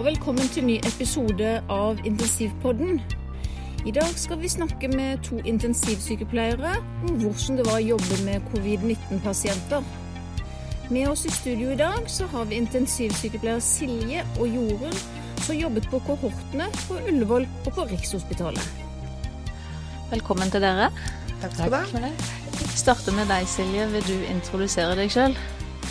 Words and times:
og 0.00 0.06
velkommen 0.06 0.48
til 0.48 0.64
ny 0.64 0.78
episode 0.88 1.48
av 1.68 1.98
Intensivpodden. 2.08 3.02
I 3.84 3.92
dag 3.92 4.14
skal 4.16 4.38
vi 4.40 4.48
snakke 4.48 4.88
med 4.88 5.20
to 5.26 5.36
intensivsykepleiere 5.44 6.70
om 7.04 7.18
hvordan 7.20 7.58
det 7.58 7.66
var 7.66 7.76
å 7.76 7.84
jobbe 7.84 8.20
med 8.24 8.46
covid-19-pasienter. 8.54 9.84
Med 10.88 11.10
oss 11.10 11.26
i 11.28 11.34
studio 11.34 11.74
i 11.74 11.76
dag 11.76 12.08
så 12.08 12.30
har 12.32 12.48
vi 12.48 12.62
intensivsykepleier 12.62 13.60
Silje 13.60 14.24
og 14.38 14.48
Jorunn, 14.48 14.98
som 15.44 15.60
jobbet 15.60 15.92
på 15.92 16.00
kohortene 16.08 16.72
på 16.86 16.96
Ullevål 17.04 17.44
og 17.66 17.72
på 17.76 17.88
Rikshospitalet. 17.92 18.72
Velkommen 20.14 20.48
til 20.48 20.64
dere. 20.64 20.88
Takk 21.44 21.58
skal 21.58 21.76
du 21.76 21.80
ha. 22.00 22.14
Vi 22.56 22.72
starter 22.72 23.20
med 23.20 23.28
deg, 23.28 23.44
Silje. 23.44 23.90
Vil 23.92 24.08
du 24.08 24.30
introdusere 24.32 24.96
deg 24.96 25.12
sjøl? 25.12 25.36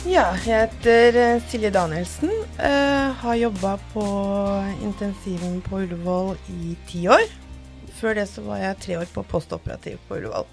Ja, 0.07 0.29
jeg 0.31 0.61
heter 0.61 1.17
eh, 1.19 1.41
Silje 1.51 1.69
Danielsen. 1.75 2.29
Uh, 2.55 3.11
har 3.19 3.35
jobba 3.35 3.73
på 3.91 4.03
intensiven 4.79 5.57
på 5.65 5.81
Ullevål 5.81 6.37
i 6.53 6.75
ti 6.87 7.01
år. 7.11 7.25
Før 7.97 8.15
det 8.15 8.23
så 8.31 8.45
var 8.45 8.61
jeg 8.61 8.77
tre 8.79 8.95
år 9.01 9.11
på 9.11 9.25
postoperativ 9.27 9.97
på 10.07 10.21
Ullevål. 10.21 10.47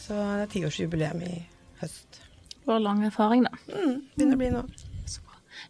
Så 0.00 0.18
det 0.18 0.42
er 0.42 0.50
tiårsjubileum 0.56 1.22
i 1.22 1.36
høst. 1.78 2.18
Du 2.64 2.72
har 2.72 2.82
lang 2.82 3.04
erfaring, 3.06 3.46
da. 3.46 3.54
Mm, 3.70 4.02
begynner 4.16 4.34
å 4.34 4.42
bli 4.42 4.50
nå. 4.56 4.64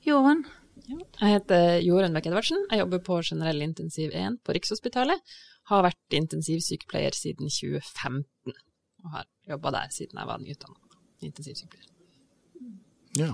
Jorunn? 0.08 0.44
Jeg 0.88 1.34
heter 1.34 1.78
Jorunn 1.84 2.16
Bech 2.16 2.30
Edvardsen. 2.32 2.64
Jeg 2.72 2.80
jobber 2.80 3.04
på 3.04 3.20
generell 3.28 3.60
intensiv 3.66 4.16
1 4.16 4.40
på 4.40 4.56
Rikshospitalet. 4.56 5.36
Har 5.68 5.84
vært 5.84 6.16
intensivsykepleier 6.16 7.12
siden 7.16 7.52
2015, 7.52 8.56
og 9.04 9.18
har 9.18 9.28
jobba 9.52 9.76
der 9.82 9.92
siden 9.92 10.16
jeg 10.22 10.32
var 10.32 10.40
nyutdanna 10.40 10.80
intensivsykepleier. 11.24 11.93
Ja. 13.18 13.32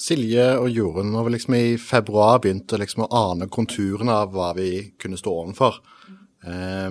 Silje 0.00 0.46
og 0.56 0.70
Jorunn 0.72 1.12
når 1.12 1.26
vi 1.26 1.32
liksom 1.34 1.56
i 1.58 1.64
februar 1.80 2.40
begynte 2.40 2.78
liksom 2.80 3.04
å 3.04 3.10
ane 3.12 3.50
konturene 3.52 4.14
av 4.22 4.32
hva 4.32 4.52
vi 4.56 4.70
kunne 5.00 5.20
stå 5.20 5.34
overfor, 5.42 5.80
Eh, 6.40 6.90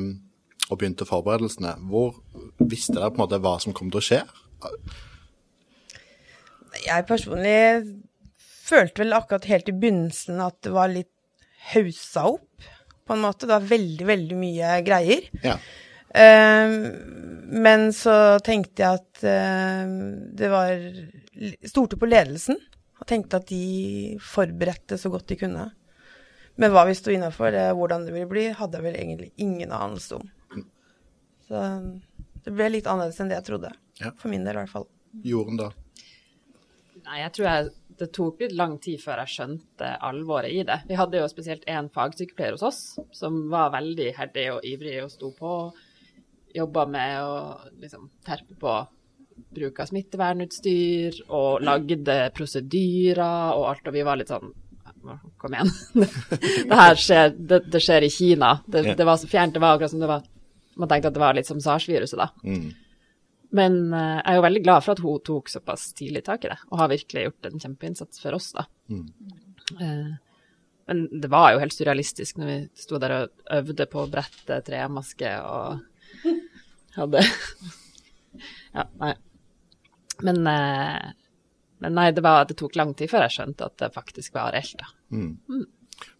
og 0.70 0.78
begynte 0.78 1.08
forberedelsene. 1.10 1.76
Hvor 1.90 2.20
visste 2.62 2.98
dere 2.98 3.10
på 3.10 3.18
en 3.18 3.24
måte 3.24 3.42
hva 3.42 3.56
som 3.62 3.74
kom 3.74 3.90
til 3.90 4.02
å 4.02 4.06
skje? 4.06 4.20
Jeg 6.86 7.08
personlig 7.10 7.58
følte 8.70 9.02
vel 9.02 9.18
akkurat 9.18 9.48
helt 9.50 9.72
i 9.72 9.74
begynnelsen 9.76 10.42
at 10.46 10.60
det 10.66 10.74
var 10.76 10.92
litt 10.94 11.10
haussa 11.72 12.28
opp, 12.36 12.68
på 13.10 13.16
en 13.16 13.24
måte. 13.26 13.48
Det 13.48 13.56
var 13.56 13.70
veldig, 13.72 14.06
veldig 14.06 14.38
mye 14.38 14.76
greier. 14.86 15.26
Ja. 15.42 15.58
Um, 16.10 16.76
men 17.64 17.90
så 17.94 18.40
tenkte 18.46 18.82
jeg 18.82 18.98
at 18.98 19.22
um, 19.86 19.92
det 20.34 20.50
var 20.50 20.72
Stolte 21.70 22.00
på 22.02 22.10
ledelsen 22.10 22.58
og 23.00 23.06
tenkte 23.08 23.38
at 23.40 23.46
de 23.48 24.18
forberedte 24.20 24.98
så 25.00 25.12
godt 25.14 25.30
de 25.30 25.38
kunne. 25.40 25.68
Men 26.60 26.74
hva 26.74 26.84
vi 26.90 26.96
sto 26.98 27.14
innafor, 27.14 27.56
hvordan 27.78 28.04
det 28.04 28.12
ville 28.12 28.28
bli, 28.28 28.50
hadde 28.58 28.76
jeg 28.76 28.88
vel 28.90 28.98
egentlig 29.00 29.30
ingen 29.40 29.72
anelse 29.72 30.18
om. 30.18 30.26
Så 31.48 31.62
det 32.44 32.52
ble 32.52 32.68
litt 32.74 32.90
annerledes 32.90 33.22
enn 33.24 33.32
det 33.32 33.38
jeg 33.40 33.48
trodde. 33.48 33.72
Ja. 34.02 34.12
For 34.20 34.32
min 34.32 34.44
del 34.44 34.58
i 34.58 34.62
hvert 34.66 34.74
fall. 34.74 34.90
Jorden, 35.24 35.62
da? 35.62 35.70
Nei, 37.06 37.22
jeg 37.22 37.32
tror 37.38 37.48
jeg, 37.48 37.70
det 38.00 38.10
tok 38.16 38.44
litt 38.44 38.56
lang 38.60 38.76
tid 38.84 39.02
før 39.02 39.24
jeg 39.24 39.34
skjønte 39.34 39.94
alvoret 40.06 40.54
i 40.56 40.66
det. 40.68 40.82
Vi 40.88 40.98
hadde 41.00 41.20
jo 41.20 41.32
spesielt 41.32 41.66
én 41.72 41.90
fagsykepleier 41.96 42.56
hos 42.56 42.68
oss 42.68 42.82
som 43.16 43.42
var 43.52 43.74
veldig 43.74 44.12
herdig 44.20 44.46
og 44.58 44.68
ivrig 44.68 45.00
og 45.04 45.12
sto 45.16 45.32
på. 45.36 45.54
Jobba 46.56 46.86
med 46.90 47.20
å 47.24 47.36
liksom 47.82 48.10
terpe 48.26 48.56
på 48.60 48.78
bruk 49.56 49.80
av 49.80 49.90
smittevernutstyr 49.90 51.22
og 51.36 51.64
lagde 51.66 52.18
prosedyrer 52.36 53.54
og 53.56 53.70
alt, 53.72 53.88
og 53.88 53.96
vi 53.96 54.04
var 54.08 54.20
litt 54.20 54.34
sånn 54.34 54.52
Kom 55.40 55.54
igjen. 55.56 55.70
det 56.68 56.76
her 56.76 56.98
skjer, 57.00 57.30
det, 57.32 57.62
det 57.72 57.80
skjer 57.80 58.04
i 58.04 58.10
Kina. 58.12 58.50
Det, 58.68 58.82
det, 59.00 59.06
var 59.08 59.16
så 59.16 59.30
fjernt. 59.32 59.54
Det 59.56 59.62
var 59.64 59.78
akkurat 59.78 59.94
som 59.94 60.02
det 60.04 60.10
var 60.12 60.26
Man 60.76 60.90
tenkte 60.92 61.08
at 61.08 61.16
det 61.16 61.22
var 61.24 61.38
litt 61.38 61.48
som 61.48 61.62
SARS-viruset, 61.64 62.20
da. 62.20 62.28
Mm. 62.44 62.66
Men 63.56 63.78
uh, 63.94 64.20
jeg 64.20 64.26
er 64.32 64.38
jo 64.38 64.44
veldig 64.46 64.62
glad 64.66 64.84
for 64.86 64.94
at 64.94 65.02
hun 65.04 65.22
tok 65.26 65.52
såpass 65.52 65.86
tidlig 65.98 66.26
tak 66.28 66.44
i 66.46 66.52
det, 66.52 66.60
og 66.70 66.82
har 66.82 66.92
virkelig 66.92 67.24
gjort 67.30 67.48
en 67.50 67.64
kjempeinnsats 67.64 68.22
for 68.24 68.38
oss, 68.38 68.52
da. 68.56 68.66
Mm. 68.92 69.06
Uh, 69.80 70.12
men 70.90 71.04
det 71.22 71.32
var 71.32 71.54
jo 71.54 71.64
helt 71.64 71.76
surrealistisk 71.76 72.40
når 72.40 72.52
vi 72.52 72.60
sto 72.84 73.00
der 73.02 73.16
og 73.18 73.56
øvde 73.60 73.86
på 73.92 74.04
å 74.04 74.12
brette 74.12 74.60
tremaske 74.66 75.34
og 75.46 75.84
hadde 77.02 77.24
Ja, 78.78 78.86
nei. 79.02 79.16
Men, 80.22 80.44
uh, 80.46 81.10
men 81.80 81.96
nei, 81.96 82.10
det, 82.14 82.22
var, 82.22 82.46
det, 82.46 82.58
tok 82.60 82.76
lang 82.78 82.94
tid 82.98 83.10
før 83.12 83.26
jeg 83.26 83.38
skjønte 83.38 83.70
at 83.70 83.78
det 83.82 83.94
faktisk 83.96 84.36
var 84.36 84.54
reelt, 84.54 84.76
da. 84.78 84.90
Mm. 85.16 85.32
Mm. 85.50 85.68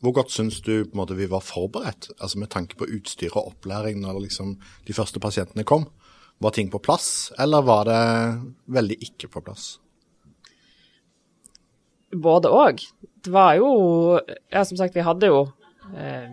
Hvor 0.04 0.16
godt 0.16 0.34
syns 0.34 0.60
du 0.64 0.74
på 0.84 0.96
en 0.96 1.02
måte, 1.02 1.18
vi 1.20 1.28
var 1.32 1.44
forberedt, 1.46 2.10
altså 2.18 2.40
med 2.42 2.52
tanke 2.52 2.80
på 2.80 2.88
utstyr 2.98 3.36
og 3.36 3.54
opplæring 3.54 4.02
når 4.04 4.24
liksom, 4.26 4.58
de 4.88 4.96
første 4.96 5.22
pasientene 5.24 5.68
kom? 5.68 5.88
Var 6.40 6.56
ting 6.56 6.72
på 6.72 6.82
plass, 6.84 7.32
eller 7.40 7.64
var 7.68 7.88
det 7.88 8.02
veldig 8.72 8.98
ikke 9.10 9.30
på 9.32 9.44
plass? 9.44 9.74
Både 12.16 12.50
òg. 12.50 12.82
Det 13.24 13.32
var 13.32 13.56
jo 13.60 14.20
Ja, 14.50 14.64
som 14.64 14.78
sagt, 14.80 14.96
vi 14.96 15.06
hadde 15.06 15.30
jo 15.30 15.44
eh, 15.94 16.32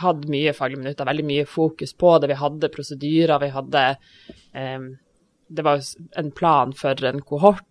hatt 0.00 0.24
mye 0.30 0.54
faglige 0.56 0.82
minutter, 0.82 1.08
veldig 1.08 1.26
mye 1.28 1.48
fokus 1.48 1.92
på 1.98 2.14
det. 2.20 2.30
Vi 2.32 2.40
hadde 2.40 2.72
prosedyrer, 2.72 3.42
vi 3.42 3.50
hadde 3.52 3.84
um, 4.56 4.88
Det 5.52 5.64
var 5.66 5.82
en 6.16 6.30
plan 6.32 6.72
for 6.72 7.04
en 7.04 7.20
kohort. 7.20 7.66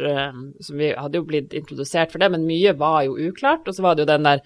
um, 0.00 0.52
som 0.60 0.76
vi 0.76 0.90
hadde 0.92 1.16
jo 1.16 1.24
blitt 1.24 1.54
introdusert 1.56 2.12
for 2.12 2.20
det, 2.20 2.28
men 2.34 2.44
mye 2.44 2.74
var 2.76 3.06
jo 3.06 3.16
uklart. 3.16 3.68
Og 3.68 3.74
så 3.74 3.82
var 3.82 3.94
det 3.94 4.04
jo 4.04 4.12
den 4.12 4.28
der 4.28 4.42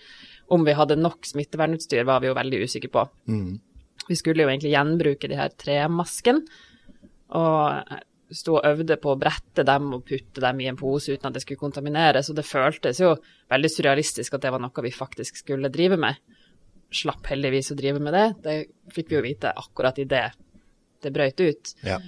om 0.51 0.65
vi 0.67 0.75
hadde 0.75 0.99
nok 0.99 1.27
smittevernutstyr, 1.27 2.05
var 2.07 2.23
vi 2.23 2.31
jo 2.31 2.37
veldig 2.39 2.63
usikre 2.67 2.91
på. 2.91 3.05
Mm. 3.31 3.59
Vi 4.09 4.17
skulle 4.19 4.43
jo 4.43 4.51
egentlig 4.51 4.73
gjenbruke 4.73 5.29
de 5.31 5.39
her 5.39 5.53
tremasken, 5.55 6.41
og 7.39 8.01
sto 8.35 8.57
og 8.59 8.67
øvde 8.67 8.97
på 9.03 9.13
å 9.13 9.19
brette 9.19 9.65
dem 9.67 9.93
og 9.95 10.05
putte 10.07 10.43
dem 10.43 10.61
i 10.63 10.69
en 10.71 10.79
pose 10.79 11.15
uten 11.15 11.31
at 11.31 11.37
det 11.37 11.43
skulle 11.45 11.63
kontamineres, 11.63 12.31
og 12.31 12.39
det 12.39 12.47
føltes 12.47 13.03
jo 13.03 13.15
veldig 13.51 13.71
surrealistisk 13.71 14.37
at 14.37 14.47
det 14.47 14.53
var 14.55 14.63
noe 14.63 14.87
vi 14.87 14.95
faktisk 14.95 15.43
skulle 15.43 15.71
drive 15.73 15.99
med. 16.01 16.19
Slapp 16.91 17.29
heldigvis 17.31 17.71
å 17.73 17.79
drive 17.79 18.03
med 18.03 18.17
det, 18.17 18.27
det 18.45 18.55
fikk 18.95 19.13
vi 19.13 19.19
jo 19.19 19.27
vite 19.27 19.53
akkurat 19.55 19.99
idet 20.03 20.29
det 21.01 21.13
brøt 21.15 21.41
ut. 21.41 21.75
Ja. 21.87 22.01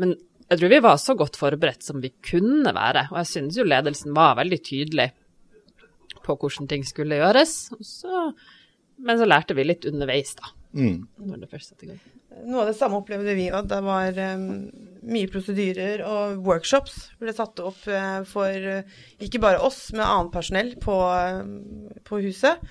Men 0.00 0.16
jeg 0.50 0.60
tror 0.60 0.72
vi 0.72 0.80
var 0.84 0.98
så 1.00 1.14
godt 1.18 1.38
forberedt 1.40 1.86
som 1.86 2.02
vi 2.02 2.10
kunne 2.24 2.74
være, 2.76 3.06
og 3.12 3.20
jeg 3.22 3.30
synes 3.30 3.58
jo 3.58 3.66
ledelsen 3.66 4.16
var 4.16 4.36
veldig 4.40 4.60
tydelig 4.66 5.08
på 6.24 6.36
hvordan 6.40 6.68
ting 6.70 6.84
skulle 6.86 7.20
gjøres. 7.20 7.54
Så, 7.84 8.26
men 9.04 9.20
så 9.20 9.28
lærte 9.28 9.56
vi 9.56 9.66
litt 9.66 9.86
underveis, 9.88 10.34
da. 10.40 10.52
Mm. 10.74 11.04
Når 11.30 11.44
det 11.44 11.50
først 11.52 11.72
satte 11.72 11.86
i 11.86 11.92
gang. 11.92 12.02
Noe 12.44 12.64
av 12.64 12.72
det 12.72 12.76
samme 12.76 12.98
opplevde 12.98 13.36
vi 13.38 13.46
òg. 13.54 13.68
Det 13.70 13.78
var 13.86 14.16
um, 14.34 14.48
mye 15.06 15.30
prosedyrer 15.30 16.02
og 16.08 16.40
workshops 16.44 16.96
ble 17.20 17.34
satt 17.36 17.62
opp 17.62 17.86
uh, 17.86 18.24
for 18.26 18.50
uh, 18.50 18.98
ikke 19.22 19.40
bare 19.44 19.62
oss, 19.62 19.86
men 19.94 20.02
annet 20.06 20.34
personell 20.34 20.74
på, 20.82 20.96
uh, 20.98 21.94
på 22.04 22.20
huset. 22.26 22.62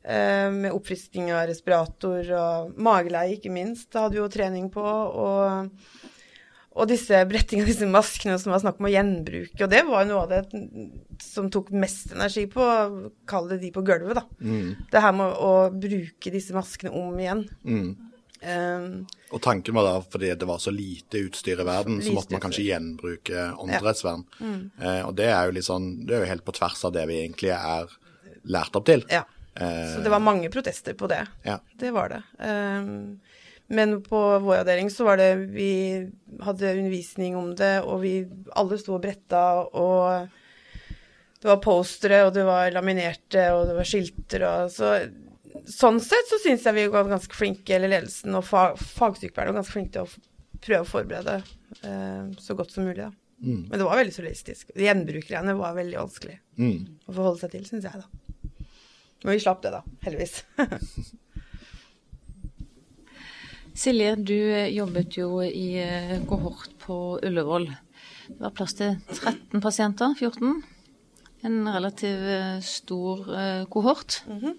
Med 0.00 0.72
oppfriskning 0.72 1.28
av 1.36 1.42
respirator 1.50 2.30
og 2.32 2.70
mageleie, 2.80 3.36
ikke 3.36 3.52
minst. 3.52 3.90
Det 3.92 4.00
hadde 4.00 4.16
vi 4.16 4.22
jo 4.22 4.30
trening 4.32 4.70
på. 4.72 4.80
og 4.84 5.68
og 6.78 6.86
disse 6.90 7.18
brettingene, 7.28 7.68
disse 7.72 7.88
maskene 7.90 8.36
som 8.40 8.54
var 8.54 8.62
snakk 8.62 8.78
om 8.80 8.88
å 8.88 8.92
gjenbruke. 8.92 9.58
Og 9.64 9.72
det 9.72 9.80
var 9.88 10.06
noe 10.08 10.26
av 10.26 10.30
det 10.32 10.42
som 11.24 11.50
tok 11.52 11.72
mest 11.76 12.14
energi 12.14 12.46
på, 12.50 12.66
kall 13.30 13.50
det 13.50 13.60
de 13.64 13.72
på 13.74 13.84
gulvet, 13.86 14.20
da. 14.20 14.26
Mm. 14.40 14.86
Det 14.92 15.02
her 15.04 15.16
med 15.16 15.34
å 15.34 15.54
bruke 15.74 16.32
disse 16.34 16.56
maskene 16.56 16.94
om 16.96 17.18
igjen. 17.20 17.44
Mm. 17.66 17.90
Um, 18.40 18.84
og 19.36 19.42
tanken 19.44 19.76
var 19.76 19.84
da, 19.84 19.96
fordi 20.00 20.30
det 20.40 20.46
var 20.48 20.62
så 20.62 20.72
lite 20.72 21.20
utstyr 21.26 21.60
i 21.60 21.66
verden, 21.68 21.98
så 22.00 22.14
måtte 22.16 22.32
man 22.32 22.44
kanskje 22.46 22.70
gjenbruke 22.70 23.50
åndedrettsvern. 23.60 24.24
Mm. 24.40 24.62
Uh, 24.80 25.02
og 25.10 25.12
det 25.18 25.28
er 25.28 25.50
jo 25.50 25.58
litt 25.58 25.68
sånn, 25.68 25.90
det 26.08 26.16
er 26.16 26.24
jo 26.24 26.30
helt 26.30 26.46
på 26.46 26.56
tvers 26.56 26.86
av 26.88 26.94
det 26.96 27.04
vi 27.10 27.20
egentlig 27.20 27.52
er 27.58 27.92
lært 28.48 28.78
opp 28.78 28.88
til. 28.88 29.04
ja. 29.12 29.26
Eh, 29.56 29.94
Så 29.94 30.02
det 30.04 30.10
var 30.12 30.20
mange 30.22 30.50
protester 30.52 30.94
på 30.94 31.08
det. 31.10 31.24
Ja. 31.44 31.58
Det 31.78 31.90
var 31.90 32.08
det. 32.12 32.22
Um, 32.38 33.20
men 33.68 34.00
på 34.02 34.20
vår 34.42 34.62
avdeling 34.64 34.90
så 34.90 35.04
var 35.06 35.16
det 35.20 35.34
Vi 35.54 36.10
hadde 36.42 36.72
undervisning 36.76 37.36
om 37.36 37.54
det, 37.58 37.80
og 37.82 38.00
vi 38.02 38.14
alle 38.58 38.78
sto 38.78 38.94
og 38.96 39.02
bretta, 39.02 39.42
og 39.74 40.28
det 41.40 41.48
var 41.48 41.60
postere, 41.64 42.24
og 42.26 42.34
det 42.34 42.44
var 42.44 42.70
laminerte, 42.74 43.46
og 43.54 43.66
det 43.70 43.76
var 43.78 43.84
skilter, 43.88 44.46
og 44.48 44.70
så 44.74 44.94
Sånn 45.66 45.98
sett 46.00 46.28
så 46.30 46.38
syns 46.40 46.62
jeg 46.64 46.74
vi 46.76 46.84
var 46.88 47.08
ganske 47.10 47.34
flinke, 47.34 47.74
eller 47.74 47.90
ledelsen 47.90 48.34
og 48.38 48.44
fag, 48.46 48.78
fagsykepleierne 48.78 49.50
var 49.52 49.58
ganske 49.58 49.74
flinke 49.74 49.92
til 49.92 50.06
å 50.06 50.60
prøve 50.62 50.84
å 50.84 50.88
forberede 50.88 51.34
eh, 51.84 52.30
så 52.38 52.54
godt 52.56 52.70
som 52.72 52.86
mulig, 52.86 53.02
da. 53.02 53.10
Mm. 53.42 53.66
Men 53.68 53.74
det 53.80 53.84
var 53.88 53.98
veldig 53.98 54.14
surrealistisk. 54.14 54.70
Gjenbrukgreiene 54.78 55.56
var 55.58 55.74
veldig 55.76 55.98
vanskelig 55.98 56.38
Mm. 56.60 56.86
å 57.08 57.12
forholde 57.16 57.40
seg 57.42 57.50
til, 57.56 57.64
syns 57.66 57.86
jeg, 57.88 57.98
da. 58.02 58.19
Men 59.22 59.32
vi 59.32 59.40
slapp 59.40 59.62
det, 59.62 59.70
da. 59.70 59.82
Heldigvis. 60.04 60.44
Silje, 63.80 64.16
du 64.16 64.36
eh, 64.36 64.66
jobbet 64.74 65.16
jo 65.16 65.38
i 65.40 65.78
eh, 65.80 66.18
kohort 66.28 66.72
på 66.82 67.20
Ullevål. 67.24 67.64
Det 68.26 68.40
var 68.42 68.52
plass 68.52 68.74
til 68.76 68.96
13 69.14 69.62
pasienter? 69.64 70.12
14? 70.18 70.58
En 71.48 71.68
relativt 71.72 72.26
eh, 72.34 72.58
stor 72.60 73.24
kohort. 73.24 73.70
kohort. 73.70 74.22
-hmm. 74.26 74.54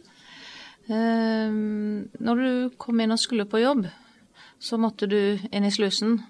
når 2.19 2.35
du 2.35 2.69
kom 2.77 2.99
inn 2.99 3.11
og 3.11 3.19
skulle 3.19 3.45
på 3.45 3.59
jobb, 3.59 3.87
så 4.59 4.77
måtte 4.77 5.07
du 5.07 5.39
inn 5.51 5.65
i 5.65 5.71
slusen. 5.71 6.21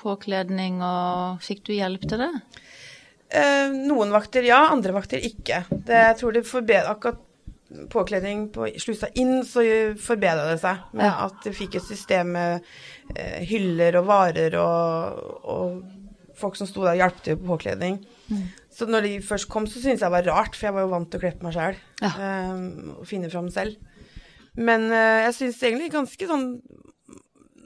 Påkledning 0.00 0.82
og 0.82 1.42
Fikk 1.42 1.66
du 1.66 1.72
hjelp 1.72 2.08
til 2.08 2.18
det? 2.18 2.32
Noen 3.70 4.10
vakter 4.10 4.42
ja, 4.42 4.68
andre 4.72 4.92
vakter 4.92 5.18
ikke. 5.18 5.64
Det, 5.70 5.94
jeg 5.94 6.16
tror 6.16 6.32
det 6.32 6.46
forbedret 6.46 6.88
akkurat 6.88 7.29
påkledning 7.92 8.48
på 8.54 8.66
slusa 8.82 9.08
inn, 9.14 9.40
så 9.46 9.62
forbedra 10.00 10.48
det 10.50 10.60
seg. 10.62 10.80
Med 10.92 11.06
Ja. 11.06 11.26
at 11.28 11.42
det 11.44 11.54
fikk 11.56 11.76
et 11.78 11.86
system 11.86 12.32
med 12.34 12.64
eh, 13.16 13.40
hyller 13.46 13.96
og 14.00 14.06
varer 14.10 14.56
og, 14.58 15.20
og 15.44 15.82
folk 16.40 16.56
som 16.56 16.66
sto 16.66 16.82
der 16.82 16.94
og 16.96 17.02
hjalp 17.02 17.22
til 17.22 17.36
på 17.36 17.46
påkledning. 17.52 17.98
Så 18.72 18.86
når 18.88 19.02
de 19.06 19.14
først 19.22 19.48
kom, 19.50 19.66
så 19.66 19.76
syntes 19.80 20.00
jeg 20.00 20.06
det 20.08 20.14
var 20.14 20.28
rart, 20.30 20.54
for 20.56 20.66
jeg 20.70 20.74
var 20.74 20.86
jo 20.86 20.92
vant 20.94 21.10
til 21.10 21.18
å 21.20 21.22
kle 21.24 21.32
på 21.36 21.46
meg 21.48 21.56
sjøl. 21.56 21.80
Ja. 22.00 22.12
og 22.96 23.06
finne 23.06 23.30
fram 23.30 23.50
selv. 23.52 23.76
Men 24.56 24.88
eh, 24.90 25.24
jeg 25.28 25.34
syns 25.36 25.60
egentlig 25.62 25.92
ganske 25.94 26.26
sånn 26.26 26.46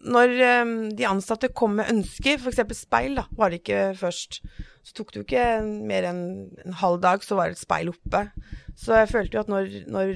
Når 0.05 0.33
eh, 0.45 0.73
de 0.99 1.06
ansatte 1.09 1.49
kom 1.56 1.79
med 1.79 1.89
ønsker, 1.89 2.37
f.eks. 2.37 2.61
speil, 2.85 3.15
da, 3.17 3.25
var 3.39 3.49
det 3.55 3.62
ikke 3.62 3.95
først. 3.97 4.43
Så 4.85 4.93
tok 4.99 5.12
det 5.15 5.21
jo 5.23 5.25
ikke 5.25 5.47
mer 5.89 6.05
enn 6.11 6.19
en 6.67 6.77
halv 6.83 6.99
dag, 7.01 7.23
så 7.25 7.39
var 7.39 7.49
det 7.49 7.56
et 7.56 7.62
speil 7.65 7.89
oppe. 7.89 8.27
Så 8.76 8.97
jeg 8.99 9.09
følte 9.12 9.37
jo 9.38 9.41
at 9.44 9.49
når, 9.53 9.69
når 9.93 10.15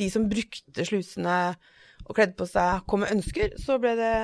de 0.00 0.08
som 0.10 0.28
brukte 0.30 0.84
slusene 0.88 1.36
og 2.06 2.14
kledde 2.16 2.34
på 2.38 2.46
seg, 2.48 2.84
kom 2.88 3.02
med 3.04 3.12
ønsker, 3.12 3.52
så 3.60 3.76
ble 3.82 3.92
det 3.98 4.14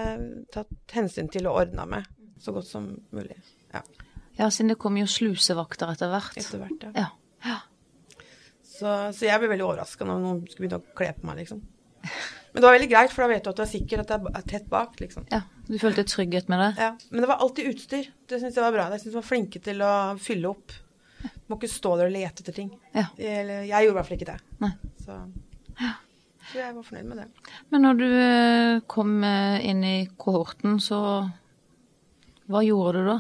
tatt 0.55 0.95
hensyn 0.97 1.29
til 1.31 1.47
og 1.51 1.61
ordna 1.63 1.85
med 1.87 2.07
så 2.41 2.53
godt 2.57 2.67
som 2.69 2.89
mulig. 3.13 3.37
Ja, 3.75 3.83
Ja, 4.39 4.49
siden 4.53 4.69
det 4.75 4.79
kom 4.81 4.97
jo 5.01 5.07
slusevakter 5.09 5.89
etter 5.95 6.11
hvert. 6.13 6.35
etter 6.37 6.61
hvert, 6.61 6.83
ja. 6.85 6.91
Ja. 6.97 7.07
ja. 7.47 7.59
Så, 8.63 8.91
så 9.17 9.25
jeg 9.29 9.41
ble 9.41 9.49
veldig 9.55 9.65
overraska 9.65 10.05
når 10.05 10.19
noen 10.21 10.43
skulle 10.51 10.67
begynne 10.69 10.83
å 10.83 10.97
kle 10.99 11.13
på 11.17 11.29
meg, 11.29 11.39
liksom. 11.41 11.63
Men 12.53 12.61
det 12.61 12.67
var 12.67 12.75
veldig 12.77 12.89
greit, 12.91 13.13
for 13.13 13.25
da 13.25 13.29
vet 13.33 13.45
du 13.47 13.51
at 13.51 13.57
du 13.61 13.63
er 13.65 13.71
sikker, 13.71 14.03
at 14.03 14.11
det 14.13 14.19
er- 14.35 14.45
tett 14.53 14.67
bak, 14.73 14.99
liksom. 15.01 15.25
ja. 15.33 15.41
Du 15.67 15.79
følte 15.83 16.05
trygghet 16.07 16.49
med 16.53 16.61
det? 16.63 16.69
Ja, 16.79 16.91
Men 17.11 17.21
det 17.25 17.29
var 17.29 17.41
alltid 17.43 17.67
utstyr. 17.73 18.07
Det 18.29 18.39
syns 18.41 18.55
jeg 18.55 18.63
var 18.63 18.73
bra. 18.77 18.85
Jeg 18.93 19.01
syns 19.03 19.13
de 19.17 19.19
var 19.19 19.27
flinke 19.27 19.61
til 19.65 19.81
å 19.83 19.95
fylle 20.23 20.53
opp. 20.53 20.73
Må 21.47 21.59
ikke 21.59 21.71
stå 21.71 21.95
der 21.99 22.09
og 22.09 22.15
lete 22.15 22.43
etter 22.43 22.55
ting. 22.57 22.73
Ja. 22.95 23.07
Eller, 23.17 23.67
jeg 23.69 23.87
gjorde 23.87 23.93
i 23.93 23.97
hvert 24.01 24.09
fall 24.09 24.19
ikke 24.19 24.33
det. 24.33 24.39
Nei. 24.65 24.73
Så, 25.05 25.19
så 26.51 26.59
jeg 26.59 26.75
var 26.75 26.87
fornøyd 26.89 27.07
med 27.13 27.21
det. 27.23 27.27
Men 27.71 27.87
når 27.87 28.01
du 28.01 28.07
eh, 28.11 28.83
kom 28.91 29.13
eh, 29.27 29.67
inn 29.71 29.85
i 29.87 29.97
kohorten, 30.19 30.81
så 30.83 31.01
Hva 32.51 32.63
gjorde 32.63 33.03
du 33.03 33.09
da? 33.13 33.19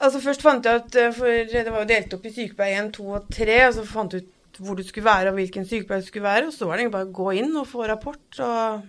Altså 0.00 0.20
Først 0.24 0.42
fant 0.42 0.66
jeg 0.66 0.82
ut, 0.82 0.98
eh, 0.98 1.14
for 1.14 1.26
det 1.54 1.70
var 1.70 1.84
jo 1.84 1.92
delt 1.92 2.14
opp 2.18 2.26
i 2.26 2.34
sykepleie 2.34 2.82
1, 2.82 2.92
2 2.98 3.08
og 3.14 3.30
3, 3.38 3.58
og 3.68 3.74
så 3.78 3.86
fant 3.86 4.16
jeg 4.16 4.26
ut 4.26 4.36
hvor 4.60 4.76
du 4.76 4.82
skulle 4.84 5.06
være 5.06 5.30
og 5.30 5.38
hvilken 5.38 5.64
sykepleier 5.64 6.02
du 6.02 6.08
skulle 6.10 6.26
være, 6.26 6.46
og 6.50 6.52
så 6.52 6.66
var 6.66 6.76
det 6.76 6.82
egentlig 6.82 6.96
bare 6.98 7.08
å 7.08 7.16
gå 7.16 7.28
inn 7.38 7.54
og 7.56 7.68
få 7.70 7.86
rapport 7.88 8.40
og 8.44 8.82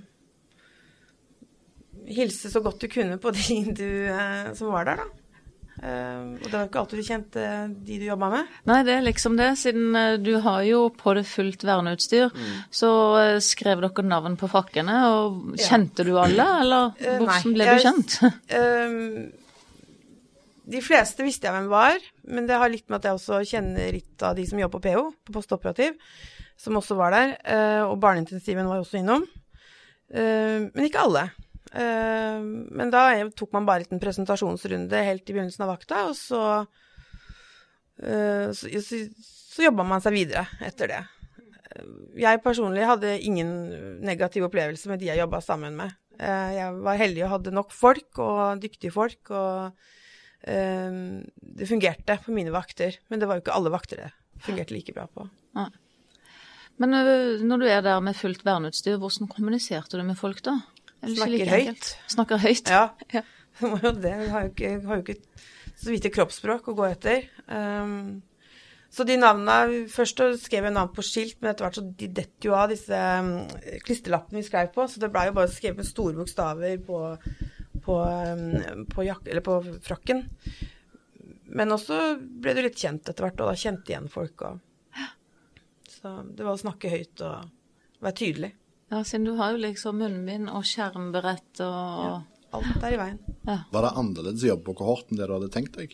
hilse 2.11 2.49
så 2.51 2.59
godt 2.65 2.81
du 2.81 2.89
kunne 2.91 3.21
på 3.21 3.31
de 3.37 3.57
du, 3.77 3.89
som 4.57 4.73
var 4.73 4.89
der, 4.89 5.05
da. 5.05 5.20
Eh, 5.81 6.37
og 6.37 6.43
det 6.45 6.51
var 6.53 6.67
ikke 6.67 6.79
alltid 6.83 6.99
du 7.01 7.07
kjente 7.07 7.43
de 7.87 7.95
du 7.97 8.05
jobba 8.05 8.27
med. 8.29 8.49
Nei, 8.69 8.83
det 8.85 8.93
er 8.99 9.01
liksom 9.01 9.35
det. 9.39 9.47
Siden 9.57 9.95
eh, 9.97 10.17
du 10.21 10.35
har 10.45 10.61
jo 10.67 10.83
på 10.93 11.15
det 11.17 11.23
fullt 11.25 11.63
verneutstyr, 11.65 12.29
så 12.69 12.91
eh, 13.17 13.39
skrev 13.41 13.81
dere 13.81 14.05
navn 14.05 14.37
på 14.37 14.49
frakkene. 14.51 14.99
Og 15.09 15.57
Ja. 15.57 15.71
kjente 15.71 16.05
du 16.05 16.13
alle, 16.21 16.45
eller 16.61 16.93
Eh, 16.99 17.17
hvordan 17.17 17.53
ble 17.55 17.65
jeg- 17.65 17.81
du 17.81 17.87
kjent? 17.87 18.19
Ehm, 18.59 19.31
de 20.71 20.79
fleste 20.85 21.25
visste 21.25 21.49
jeg 21.49 21.55
hvem 21.57 21.67
var, 21.73 21.97
men 22.29 22.45
det 22.47 22.55
har 22.61 22.69
litt 22.69 22.87
med 22.87 23.01
at 23.01 23.09
jeg 23.09 23.17
også 23.17 23.41
kjenner 23.49 23.91
litt 23.91 24.21
av 24.23 24.35
de 24.37 24.45
som 24.47 24.59
jobber 24.61 24.79
på 24.79 24.85
PO, 24.93 25.07
på 25.25 25.33
postoperativ, 25.33 25.97
som 26.61 26.77
også 26.77 26.95
var 26.95 27.11
der. 27.11 27.33
eh, 27.43 27.81
og 27.89 27.97
barneintensiven 27.99 28.67
var 28.69 28.77
jo 28.77 28.85
også 28.85 28.99
innom. 29.01 29.25
Ehm, 30.13 30.69
men 30.75 30.85
ikke 30.85 31.01
alle. 31.01 31.31
Ehm, 31.71 32.67
men 32.75 32.91
da 32.91 33.05
tok 33.37 33.53
man 33.55 33.67
bare 33.67 33.87
en 33.87 34.01
presentasjonsrunde 34.01 35.03
helt 35.07 35.23
i 35.23 35.35
begynnelsen 35.35 35.65
av 35.65 35.73
vakta, 35.75 36.03
og 36.09 36.17
så 36.19 36.41
eh, 38.01 38.51
så, 38.51 38.67
så, 38.75 39.63
jobba 39.63 39.85
man 39.87 40.03
seg 40.03 40.17
videre 40.17 40.45
etter 40.65 40.91
det. 40.91 41.01
Jeg 42.19 42.41
personlig 42.43 42.83
hadde 42.83 43.15
ingen 43.23 43.51
negativ 44.03 44.49
opplevelse 44.49 44.91
med 44.91 44.99
de 44.99 45.07
jeg 45.13 45.21
jobba 45.21 45.39
sammen 45.43 45.77
med. 45.79 45.95
Eh, 46.19 46.57
Jeg 46.57 46.81
var 46.83 46.99
heldig 46.99 47.25
og 47.27 47.35
hadde 47.37 47.55
nok 47.55 47.71
folk, 47.75 48.09
og 48.19 48.63
dyktige 48.63 48.91
folk, 48.91 49.31
og 49.31 49.71
eh, 50.43 50.97
det 51.61 51.69
fungerte 51.69 52.19
på 52.25 52.35
mine 52.35 52.51
vakter. 52.51 52.99
Men 53.07 53.21
det 53.21 53.31
var 53.31 53.39
jo 53.39 53.45
ikke 53.45 53.55
alle 53.55 53.71
vakter 53.71 54.05
det 54.05 54.11
fungerte 54.41 54.73
like 54.73 54.93
bra 54.95 55.05
på. 55.05 55.27
Men 56.81 56.95
når 57.45 57.61
du 57.61 57.65
er 57.69 57.83
der 57.85 57.99
med 58.01 58.17
fullt 58.17 58.41
verneutstyr, 58.41 58.97
hvordan 58.97 59.29
kommuniserte 59.29 59.99
du 59.99 60.03
med 60.07 60.17
folk 60.17 60.41
da? 60.41 60.55
Er 61.01 61.13
Snakker 61.15 61.31
like 61.33 61.49
høyt. 61.49 61.93
Snakker 62.13 62.41
høyt? 62.41 62.69
Ja, 62.69 62.89
Ja. 63.17 63.23
det 64.03 64.11
har 64.31 64.45
jo 64.45 64.49
ikke, 64.51 64.69
har 64.87 64.99
jo 64.99 65.03
ikke 65.03 65.17
så 65.77 65.91
vidt 65.91 66.09
kroppsspråk 66.13 66.69
å 66.71 66.75
gå 66.77 66.85
etter. 66.87 67.25
Um, 67.47 68.21
så 68.91 69.05
de 69.07 69.15
navnene 69.19 69.85
Først 69.91 70.19
skrev 70.43 70.67
jeg 70.67 70.75
navn 70.75 70.91
på 70.95 71.03
skilt, 71.05 71.37
men 71.39 71.51
etter 71.51 71.65
hvert 71.67 71.79
så 71.79 71.83
de 71.85 72.09
detter 72.11 72.49
jo 72.49 72.57
av 72.57 72.71
disse 72.71 72.97
um, 73.21 73.33
klisterlappene 73.85 74.41
vi 74.41 74.47
skrev 74.47 74.71
på, 74.75 74.87
så 74.87 75.01
det 75.01 75.11
blei 75.13 75.27
jo 75.29 75.37
bare 75.37 75.51
skrevet 75.51 75.81
med 75.81 75.89
store 75.89 76.17
bokstaver 76.19 76.81
på, 76.85 77.01
på, 77.85 77.97
um, 78.01 78.85
på, 78.91 79.07
på 79.47 79.57
frakken. 79.87 80.25
Men 81.51 81.75
også 81.75 82.15
ble 82.19 82.55
du 82.55 82.63
litt 82.65 82.79
kjent 82.79 83.09
etter 83.09 83.27
hvert, 83.27 83.41
og 83.43 83.51
da 83.51 83.59
kjente 83.59 83.93
igjen 83.93 84.11
folk. 84.11 84.45
Og, 84.47 84.59
så 85.91 86.19
det 86.29 86.45
var 86.47 86.55
å 86.55 86.61
snakke 86.61 86.91
høyt 86.91 87.23
og 87.27 87.49
være 88.01 88.17
tydelig. 88.17 88.53
Ja, 88.91 89.01
siden 89.07 89.29
du 89.29 89.37
har 89.39 89.53
jo 89.53 89.61
liksom 89.63 90.01
munnbind 90.01 90.51
og 90.51 90.67
skjermberett 90.67 91.63
og 91.63 92.05
ja. 92.05 92.19
Alt 92.51 92.83
er 92.83 92.95
i 92.95 92.99
veien. 92.99 93.19
Var 93.47 93.85
det 93.85 93.91
annerledes 93.95 94.43
jobb 94.43 94.65
på 94.65 94.73
kohorten 94.81 95.15
det 95.15 95.27
du 95.29 95.31
hadde 95.37 95.47
tenkt 95.53 95.77
deg? 95.79 95.93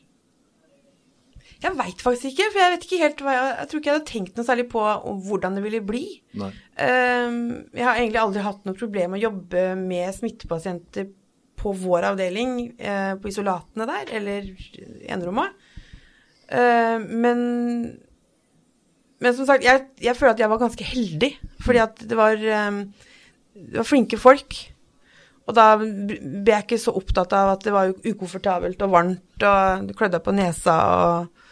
Jeg 1.62 1.74
veit 1.78 2.02
faktisk 2.04 2.32
ikke, 2.32 2.48
for 2.54 2.62
jeg 2.62 2.74
vet 2.74 2.84
ikke 2.86 3.00
helt 3.02 3.22
hva 3.26 3.34
jeg 3.34 3.46
Jeg 3.48 3.70
tror 3.70 3.80
ikke 3.80 3.90
jeg 3.90 3.98
hadde 3.98 4.10
tenkt 4.12 4.38
noe 4.38 4.48
særlig 4.48 4.66
på 4.70 4.82
hvordan 5.28 5.58
det 5.58 5.64
ville 5.66 5.84
bli. 5.86 6.04
Ehm, 6.38 7.38
jeg 7.74 7.86
har 7.86 7.98
egentlig 7.98 8.22
aldri 8.22 8.44
hatt 8.46 8.68
noe 8.68 8.78
problem 8.78 9.14
med 9.14 9.22
å 9.22 9.26
jobbe 9.28 9.64
med 9.80 10.18
smittepasienter 10.18 11.08
på 11.58 11.74
vår 11.74 12.12
avdeling, 12.12 12.58
eh, 12.78 13.14
på 13.18 13.32
isolatene 13.32 13.88
der, 13.90 14.12
eller 14.20 14.52
enerommet. 15.10 15.58
Uh, 16.48 17.02
men 17.04 17.40
Men 19.24 19.34
som 19.34 19.48
sagt, 19.50 19.66
jeg, 19.66 19.88
jeg 20.02 20.18
føler 20.18 20.36
at 20.36 20.42
jeg 20.44 20.52
var 20.52 20.62
ganske 20.62 20.88
heldig, 20.88 21.32
fordi 21.66 21.82
at 21.82 22.02
det 22.10 22.18
var, 22.18 22.38
ehm, 22.38 22.84
det 23.56 23.80
var 23.80 23.88
flinke 23.88 24.20
folk. 24.22 24.58
Og 25.48 25.56
da 25.56 25.72
ble 25.80 26.52
jeg 26.52 26.66
ikke 26.66 26.80
så 26.82 26.94
opptatt 27.00 27.34
av 27.34 27.54
at 27.56 27.66
det 27.66 27.74
var 27.74 27.94
ukomfortabelt 28.04 28.82
og 28.84 28.94
varmt, 28.94 29.46
og 29.48 29.88
du 29.88 29.94
klødde 29.96 30.18
deg 30.18 30.26
på 30.26 30.36
nesa 30.36 30.76
og, 30.92 31.46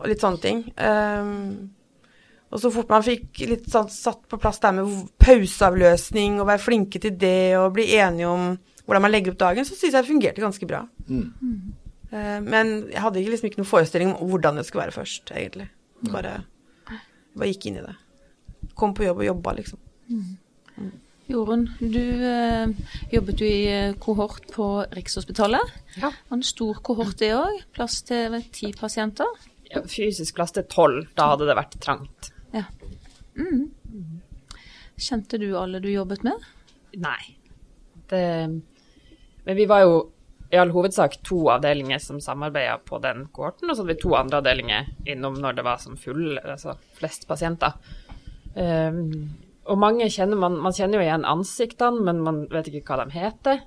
og 0.00 0.06
litt 0.08 0.24
sånne 0.24 0.40
ting. 0.42 0.62
Um, 0.80 1.42
og 2.48 2.62
så 2.62 2.70
fort 2.72 2.88
man 2.88 3.04
fikk 3.04 3.42
litt 3.50 3.68
sånn 3.68 3.90
satt 3.92 4.22
på 4.30 4.38
plass 4.40 4.62
det 4.62 4.70
her 4.70 4.78
med 4.78 5.12
pauseavløsning, 5.20 6.40
og 6.40 6.48
være 6.48 6.64
flinke 6.64 7.02
til 7.02 7.12
det, 7.20 7.58
og 7.60 7.74
bli 7.76 7.90
enige 7.98 8.32
om 8.32 8.54
hvordan 8.86 9.04
man 9.04 9.12
legger 9.12 9.34
opp 9.34 9.42
dagen, 9.42 9.66
så 9.68 9.74
syns 9.74 9.92
jeg 9.92 9.98
det 9.98 10.08
fungerte 10.08 10.44
ganske 10.44 10.68
bra. 10.70 10.84
Eh, 12.14 12.38
men 12.46 12.76
jeg 12.92 13.02
hadde 13.02 13.24
liksom 13.26 13.50
ikke 13.50 13.60
noen 13.60 13.68
forestilling 13.68 14.14
om 14.14 14.30
hvordan 14.30 14.60
det 14.60 14.64
skulle 14.68 14.86
være 14.86 14.96
først, 14.96 15.32
egentlig. 15.34 15.68
Bare, 16.12 16.38
bare 17.38 17.52
gikk 17.52 17.68
inn 17.70 17.80
i 17.80 17.84
det. 17.86 17.96
Kom 18.76 18.94
på 18.96 19.06
jobb 19.06 19.22
og 19.22 19.28
jobba, 19.30 19.52
liksom. 19.58 19.80
Jorunn, 21.26 21.64
du 21.80 21.98
eh, 21.98 22.68
jobbet 23.10 23.40
jo 23.42 23.48
i 23.48 23.62
eh, 23.66 23.96
kohort 24.02 24.46
på 24.52 24.68
Rikshospitalet. 24.94 25.72
Ja. 25.96 26.12
Det 26.12 26.30
var 26.30 26.38
en 26.38 26.46
stor 26.46 26.82
kohort 26.86 27.18
det 27.18 27.32
òg. 27.34 27.64
Plass 27.74 27.98
til 28.06 28.38
ti 28.54 28.70
pasienter. 28.78 29.48
Ja, 29.66 29.82
fysisk 29.90 30.36
plass 30.38 30.54
til 30.54 30.68
tolv, 30.70 31.08
da 31.18 31.32
hadde 31.32 31.48
det 31.48 31.56
vært 31.58 31.74
trangt. 31.82 32.30
Ja. 32.54 32.62
Mm. 33.34 33.66
Kjente 34.96 35.40
du 35.42 35.48
alle 35.58 35.82
du 35.82 35.90
jobbet 35.90 36.22
med? 36.24 36.46
Nei. 37.02 37.20
Det, 38.06 38.22
men 39.48 39.58
vi 39.58 39.66
var 39.66 39.82
jo 39.82 39.96
i 40.50 40.58
all 40.60 40.70
hovedsak 40.70 41.18
to 41.26 41.46
avdelinger 41.50 41.98
som 42.02 42.20
samarbeida 42.22 42.78
på 42.84 43.00
den 43.02 43.26
kohorten, 43.34 43.70
og 43.70 43.76
så 43.76 43.82
hadde 43.82 43.94
vi 43.94 44.02
to 44.02 44.14
andre 44.18 44.40
avdelinger 44.42 44.90
innom 45.08 45.38
når 45.42 45.58
det 45.58 45.64
var 45.66 45.80
som 45.82 45.96
full, 45.98 46.38
altså 46.38 46.76
flest 46.98 47.26
pasienter. 47.28 47.74
Um, 48.54 49.32
og 49.66 49.80
mange 49.82 50.06
kjenner 50.12 50.38
man, 50.38 50.60
man 50.62 50.74
kjenner 50.74 51.00
jo 51.00 51.06
igjen 51.06 51.26
ansiktene, 51.26 52.04
men 52.06 52.22
man 52.22 52.44
vet 52.52 52.70
ikke 52.70 52.86
hva 52.94 53.02
de 53.02 53.18
heter. 53.18 53.64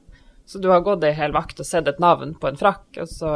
Så 0.50 0.58
du 0.64 0.70
har 0.72 0.82
gått 0.82 1.04
ei 1.06 1.12
hel 1.14 1.36
vakt 1.36 1.60
og 1.62 1.68
sett 1.68 1.88
et 1.92 2.00
navn 2.02 2.32
på 2.40 2.50
en 2.50 2.58
frakk, 2.58 2.88
og 3.04 3.10
så 3.12 3.34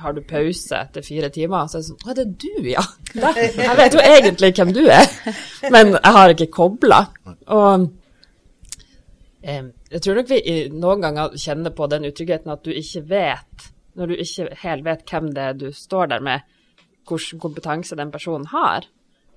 har 0.00 0.14
du 0.14 0.22
pause 0.24 0.78
etter 0.78 1.04
fire 1.04 1.28
timer, 1.34 1.66
og 1.66 1.72
så 1.72 1.80
er 1.80 1.82
det 1.82 1.88
sånn 1.90 2.06
Å, 2.06 2.14
det 2.14 2.24
er 2.24 2.30
du, 2.46 2.70
ja! 2.70 2.84
Jeg 3.44 3.76
vet 3.82 3.98
jo 3.98 4.06
egentlig 4.06 4.54
hvem 4.56 4.72
du 4.74 4.80
er, 4.86 5.04
men 5.74 5.92
jeg 5.98 6.16
har 6.16 6.32
ikke 6.32 6.48
kobla. 6.54 7.02
Og 7.52 7.90
Em, 9.44 9.72
Jeg 9.94 10.02
tror 10.02 10.18
nok 10.18 10.30
vi 10.32 10.40
noen 10.74 11.04
ganger 11.04 11.36
kjenner 11.38 11.70
på 11.74 11.86
den 11.92 12.08
utryggheten 12.08 12.50
at 12.50 12.64
du 12.66 12.72
ikke 12.74 13.04
vet, 13.12 13.66
når 13.94 14.10
du 14.10 14.14
ikke 14.18 14.48
helt 14.64 14.86
vet 14.88 15.04
hvem 15.06 15.28
det 15.36 15.44
er 15.44 15.60
du 15.60 15.68
står 15.70 16.10
der 16.10 16.24
med, 16.24 16.42
hvilken 17.06 17.42
kompetanse 17.42 17.94
den 17.98 18.10
personen 18.10 18.48
har. 18.50 18.88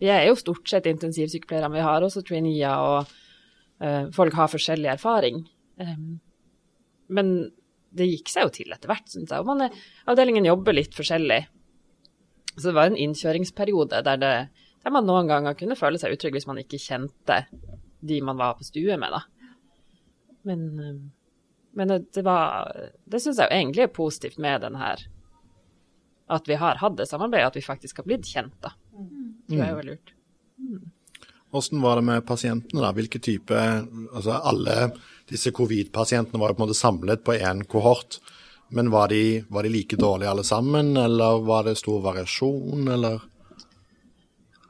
Vi 0.02 0.10
er 0.10 0.26
jo 0.26 0.40
stort 0.40 0.66
sett 0.70 0.90
intensivsykepleiere, 0.90 1.70
vi 1.74 1.86
har 1.86 2.06
også 2.06 2.24
traineer, 2.26 2.82
og 2.82 3.14
uh, 3.84 4.10
folk 4.16 4.34
har 4.38 4.50
forskjellig 4.50 4.90
erfaring. 4.96 5.44
Um, 5.78 6.18
men 7.14 7.32
det 7.98 8.10
gikk 8.10 8.34
seg 8.34 8.48
jo 8.48 8.56
til 8.58 8.74
etter 8.74 8.90
hvert, 8.90 9.06
syns 9.14 9.34
jeg. 9.34 9.46
Og 9.46 9.62
er, 9.62 9.78
avdelingen 10.10 10.50
jobber 10.50 10.74
litt 10.74 10.98
forskjellig. 10.98 11.42
Så 12.56 12.70
det 12.70 12.78
var 12.80 12.90
en 12.90 12.98
innkjøringsperiode 12.98 14.02
der, 14.10 14.22
det, 14.22 14.36
der 14.82 14.94
man 14.94 15.06
noen 15.06 15.30
ganger 15.30 15.58
kunne 15.58 15.78
føle 15.78 16.02
seg 16.02 16.18
utrygg 16.18 16.40
hvis 16.40 16.50
man 16.50 16.62
ikke 16.66 16.82
kjente 16.82 17.44
de 18.08 18.22
man 18.26 18.38
var 18.38 18.58
på 18.58 18.66
stue 18.66 18.98
med, 18.98 19.14
da. 19.14 19.22
Men, 20.48 20.68
men 21.76 21.92
det, 21.92 22.00
det 22.16 22.24
var 22.24 22.72
Det 23.06 23.20
syns 23.20 23.42
jeg 23.42 23.50
jo 23.50 23.58
egentlig 23.58 23.84
er 23.84 23.96
positivt 23.96 24.38
med 24.40 24.64
den 24.64 24.78
her 24.80 25.04
At 26.32 26.48
vi 26.48 26.60
har 26.60 26.80
hatt 26.80 26.96
det 27.00 27.10
samarbeidet, 27.10 27.52
at 27.52 27.60
vi 27.60 27.66
faktisk 27.66 28.00
har 28.02 28.08
blitt 28.08 28.28
kjent, 28.28 28.56
da. 28.64 28.74
Det 29.48 29.60
er 29.60 29.74
jo 29.76 29.84
lurt. 29.92 30.14
lurt. 30.60 30.88
Hvordan 31.52 31.82
var 31.82 32.00
det 32.00 32.08
med 32.10 32.26
pasientene, 32.28 32.84
da? 32.84 32.92
Hvilke 32.96 33.22
type 33.24 33.56
Altså 33.58 34.40
alle 34.40 34.92
disse 35.28 35.52
covid-pasientene 35.52 36.40
var 36.40 36.52
jo 36.52 36.58
på 36.58 36.64
en 36.64 36.68
måte 36.68 36.80
samlet 36.80 37.24
på 37.24 37.36
én 37.36 37.64
kohort. 37.68 38.20
Men 38.72 38.92
var 38.92 39.10
de, 39.12 39.44
var 39.48 39.64
de, 39.64 39.72
like 39.72 39.96
dårlige 40.00 40.30
alle 40.30 40.44
sammen, 40.44 40.98
eller 40.98 41.42
var 41.48 41.64
det 41.68 41.78
stor 41.80 42.02
variasjon, 42.04 42.88
eller? 42.92 43.22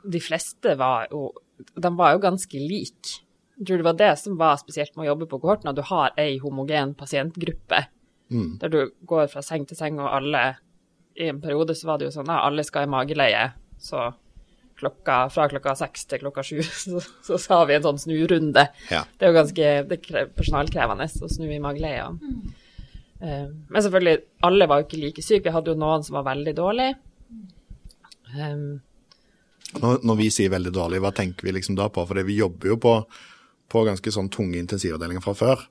De 0.05 0.21
fleste 0.21 0.75
var 0.77 1.07
jo 1.11 1.31
De 1.73 1.89
var 1.97 2.13
jo 2.13 2.21
ganske 2.21 2.59
like. 2.61 3.21
Jeg 3.57 3.65
tror 3.67 3.81
det 3.81 3.87
var 3.87 3.97
det 3.97 4.11
som 4.21 4.37
var 4.37 4.59
spesielt 4.61 4.93
med 4.95 5.07
å 5.07 5.11
jobbe 5.11 5.27
på 5.31 5.39
kohorten, 5.41 5.71
at 5.71 5.77
du 5.77 5.83
har 5.89 6.13
ei 6.19 6.37
homogen 6.41 6.93
pasientgruppe. 6.97 7.87
Mm. 8.29 8.57
Der 8.61 8.69
du 8.73 8.79
går 9.07 9.29
fra 9.31 9.41
seng 9.45 9.65
til 9.65 9.79
seng, 9.79 9.99
og 10.03 10.11
alle 10.13 10.59
I 11.17 11.31
en 11.31 11.41
periode 11.41 11.73
så 11.73 11.87
var 11.89 11.97
det 11.97 12.05
jo 12.05 12.13
sånn 12.13 12.29
at 12.29 12.43
alle 12.45 12.61
skal 12.67 12.85
i 12.85 12.91
mageleie, 12.91 13.47
så 13.81 14.11
klokka, 14.77 15.15
fra 15.33 15.47
klokka 15.49 15.73
seks 15.79 16.05
til 16.05 16.21
klokka 16.21 16.43
sju, 16.45 16.61
så, 16.83 17.01
så 17.25 17.39
sa 17.41 17.63
vi 17.65 17.77
en 17.77 17.85
sånn 17.87 18.01
snurunde. 18.01 18.67
Ja. 18.93 19.03
Det 19.17 19.25
er 19.25 19.33
jo 19.33 19.39
ganske 19.39 19.73
det 19.89 19.99
er 20.13 20.31
personalkrevende 20.37 21.09
å 21.09 21.31
snu 21.31 21.49
i 21.49 21.61
mageleia. 21.63 22.11
Mm. 22.13 22.41
Uh, 23.17 23.47
men 23.73 23.81
selvfølgelig, 23.81 24.19
alle 24.45 24.67
var 24.69 24.81
jo 24.81 24.87
ikke 24.87 25.01
like 25.01 25.23
syke. 25.25 25.47
Vi 25.47 25.55
hadde 25.55 25.73
jo 25.73 25.81
noen 25.81 26.05
som 26.05 26.19
var 26.19 26.27
veldig 26.29 26.53
dårlige. 26.57 26.99
Um, 28.37 28.83
når, 29.81 30.03
når, 30.05 30.19
vi 30.21 30.29
sier 30.33 30.53
veldig 30.53 30.73
dårlig, 30.75 31.01
hva 31.03 31.11
tenker 31.15 31.47
vi 31.47 31.55
liksom 31.57 31.77
da 31.79 31.89
på? 31.93 32.05
For 32.07 32.27
vi 32.27 32.37
jobber 32.37 32.71
jo 32.71 32.77
på, 32.81 32.93
på 33.71 33.83
ganske 33.87 34.13
sånn 34.13 34.31
tunge 34.33 34.59
intensivavdelinger 34.61 35.23
fra 35.23 35.35
før. 35.37 35.63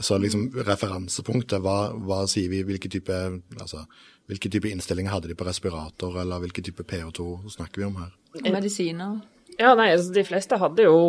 Så 0.00 0.16
liksom 0.22 0.48
referansepunktet, 0.64 1.60
hva, 1.64 1.90
hva 1.98 2.22
sier 2.30 2.50
vi, 2.52 2.62
hvilke 2.64 2.88
type, 2.92 3.16
altså, 3.58 3.82
hvilke 4.30 4.50
type 4.52 4.70
innstillinger 4.70 5.12
hadde 5.12 5.32
de 5.32 5.36
på 5.36 5.46
respirator, 5.48 6.20
eller 6.22 6.42
hvilke 6.44 6.62
type 6.64 6.86
PO2 6.86 7.26
snakker 7.56 7.82
vi 7.82 7.88
om 7.88 7.98
her? 7.98 8.12
Medisiner? 8.46 9.18
Ja, 9.58 9.74
nei, 9.74 9.90
altså 9.92 10.14
de 10.14 10.24
fleste 10.24 10.56
hadde 10.60 10.86
jo 10.86 11.00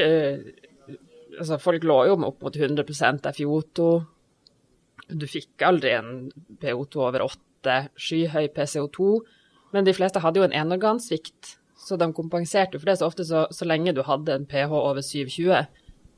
eh, 0.00 0.42
Altså 1.40 1.56
folk 1.62 1.84
lå 1.86 1.94
jo 2.08 2.16
med 2.18 2.26
opp 2.26 2.42
mot 2.44 2.56
100% 2.58 3.28
FiO2. 3.32 3.84
Du 5.16 5.24
fikk 5.30 5.62
aldri 5.64 5.94
en 5.94 6.10
PO2 6.60 7.04
over 7.06 7.22
8, 7.24 7.76
skyhøy 7.96 8.50
PCO2. 8.52 9.06
Men 9.72 9.86
de 9.86 9.94
fleste 9.96 10.20
hadde 10.20 10.42
jo 10.42 10.44
en 10.44 10.56
enorgansvikt, 10.58 11.54
så 11.80 11.96
de 11.96 12.12
kompenserte 12.12 12.78
for 12.78 12.90
det. 12.90 12.98
Så 13.00 13.08
ofte 13.08 13.24
så, 13.24 13.46
så 13.50 13.68
lenge 13.68 13.94
du 13.96 14.02
hadde 14.06 14.36
en 14.36 14.46
pH 14.48 14.74
over 14.76 15.02
720, 15.02 15.66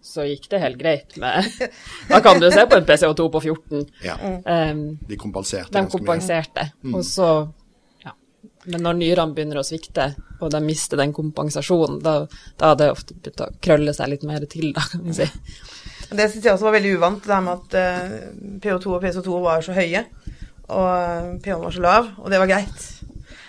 så 0.03 0.27
gikk 0.27 0.49
det 0.51 0.59
helt 0.59 0.79
greit 0.81 1.17
med 1.23 1.47
Da 2.11 2.19
kan 2.25 2.41
du 2.43 2.49
se 2.51 2.65
på 2.67 2.75
en 2.81 2.87
PCO2 2.87 3.29
på 3.31 3.41
14. 3.41 3.85
Ja. 4.03 4.17
Um, 4.19 4.99
de 5.09 5.19
kompenserte 5.19 5.77
de 5.77 5.91
kompenserte. 5.91 6.73
Mm. 6.83 6.97
Og 6.99 7.05
så 7.07 7.29
ja. 8.03 8.17
Men 8.65 8.83
når 8.89 8.99
nyrene 8.99 9.37
begynner 9.37 9.61
å 9.63 9.67
svikte, 9.67 10.09
og 10.41 10.51
de 10.55 10.63
mister 10.65 10.99
den 10.99 11.15
kompensasjonen, 11.15 12.01
da, 12.03 12.17
da 12.59 12.73
har 12.73 12.81
det 12.81 12.91
ofte 12.91 13.15
begynt 13.15 13.45
å 13.47 13.53
krølle 13.63 13.95
seg 13.95 14.11
litt 14.11 14.27
mer 14.27 14.43
til, 14.51 14.73
da, 14.75 14.83
kan 14.91 15.07
vi 15.07 15.21
si. 15.23 15.29
Det 16.13 16.29
syns 16.29 16.45
jeg 16.45 16.53
også 16.57 16.67
var 16.67 16.77
veldig 16.77 16.97
uvant, 16.99 17.23
det 17.25 17.33
her 17.33 17.45
med 17.47 17.63
at 17.63 17.79
uh, 17.79 18.17
eh, 18.19 18.57
PO2 18.61 18.97
og 18.99 19.05
PCO2 19.07 19.39
var 19.47 19.63
så 19.65 19.77
høye, 19.79 20.03
og 20.67 20.83
uh, 20.83 21.31
pH-en 21.43 21.63
var 21.63 21.79
så 21.79 21.87
lav, 21.87 22.11
og 22.19 22.35
det 22.35 22.43
var 22.43 22.51
greit. 22.51 22.85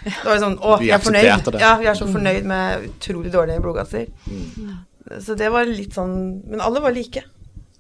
Det 0.04 0.26
var 0.26 0.42
sånn 0.42 0.58
Å, 0.60 0.74
jeg 0.84 0.96
er 0.96 1.04
fornøyd. 1.04 1.48
Det. 1.48 1.62
Ja, 1.62 1.76
vi 1.80 1.88
er 1.90 1.98
så 1.98 2.08
fornøyd 2.10 2.48
med 2.50 2.90
utrolig 2.90 3.32
dårlige 3.34 3.64
blodgasser. 3.64 4.10
Mm. 4.28 4.74
Så 5.24 5.36
det 5.40 5.50
var 5.52 5.68
litt 5.68 5.96
sånn 5.96 6.14
Men 6.48 6.64
alle 6.64 6.82
var 6.84 6.96
like. 6.96 7.26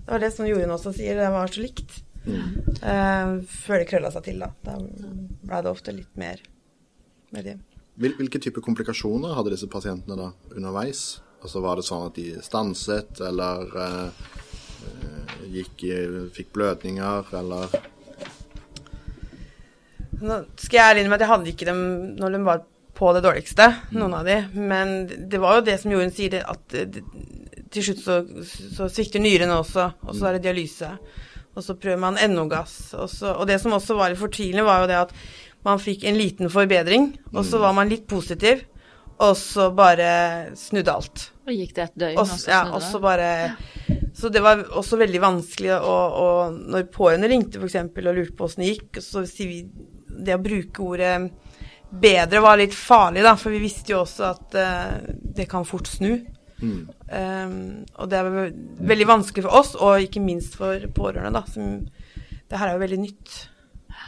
Det 0.04 0.12
var 0.12 0.24
det 0.24 0.34
som 0.36 0.48
Jorunn 0.48 0.74
også 0.76 0.92
sier, 0.96 1.20
det 1.20 1.30
var 1.32 1.52
så 1.52 1.64
likt. 1.64 2.02
Mm. 2.24 2.48
Uh, 2.84 3.30
før 3.48 3.80
det 3.82 3.88
krølla 3.92 4.12
seg 4.12 4.26
til, 4.28 4.44
da. 4.44 4.52
Da 4.66 4.76
ble 4.80 5.62
det 5.64 5.72
ofte 5.72 5.96
litt 5.96 6.12
mer 6.20 6.42
med 7.36 7.48
det. 7.48 7.58
Hvilke 8.04 8.42
type 8.42 8.64
komplikasjoner 8.64 9.36
hadde 9.38 9.54
disse 9.54 9.70
pasientene 9.72 10.18
da 10.18 10.32
underveis? 10.56 11.22
Altså 11.44 11.62
Var 11.64 11.80
det 11.80 11.86
sånn 11.88 12.08
at 12.08 12.18
de 12.20 12.28
stanset, 12.44 13.20
eller 13.24 13.72
uh, 13.80 14.28
gikk, 15.52 15.86
fikk 16.36 16.52
blødninger, 16.56 17.32
eller 17.40 17.78
Nå 20.24 20.44
skal 20.56 20.78
jeg 20.78 20.86
ærlig 20.86 21.04
innrømme 21.04 21.20
at 21.20 21.26
jeg 21.26 21.34
hadde 21.34 21.52
ikke 21.52 21.68
dem 21.68 21.82
når 22.20 22.36
de 22.36 22.46
var 22.48 22.64
på 22.94 23.10
det 23.16 23.24
dårligste, 23.26 23.68
noen 23.98 24.14
av 24.20 24.28
de. 24.28 24.38
Men 24.54 24.96
det 25.10 25.42
var 25.42 25.58
jo 25.58 25.68
det 25.68 25.80
som 25.82 25.94
Jorunn 25.94 26.14
sier, 26.14 26.40
at 26.46 26.76
til 27.74 27.88
slutt 27.88 28.04
så, 28.04 28.20
så 28.78 28.90
svikter 28.92 29.24
nyrene 29.24 29.56
også, 29.58 29.88
og 30.06 30.18
så 30.18 30.30
er 30.30 30.38
det 30.38 30.46
dialyse. 30.46 30.92
Og 31.54 31.66
så 31.66 31.76
prøver 31.78 32.02
man 32.02 32.20
NO-gass. 32.32 32.94
Og, 32.98 33.10
og, 33.34 33.46
det 33.50 33.60
som 33.62 33.76
også 33.78 33.98
var 33.98 34.14
litt 34.14 34.22
fortvilende, 34.22 34.66
var 34.66 34.84
jo 34.84 34.92
det 34.92 35.00
at 35.02 35.16
man 35.66 35.82
fikk 35.82 36.06
en 36.06 36.18
liten 36.20 36.52
forbedring, 36.52 37.14
og 37.34 37.44
så 37.48 37.62
var 37.62 37.76
man 37.78 37.92
litt 37.92 38.06
positiv, 38.10 38.66
og 39.24 39.36
så 39.40 39.70
bare 39.76 40.54
snudde 40.60 40.94
alt. 40.94 41.28
Og 41.48 41.54
gikk 41.56 41.76
det 41.78 41.86
et 41.86 42.00
døgn, 42.04 42.20
og 42.20 42.30
så 42.30 42.52
ja, 42.52 42.62
og 42.74 42.82
så 42.84 43.00
bare 43.04 43.30
Så 44.16 44.30
det 44.32 44.42
var 44.46 44.62
også 44.80 44.96
veldig 44.98 45.20
vanskelig 45.20 45.74
å, 45.76 45.96
og 46.24 46.60
Når 46.72 46.86
pårørende 46.94 47.28
ringte 47.28 47.60
f.eks. 47.60 47.76
og 47.84 48.06
lurte 48.16 48.36
på 48.38 48.48
åssen 48.48 48.64
det 48.64 48.70
gikk, 48.74 49.02
så 49.04 49.26
sier 49.28 49.50
vi 49.50 49.58
det 50.14 50.36
å 50.38 50.44
bruke 50.44 50.84
ordet 50.86 51.16
bedre 51.94 52.42
var 52.42 52.58
litt 52.58 52.74
farlig, 52.74 53.24
da, 53.26 53.36
for 53.38 53.54
vi 53.54 53.62
visste 53.62 53.94
jo 53.94 54.02
også 54.02 54.30
at 54.32 54.56
uh, 54.58 54.96
det 55.38 55.46
kan 55.50 55.66
fort 55.68 55.90
snu. 55.90 56.16
Mm. 56.64 56.86
Um, 57.12 57.58
og 58.00 58.10
det 58.10 58.20
er 58.20 58.30
veldig 58.94 59.10
vanskelig 59.10 59.46
for 59.46 59.60
oss, 59.60 59.74
og 59.78 60.06
ikke 60.06 60.24
minst 60.24 60.58
for 60.58 60.88
pårørende, 60.96 61.34
da. 61.36 61.44
Som, 61.50 61.84
det 62.50 62.60
her 62.60 62.72
er 62.72 62.78
jo 62.78 62.86
veldig 62.86 63.02
nytt. 63.04 63.36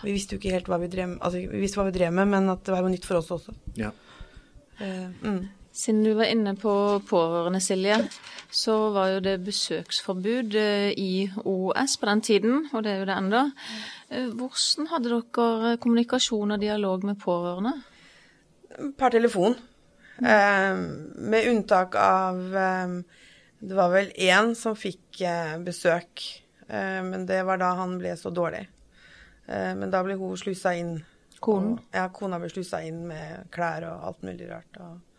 Vi 0.06 0.16
visste 0.16 0.36
jo 0.36 0.42
ikke 0.42 0.56
helt 0.56 0.72
hva 0.72 0.80
vi 0.82 0.90
drev 0.92 1.12
med, 1.14 1.20
altså 1.22 1.44
vi 1.44 1.62
visste 1.62 1.82
hva 1.82 1.88
vi 1.90 1.96
drev 1.98 2.16
med, 2.16 2.32
men 2.34 2.50
at 2.54 2.66
det 2.66 2.74
var 2.74 2.82
jo 2.86 2.94
nytt 2.94 3.06
for 3.08 3.22
oss 3.22 3.32
også. 3.36 3.54
Ja. 3.78 3.94
Uh, 4.82 5.12
mm. 5.22 5.44
Siden 5.76 6.04
du 6.04 6.14
var 6.16 6.30
inne 6.32 6.54
på 6.56 6.72
pårørende, 7.10 7.60
Silje, 7.60 7.98
så 8.48 8.74
var 8.96 9.10
jo 9.12 9.20
det 9.20 9.34
besøksforbud 9.44 10.56
eh, 10.56 10.92
i 10.96 11.28
OS 11.44 11.98
på 12.00 12.08
den 12.08 12.22
tiden, 12.24 12.70
og 12.72 12.84
det 12.86 12.94
er 12.94 13.02
jo 13.02 13.08
det 13.10 13.16
enda. 13.20 13.42
Eh, 14.08 14.30
hvordan 14.32 14.88
hadde 14.94 15.10
dere 15.12 15.74
kommunikasjon 15.84 16.56
og 16.56 16.62
dialog 16.62 17.04
med 17.04 17.20
pårørende? 17.20 17.74
Per 18.96 19.12
telefon. 19.12 19.58
Eh, 20.24 20.78
med 21.32 21.50
unntak 21.52 21.98
av 22.00 22.40
Det 23.60 23.76
var 23.76 23.90
vel 23.92 24.12
én 24.16 24.54
som 24.56 24.76
fikk 24.78 25.20
besøk, 25.66 26.24
eh, 26.70 27.02
men 27.04 27.26
det 27.26 27.42
var 27.46 27.58
da 27.58 27.74
han 27.76 27.98
ble 28.00 28.16
så 28.16 28.30
dårlig. 28.30 28.68
men 29.48 29.92
da 29.92 30.02
ble 30.04 30.16
hun 30.16 30.38
slusa 30.38 30.74
inn. 30.74 31.04
Konen? 31.40 31.78
ja, 31.94 32.08
kona 32.10 32.40
ble 32.40 32.50
slusa 32.50 32.80
inn 32.82 33.04
med 33.08 33.52
klær 33.52 33.84
og 33.86 34.08
alt 34.08 34.24
mulig 34.24 34.50
rart. 34.50 34.80
og 34.80 35.15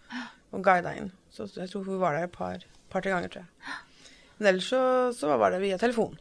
og 0.54 0.64
guida 0.64 0.94
inn. 0.98 1.10
Så 1.32 1.48
jeg 1.52 1.70
tror 1.72 1.84
hun 1.88 2.00
var 2.00 2.16
der 2.16 2.28
et 2.28 2.34
par, 2.34 2.64
par-tre 2.92 3.12
ganger, 3.12 3.32
tror 3.32 3.44
jeg. 3.44 3.76
Men 4.38 4.50
ellers 4.52 4.70
så, 4.72 4.80
så, 5.16 5.36
var 5.40 5.54
det 5.54 5.62
via 5.62 5.78
telefon. 5.80 6.16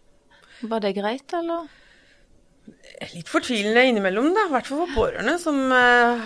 Var 0.63 0.83
det 0.83 0.95
greit, 0.97 1.35
eller? 1.35 1.67
Litt 3.13 3.29
fortvilende 3.29 3.83
innimellom, 3.89 4.31
da. 4.35 4.47
I 4.47 4.53
hvert 4.55 4.69
fall 4.69 4.85
for 4.85 4.95
pårørende, 4.95 5.35
som 5.41 5.59
uh, 5.69 6.23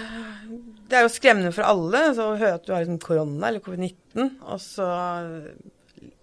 Det 0.87 0.99
er 0.99 1.05
jo 1.05 1.11
skremmende 1.11 1.51
for 1.55 1.67
alle 1.67 2.03
så 2.15 2.29
å 2.31 2.37
høre 2.39 2.59
at 2.59 2.67
du 2.67 2.71
har 2.75 2.85
liksom 2.85 3.01
korona 3.03 3.49
eller 3.49 3.63
covid-19, 3.65 4.29
og 4.45 4.61
så 4.63 4.89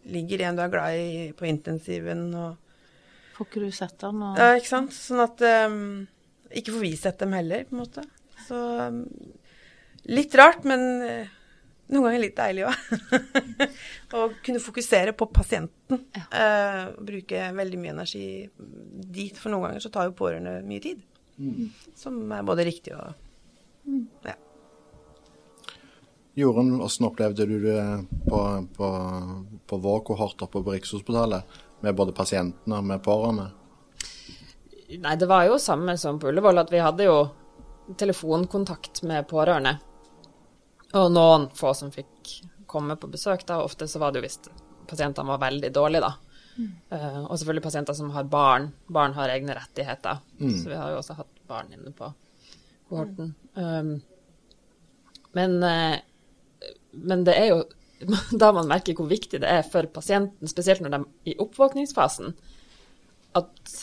ligger 0.06 0.46
en 0.46 0.58
du 0.58 0.62
er 0.62 0.70
glad 0.70 1.00
i, 1.00 1.10
på 1.36 1.48
intensiven 1.50 2.30
og 2.38 2.62
Får 3.36 3.48
ikke 3.50 3.60
du 3.66 3.72
sett? 3.74 4.04
Og... 4.08 4.20
Ja, 4.38 4.54
ikke 4.56 4.70
sant. 4.70 4.94
Sånn 4.96 5.20
at 5.20 5.42
um, 5.68 6.06
Ikke 6.56 6.72
får 6.72 6.80
vi 6.86 6.92
sett 6.96 7.18
dem 7.20 7.34
heller, 7.36 7.66
på 7.68 7.76
en 7.76 7.82
måte. 7.82 8.04
Så 8.46 8.60
um, 8.86 9.02
litt 10.08 10.32
rart, 10.40 10.64
men 10.64 10.86
noen 11.92 12.08
ganger 12.08 12.22
litt 12.22 12.38
deilig 12.38 12.64
òg. 12.66 12.86
Å 14.16 14.22
kunne 14.44 14.62
fokusere 14.62 15.14
på 15.16 15.28
pasienten. 15.30 16.00
Ja. 16.16 16.24
Uh, 16.30 17.04
bruke 17.06 17.50
veldig 17.56 17.82
mye 17.82 17.94
energi 17.94 18.24
dit. 18.56 19.36
For 19.38 19.52
noen 19.52 19.68
ganger 19.68 19.84
så 19.84 19.92
tar 19.94 20.08
jo 20.08 20.16
pårørende 20.18 20.58
mye 20.66 20.82
tid. 20.82 21.04
Mm. 21.36 21.70
Som 21.98 22.18
er 22.32 22.44
både 22.48 22.64
riktig 22.66 22.94
og 22.96 23.12
mm. 23.84 24.02
ja. 24.24 24.34
Jorunn, 26.36 26.74
hvordan 26.76 27.08
opplevde 27.08 27.46
du 27.48 27.54
det 27.62 27.82
på, 28.28 28.40
på, 28.76 28.88
på 29.68 29.78
vår 29.80 30.02
kohort 30.04 30.42
oppe 30.44 30.60
på 30.60 30.74
Rikshospitalet? 30.74 31.62
Med 31.84 31.96
både 31.96 32.12
pasientene 32.16 32.80
og 32.80 32.88
med 32.88 33.02
pårørende? 33.04 33.50
Nei, 35.00 35.16
det 35.18 35.28
var 35.28 35.46
jo 35.48 35.58
samme 35.60 35.96
som 36.00 36.18
på 36.20 36.28
Ullevål, 36.30 36.60
at 36.62 36.72
vi 36.72 36.80
hadde 36.80 37.06
jo 37.08 37.16
telefonkontakt 37.98 39.02
med 39.06 39.26
pårørende. 39.28 39.76
Og 40.94 41.10
noen 41.12 41.48
få 41.54 41.72
som 41.74 41.90
fikk 41.94 42.36
komme 42.70 42.96
på 43.00 43.10
besøk, 43.10 43.46
da. 43.48 43.62
Ofte 43.64 43.88
så 43.88 44.00
var 44.02 44.12
det 44.12 44.20
jo 44.20 44.28
hvis 44.28 44.38
pasientene 44.86 45.34
var 45.34 45.42
veldig 45.42 45.72
dårlige, 45.74 46.06
da. 46.06 46.14
Uh, 46.56 47.24
og 47.26 47.34
selvfølgelig 47.36 47.64
pasienter 47.66 47.96
som 47.96 48.12
har 48.14 48.28
barn. 48.30 48.70
Barn 48.92 49.16
har 49.16 49.32
egne 49.32 49.56
rettigheter. 49.58 50.22
Så 50.40 50.70
vi 50.70 50.78
har 50.78 50.92
jo 50.92 51.00
også 51.00 51.18
hatt 51.18 51.42
barn 51.48 51.72
inne 51.74 51.92
på 51.96 52.10
kohorten. 52.88 53.34
Um, 53.54 53.96
men, 55.36 55.58
uh, 55.62 55.98
men 56.92 57.26
det 57.26 57.34
er 57.36 57.50
jo 57.52 57.64
da 58.42 58.52
man 58.52 58.68
merker 58.68 58.96
hvor 58.96 59.08
viktig 59.10 59.40
det 59.42 59.50
er 59.50 59.66
for 59.66 59.88
pasienten, 59.92 60.48
spesielt 60.50 60.82
når 60.84 60.94
de 60.94 61.02
er 61.02 61.32
i 61.32 61.36
oppvåkningsfasen, 61.42 62.34
at 63.36 63.76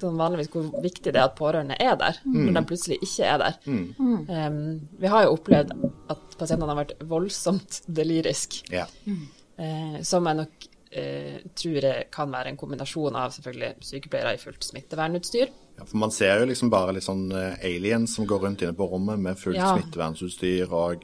sånn 0.00 0.16
vanligvis 0.20 0.50
hvor 0.52 0.68
viktig 0.82 1.12
det 1.12 1.20
er 1.20 1.26
at 1.28 1.36
pårørende 1.38 1.76
er 1.80 1.96
der, 2.00 2.18
når 2.24 2.52
de 2.58 2.62
plutselig 2.68 2.98
ikke 3.02 3.24
er 3.32 3.38
der. 3.42 3.58
Um, 3.66 4.88
vi 5.00 5.06
har 5.12 5.24
jo 5.26 5.34
opplevd 5.36 5.72
at 6.12 6.38
pasientene 6.38 6.72
har 6.74 6.80
vært 6.84 6.96
voldsomt 7.08 7.82
delirisk, 7.88 8.62
Ja. 8.72 8.86
uh, 9.06 10.00
som 10.02 10.26
jeg 10.26 10.36
nok 10.42 10.66
uh, 10.96 11.38
tror 11.58 11.86
kan 12.14 12.30
være 12.32 12.52
en 12.52 12.56
kombinasjon 12.60 13.16
av 13.16 13.32
selvfølgelig 13.36 13.74
sykepleiere 13.90 14.34
i 14.34 14.40
fullt 14.42 14.64
smittevernutstyr. 14.64 15.48
Ja, 15.76 15.84
for 15.84 15.96
Man 16.00 16.10
ser 16.14 16.40
jo 16.40 16.46
liksom 16.48 16.70
bare 16.72 16.94
litt 16.96 17.04
sånn 17.04 17.26
eh, 17.36 17.58
aliens 17.68 18.14
som 18.16 18.24
går 18.26 18.40
rundt 18.46 18.62
inne 18.64 18.72
på 18.72 18.86
rommet 18.88 19.18
med 19.20 19.36
fullt 19.36 19.58
Ja. 19.58 19.74
smittevernutstyr, 19.76 20.72
og 20.72 21.02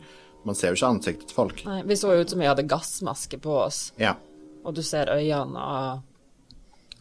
man 0.48 0.54
ser 0.56 0.72
jo 0.72 0.78
ikke 0.78 0.88
ansiktet 0.96 1.28
til 1.28 1.36
folk. 1.36 1.60
Nei, 1.66 1.82
vi 1.84 1.94
så 2.00 2.14
jo 2.16 2.22
ut 2.24 2.30
som 2.32 2.40
vi 2.40 2.46
hadde 2.48 2.64
gassmaske 2.66 3.38
på 3.38 3.52
oss, 3.66 3.92
Ja. 4.00 4.14
og 4.64 4.74
du 4.74 4.80
ser 4.82 5.06
øynene, 5.12 5.60
og 5.60 6.02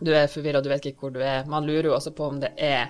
du 0.01 0.11
er 0.15 0.27
forvirra, 0.31 0.61
du 0.61 0.69
vet 0.71 0.89
ikke 0.89 1.05
hvor 1.05 1.13
du 1.13 1.21
er. 1.21 1.45
Man 1.49 1.67
lurer 1.67 1.91
jo 1.91 1.95
også 1.95 2.13
på 2.17 2.25
om 2.31 2.39
det 2.41 2.51
er 2.57 2.89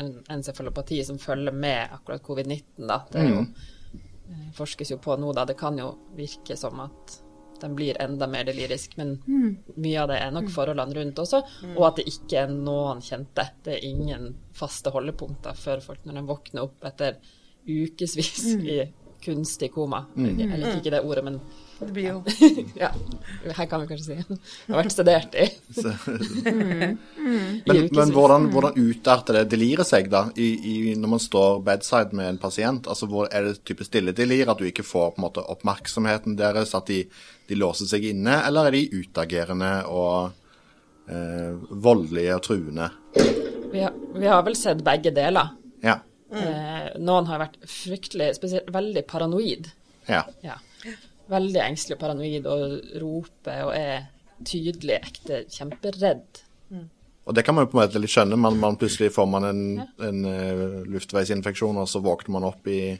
en 0.00 0.12
encefalopati 0.32 1.02
som 1.04 1.18
følger 1.20 1.52
med 1.52 1.92
akkurat 1.92 2.24
covid-19, 2.24 2.86
da. 2.88 3.00
Det 3.12 3.20
er 3.20 3.30
jo, 3.30 3.44
mm. 3.44 4.42
forskes 4.56 4.92
jo 4.92 4.98
på 5.02 5.16
nå, 5.20 5.32
da. 5.36 5.46
Det 5.48 5.56
kan 5.60 5.78
jo 5.80 5.92
virke 6.16 6.56
som 6.56 6.80
at 6.84 7.20
den 7.60 7.76
blir 7.76 7.96
enda 8.02 8.26
mer 8.28 8.44
delirisk, 8.44 8.98
men 9.00 9.14
mye 9.24 10.02
av 10.02 10.10
det 10.10 10.18
er 10.20 10.32
nok 10.34 10.50
forholdene 10.52 10.98
rundt 10.98 11.22
også, 11.22 11.40
og 11.72 11.86
at 11.88 12.00
det 12.00 12.08
ikke 12.10 12.42
er 12.42 12.52
noen 12.52 13.00
kjente. 13.04 13.46
Det 13.64 13.78
er 13.78 13.86
ingen 13.88 14.34
faste 14.56 14.92
holdepunkter 14.92 15.56
for 15.56 15.84
folk 15.84 16.04
når 16.04 16.20
de 16.20 16.26
våkner 16.28 16.66
opp 16.66 16.84
etter 16.88 17.16
ukevis 17.66 18.44
i 18.60 18.82
kunstig 19.24 19.72
koma. 19.74 20.04
Jeg 20.16 20.60
liker 20.60 20.82
ikke 20.82 20.92
det 20.98 21.04
ordet, 21.04 21.24
men 21.30 21.40
Det 21.78 21.92
blir 21.92 22.06
jo 22.08 22.22
ja, 22.82 22.88
her 23.44 23.66
kan 23.68 23.82
vi 23.82 23.88
kanskje 23.90 24.06
si. 24.06 24.14
Jeg 24.16 24.72
har 24.72 24.78
vært 24.80 24.94
studert 24.94 25.34
i 25.36 25.46
men 27.66 27.88
men 27.92 28.12
hvordan, 28.14 28.48
hvordan 28.52 28.78
utarter 28.80 29.40
det 29.40 29.50
deliret 29.52 29.88
seg, 29.88 30.08
da, 30.12 30.26
i, 30.40 30.48
i, 30.56 30.74
når 30.96 31.12
man 31.16 31.22
står 31.22 31.60
bedside 31.66 32.16
med 32.16 32.30
en 32.30 32.40
pasient? 32.40 32.88
Altså, 32.88 33.08
hvor 33.10 33.28
Er 33.30 33.50
det 33.50 33.60
type 33.68 33.84
stilledelir, 33.84 34.48
at 34.48 34.60
du 34.60 34.64
ikke 34.68 34.86
får 34.86 35.12
på 35.14 35.20
en 35.20 35.26
måte 35.26 35.44
oppmerksomheten 35.44 36.38
deres, 36.38 36.74
at 36.78 36.88
de, 36.88 37.02
de 37.48 37.58
låser 37.58 37.90
seg 37.90 38.06
inne, 38.12 38.38
eller 38.46 38.70
er 38.70 38.76
de 38.78 39.02
utagerende 39.02 39.72
og 39.92 40.30
eh, 41.10 41.52
voldelige 41.70 42.38
og 42.38 42.44
truende? 42.46 42.88
Vi 43.72 43.82
har, 43.82 43.92
vi 44.14 44.30
har 44.30 44.46
vel 44.46 44.56
sett 44.56 44.84
begge 44.86 45.12
deler. 45.16 45.52
Ja. 45.84 45.98
Eh, 46.32 46.88
noen 47.02 47.28
har 47.28 47.42
vært 47.42 47.60
fryktelig, 47.68 48.32
spesielt 48.38 48.72
veldig 48.72 49.04
paranoid. 49.10 49.68
ja. 50.08 50.24
Ja. 50.46 50.56
Veldig 51.30 51.60
engstelig 51.62 51.96
og 51.96 52.02
paranoid 52.04 52.46
og 52.46 52.74
roper 53.02 53.62
og 53.66 53.72
er 53.74 54.04
tydelig 54.46 54.98
ekte 55.00 55.40
kjemperedd. 55.50 56.42
Og 57.26 57.34
det 57.34 57.42
kan 57.42 57.56
man 57.56 57.64
jo 57.64 57.70
på 57.72 57.78
en 57.78 57.82
måte 57.82 57.98
litt 57.98 58.12
skjønne. 58.12 58.36
Man, 58.38 58.58
man 58.62 58.76
plutselig 58.78 59.08
får 59.16 59.26
man 59.26 59.44
en, 59.48 59.62
en 60.06 60.20
uh, 60.28 60.84
luftveisinfeksjon, 60.86 61.80
og 61.82 61.88
så 61.90 61.98
våkner 62.04 62.36
man 62.36 62.46
opp 62.46 62.68
i, 62.70 62.92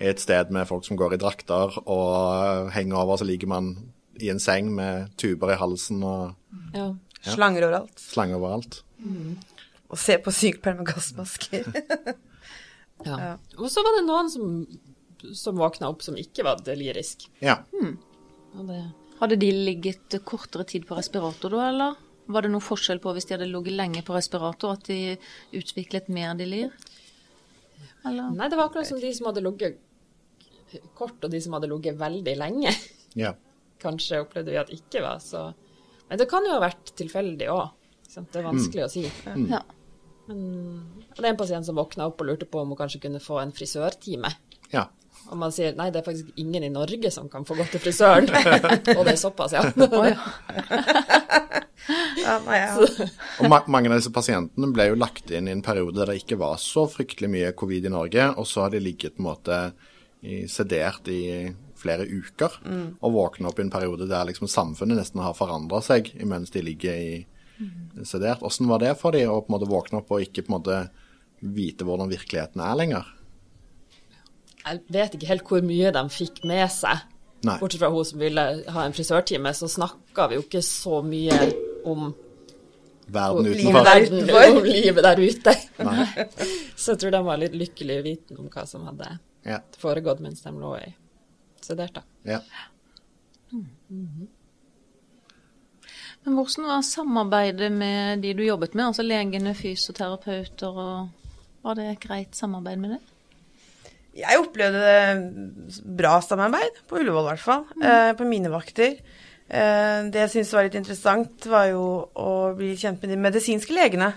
i 0.00 0.06
et 0.08 0.22
sted 0.22 0.48
med 0.56 0.64
folk 0.70 0.86
som 0.88 0.96
går 0.96 1.18
i 1.18 1.20
drakter, 1.20 1.76
og 1.84 2.14
uh, 2.16 2.70
henger 2.72 2.96
over, 3.02 3.20
så 3.20 3.28
ligger 3.28 3.50
man 3.52 3.68
i 4.24 4.30
en 4.32 4.40
seng 4.40 4.70
med 4.74 5.12
tuber 5.20 5.52
i 5.52 5.58
halsen 5.60 6.00
og 6.02 6.32
Ja. 6.72 6.88
slanger 7.34 7.66
overalt. 7.68 8.00
slanger 8.00 8.38
overalt. 8.40 8.80
Og 9.88 9.98
se 10.00 10.16
på 10.24 10.32
sykepleiere 10.32 10.80
med 10.80 10.88
gassmasker. 10.94 11.68
Ja. 13.06 13.36
Og 13.62 13.68
så 13.70 13.78
var 13.86 13.92
det 13.94 14.06
noen 14.08 14.26
som, 14.32 14.46
som 15.34 15.58
våkna 15.58 15.88
opp 15.92 16.02
som 16.04 16.16
ikke 16.18 16.44
var 16.46 16.60
delirisk. 16.64 17.28
Ja. 17.44 17.60
Hmm. 17.72 17.96
det, 18.68 18.82
Hadde 19.18 19.38
de 19.40 19.50
ligget 19.52 20.14
kortere 20.24 20.64
tid 20.64 20.86
på 20.86 20.98
respirator 20.98 21.56
da, 21.56 21.64
eller? 21.72 21.96
Var 22.28 22.44
det 22.44 22.52
noen 22.52 22.64
forskjell 22.64 23.00
på 23.02 23.14
hvis 23.16 23.26
de 23.28 23.36
hadde 23.36 23.48
ligget 23.48 23.76
lenge 23.78 24.04
på 24.04 24.14
respirator, 24.14 24.76
at 24.76 24.88
de 24.90 25.16
utviklet 25.56 26.10
mer 26.12 26.36
delir? 26.38 26.74
Eller? 28.06 28.30
nei, 28.30 28.48
det 28.48 28.58
var 28.58 28.68
akkurat 28.68 28.88
som 28.88 29.00
de 29.00 29.10
som 29.16 29.28
hadde 29.30 29.42
ligget 29.44 29.80
kort, 30.94 31.16
og 31.24 31.30
de 31.32 31.40
som 31.42 31.56
hadde 31.56 31.70
ligget 31.72 31.98
veldig 32.00 32.38
lenge. 32.38 32.74
ja. 33.18 33.34
Kanskje 33.78 34.18
opplevde 34.24 34.50
vi 34.50 34.58
at 34.58 34.70
ikke 34.74 35.04
var 35.04 35.20
så 35.22 35.52
Men 36.08 36.18
det 36.18 36.24
kan 36.26 36.42
jo 36.42 36.50
ha 36.50 36.62
vært 36.64 36.88
tilfeldig 36.98 37.46
òg. 37.52 37.68
Det 38.10 38.40
er 38.40 38.46
vanskelig 38.46 38.82
å 38.82 38.88
si. 38.90 39.04
Ja. 39.52 39.60
Men 40.26 40.40
og 41.12 41.20
det 41.20 41.26
er 41.28 41.32
en 41.32 41.38
pasient 41.38 41.66
som 41.66 41.78
våkna 41.78 42.08
opp 42.08 42.20
og 42.24 42.28
lurte 42.28 42.48
på 42.48 42.60
om 42.60 42.72
hun 42.72 42.78
kanskje 42.78 43.00
kunne 43.04 43.20
få 43.22 43.38
en 43.42 43.52
frisørtime. 43.54 44.30
ja. 44.74 44.88
Og 45.28 45.36
man 45.36 45.52
sier 45.52 45.74
nei, 45.76 45.90
det 45.92 46.00
er 46.00 46.06
faktisk 46.06 46.40
ingen 46.40 46.64
i 46.64 46.72
Norge 46.72 47.10
som 47.12 47.28
kan 47.32 47.44
få 47.48 47.56
gå 47.58 47.66
til 47.72 47.82
frisøren. 47.82 48.30
og 48.96 49.02
det 49.04 49.12
er 49.12 49.20
såpass, 49.20 49.52
ja. 49.56 49.66
Ja. 49.68 50.16
Ja, 52.18 52.34
nei, 52.44 52.58
ja. 52.60 53.06
Og 53.40 53.48
ma 53.48 53.62
mange 53.70 53.88
av 53.88 54.00
disse 54.00 54.12
pasientene 54.12 54.68
ble 54.74 54.90
jo 54.90 54.98
lagt 54.98 55.30
inn 55.32 55.48
i 55.48 55.54
en 55.54 55.64
periode 55.64 55.96
der 55.96 56.12
det 56.12 56.18
ikke 56.22 56.40
var 56.40 56.58
så 56.60 56.84
fryktelig 56.90 57.30
mye 57.32 57.54
covid 57.56 57.88
i 57.88 57.92
Norge, 57.92 58.26
og 58.36 58.48
så 58.48 58.66
har 58.66 58.74
de 58.74 58.82
ligget 58.82 59.16
på 59.16 59.22
en 59.22 59.28
måte 59.30 59.60
i, 60.20 60.42
sedert 60.50 61.08
i 61.12 61.22
flere 61.78 62.04
uker, 62.10 62.58
og 63.00 63.14
våkna 63.14 63.52
opp 63.52 63.60
i 63.60 63.64
en 63.64 63.72
periode 63.72 64.08
der 64.10 64.26
liksom 64.28 64.50
samfunnet 64.50 64.98
nesten 64.98 65.22
har 65.22 65.36
forandra 65.38 65.80
seg 65.84 66.10
mens 66.26 66.50
de 66.50 66.64
ligger 66.66 66.98
i 66.98 67.12
sedert. 68.04 68.42
Hvordan 68.42 68.72
var 68.72 68.82
det 68.82 68.96
for 69.00 69.14
de 69.14 69.24
å 69.26 69.40
på 69.40 69.52
en 69.52 69.56
måte 69.56 69.70
våkne 69.70 70.02
opp 70.02 70.10
og 70.14 70.24
ikke 70.24 70.44
på 70.44 70.52
en 70.52 70.58
måte 70.58 70.80
vite 71.38 71.86
hvordan 71.86 72.10
virkeligheten 72.10 72.62
er 72.64 72.78
lenger? 72.78 73.14
Jeg 74.68 74.80
vet 74.94 75.14
ikke 75.18 75.26
helt 75.30 75.44
hvor 75.48 75.62
mye 75.64 75.90
de 75.94 76.02
fikk 76.12 76.42
med 76.48 76.68
seg. 76.70 77.04
Nei. 77.46 77.54
Bortsett 77.60 77.80
fra 77.80 77.90
hun 77.94 78.04
som 78.04 78.18
ville 78.20 78.44
ha 78.74 78.84
en 78.84 78.92
frisørtime, 78.96 79.52
så 79.54 79.68
snakka 79.70 80.28
vi 80.28 80.34
jo 80.38 80.42
ikke 80.46 80.62
så 80.66 81.02
mye 81.06 81.36
om 81.86 82.08
Verden 83.08 83.46
utenfor. 83.48 83.84
verden, 83.86 84.56
om 84.58 84.64
livet 84.66 85.04
der 85.06 85.20
ute. 85.22 85.52
Så 86.76 86.92
jeg 86.92 86.98
tror 87.00 87.14
de 87.14 87.20
var 87.24 87.38
litt 87.40 87.54
lykkelige 87.56 88.02
i 88.02 88.04
viten 88.04 88.36
om 88.42 88.50
hva 88.52 88.66
som 88.68 88.84
hadde 88.84 89.06
Ja. 89.48 89.60
foregått 89.80 90.20
mens 90.20 90.42
de 90.44 90.52
lå 90.52 90.74
i 90.82 90.90
studert 91.64 91.94
da. 91.96 92.02
ja. 92.28 92.40
Men 96.24 96.34
hvordan 96.36 96.66
var 96.68 96.82
samarbeidet 96.84 97.70
med 97.72 98.20
de 98.22 98.34
du 98.36 98.42
jobbet 98.44 98.74
med, 98.74 98.90
altså 98.90 99.02
legene, 99.06 99.54
fysioterapeuter, 99.56 100.68
og 100.76 101.64
var 101.64 101.78
det 101.78 101.86
et 101.94 102.00
greit 102.02 102.36
samarbeid 102.36 102.78
med 102.82 102.90
det? 102.96 103.00
Jeg 104.18 104.40
opplevde 104.42 104.94
bra 105.98 106.16
samarbeid, 106.24 106.80
på 106.90 106.98
Ullevål 106.98 107.26
i 107.26 107.30
hvert 107.32 107.44
fall, 107.44 107.66
eh, 107.78 108.12
på 108.18 108.26
mine 108.26 108.50
vakter. 108.50 108.96
Eh, 109.48 109.98
det 110.10 110.24
jeg 110.24 110.32
syntes 110.32 110.54
var 110.56 110.66
litt 110.66 110.78
interessant, 110.78 111.46
var 111.46 111.68
jo 111.70 111.84
å 112.18 112.32
bli 112.58 112.72
kjent 112.76 113.04
med 113.04 113.14
de 113.14 113.20
medisinske 113.28 113.76
legene. 113.76 114.10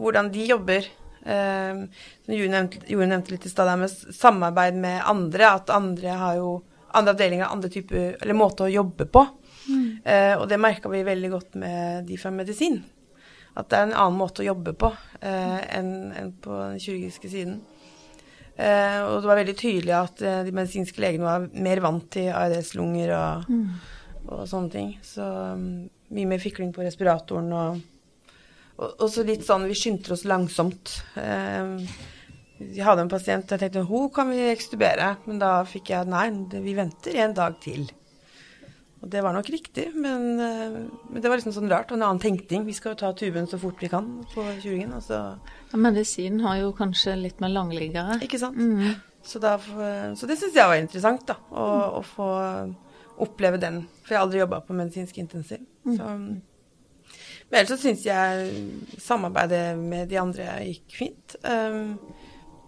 Hvordan 0.00 0.32
de 0.32 0.48
jobber. 0.48 0.88
Eh, 1.22 1.84
som 2.26 2.34
Jure 2.34 2.50
nevnte, 2.50 2.82
nevnte 2.90 3.30
litt 3.30 3.46
i 3.46 3.52
stad, 3.52 3.70
med 3.78 3.90
samarbeid 3.90 4.74
med 4.74 5.02
andre. 5.06 5.54
At 5.54 5.70
andre 5.70 6.18
har 6.18 6.40
jo 6.40 6.62
andre 6.92 7.14
avdelinger 7.14 7.46
har 7.46 7.54
andre 7.54 7.70
typer, 7.72 8.16
eller 8.20 8.36
måter 8.36 8.66
å 8.66 8.72
jobbe 8.72 9.06
på. 9.06 9.26
Eh, 10.04 10.34
og 10.34 10.48
det 10.50 10.58
merka 10.60 10.90
vi 10.90 11.04
veldig 11.06 11.30
godt 11.30 11.54
med 11.54 12.08
de 12.08 12.18
fra 12.18 12.32
medisin. 12.34 12.82
At 13.56 13.68
det 13.70 13.78
er 13.78 13.86
en 13.86 13.94
annen 13.94 14.18
måte 14.18 14.42
å 14.42 14.48
jobbe 14.48 14.72
på 14.80 14.88
eh, 15.20 15.60
enn 15.76 16.12
en 16.16 16.32
på 16.42 16.56
den 16.56 16.80
kirurgiske 16.82 17.30
siden. 17.30 17.60
Eh, 18.56 18.98
og 19.06 19.22
det 19.22 19.30
var 19.30 19.38
veldig 19.40 19.56
tydelig 19.56 19.94
at 19.96 20.22
eh, 20.26 20.42
de 20.44 20.52
medisinske 20.54 21.00
legene 21.00 21.24
var 21.24 21.46
mer 21.64 21.80
vant 21.84 22.04
til 22.12 22.28
ARDS-lunger 22.36 23.14
og, 23.16 23.54
og 24.28 24.42
sånne 24.48 24.72
ting. 24.74 24.90
Så 25.06 25.24
um, 25.24 25.86
mye 26.12 26.28
mer 26.28 26.42
fikling 26.42 26.74
på 26.76 26.84
respiratoren 26.84 27.48
og, 27.56 27.80
og, 28.82 29.06
så 29.08 29.24
litt 29.24 29.46
sånn 29.46 29.64
Vi 29.70 29.78
skyndte 29.78 30.12
oss 30.16 30.26
langsomt. 30.28 30.98
Eh, 31.16 31.88
vi 32.62 32.84
hadde 32.84 33.06
en 33.06 33.10
pasient 33.10 33.50
jeg 33.50 33.58
tenkte 33.64 33.86
hun 33.88 34.10
kan 34.14 34.28
vi 34.30 34.44
ekstubere, 34.52 35.16
men 35.26 35.40
da 35.40 35.56
fikk 35.66 35.90
jeg 35.94 36.10
nei, 36.12 36.28
vi 36.52 36.76
venter 36.78 37.18
en 37.24 37.34
dag 37.34 37.56
til. 37.64 37.88
Og 39.02 39.10
det 39.10 39.22
var 39.24 39.34
nok 39.34 39.48
riktig, 39.50 39.88
men, 39.98 40.26
eh, 40.38 40.76
men 41.10 41.22
det 41.22 41.28
var 41.30 41.40
liksom 41.40 41.54
sånn 41.56 41.70
rart. 41.70 41.90
Og 41.90 41.98
en 41.98 42.04
annen 42.06 42.22
tenkning. 42.22 42.62
Vi 42.68 42.74
skal 42.76 42.92
jo 42.94 43.00
ta 43.00 43.10
tuben 43.18 43.48
så 43.50 43.58
fort 43.58 43.80
vi 43.82 43.90
kan 43.90 44.12
på 44.30 44.44
tjuringen. 44.62 44.94
Og 44.94 45.02
så 45.02 45.18
Ja, 45.72 45.78
medisin 45.78 46.38
har 46.40 46.60
jo 46.60 46.72
kanskje 46.72 47.16
litt 47.18 47.40
mer 47.40 47.50
langliggere. 47.50 48.20
ikke 48.22 48.38
sant? 48.38 48.56
Så, 49.24 49.38
da, 49.42 49.56
så 49.58 50.26
det 50.26 50.38
syns 50.38 50.54
jeg 50.54 50.66
var 50.70 50.78
interessant, 50.78 51.26
da. 51.26 51.36
Å, 51.50 51.66
å 51.98 52.02
få 52.02 52.28
oppleve 53.22 53.58
den. 53.60 53.82
For 54.02 54.14
jeg 54.14 54.18
har 54.18 54.26
aldri 54.26 54.40
jobba 54.40 54.62
på 54.66 54.74
medisinsk 54.74 55.18
intensiv. 55.18 55.66
Så, 55.84 56.06
men 56.06 57.58
ellers 57.58 57.68
så 57.74 57.76
syns 57.82 58.06
jeg 58.06 58.98
samarbeidet 59.02 59.76
med 59.78 60.08
de 60.08 60.18
andre 60.18 60.46
gikk 60.64 60.94
fint. 60.96 61.36
Um, 61.44 61.98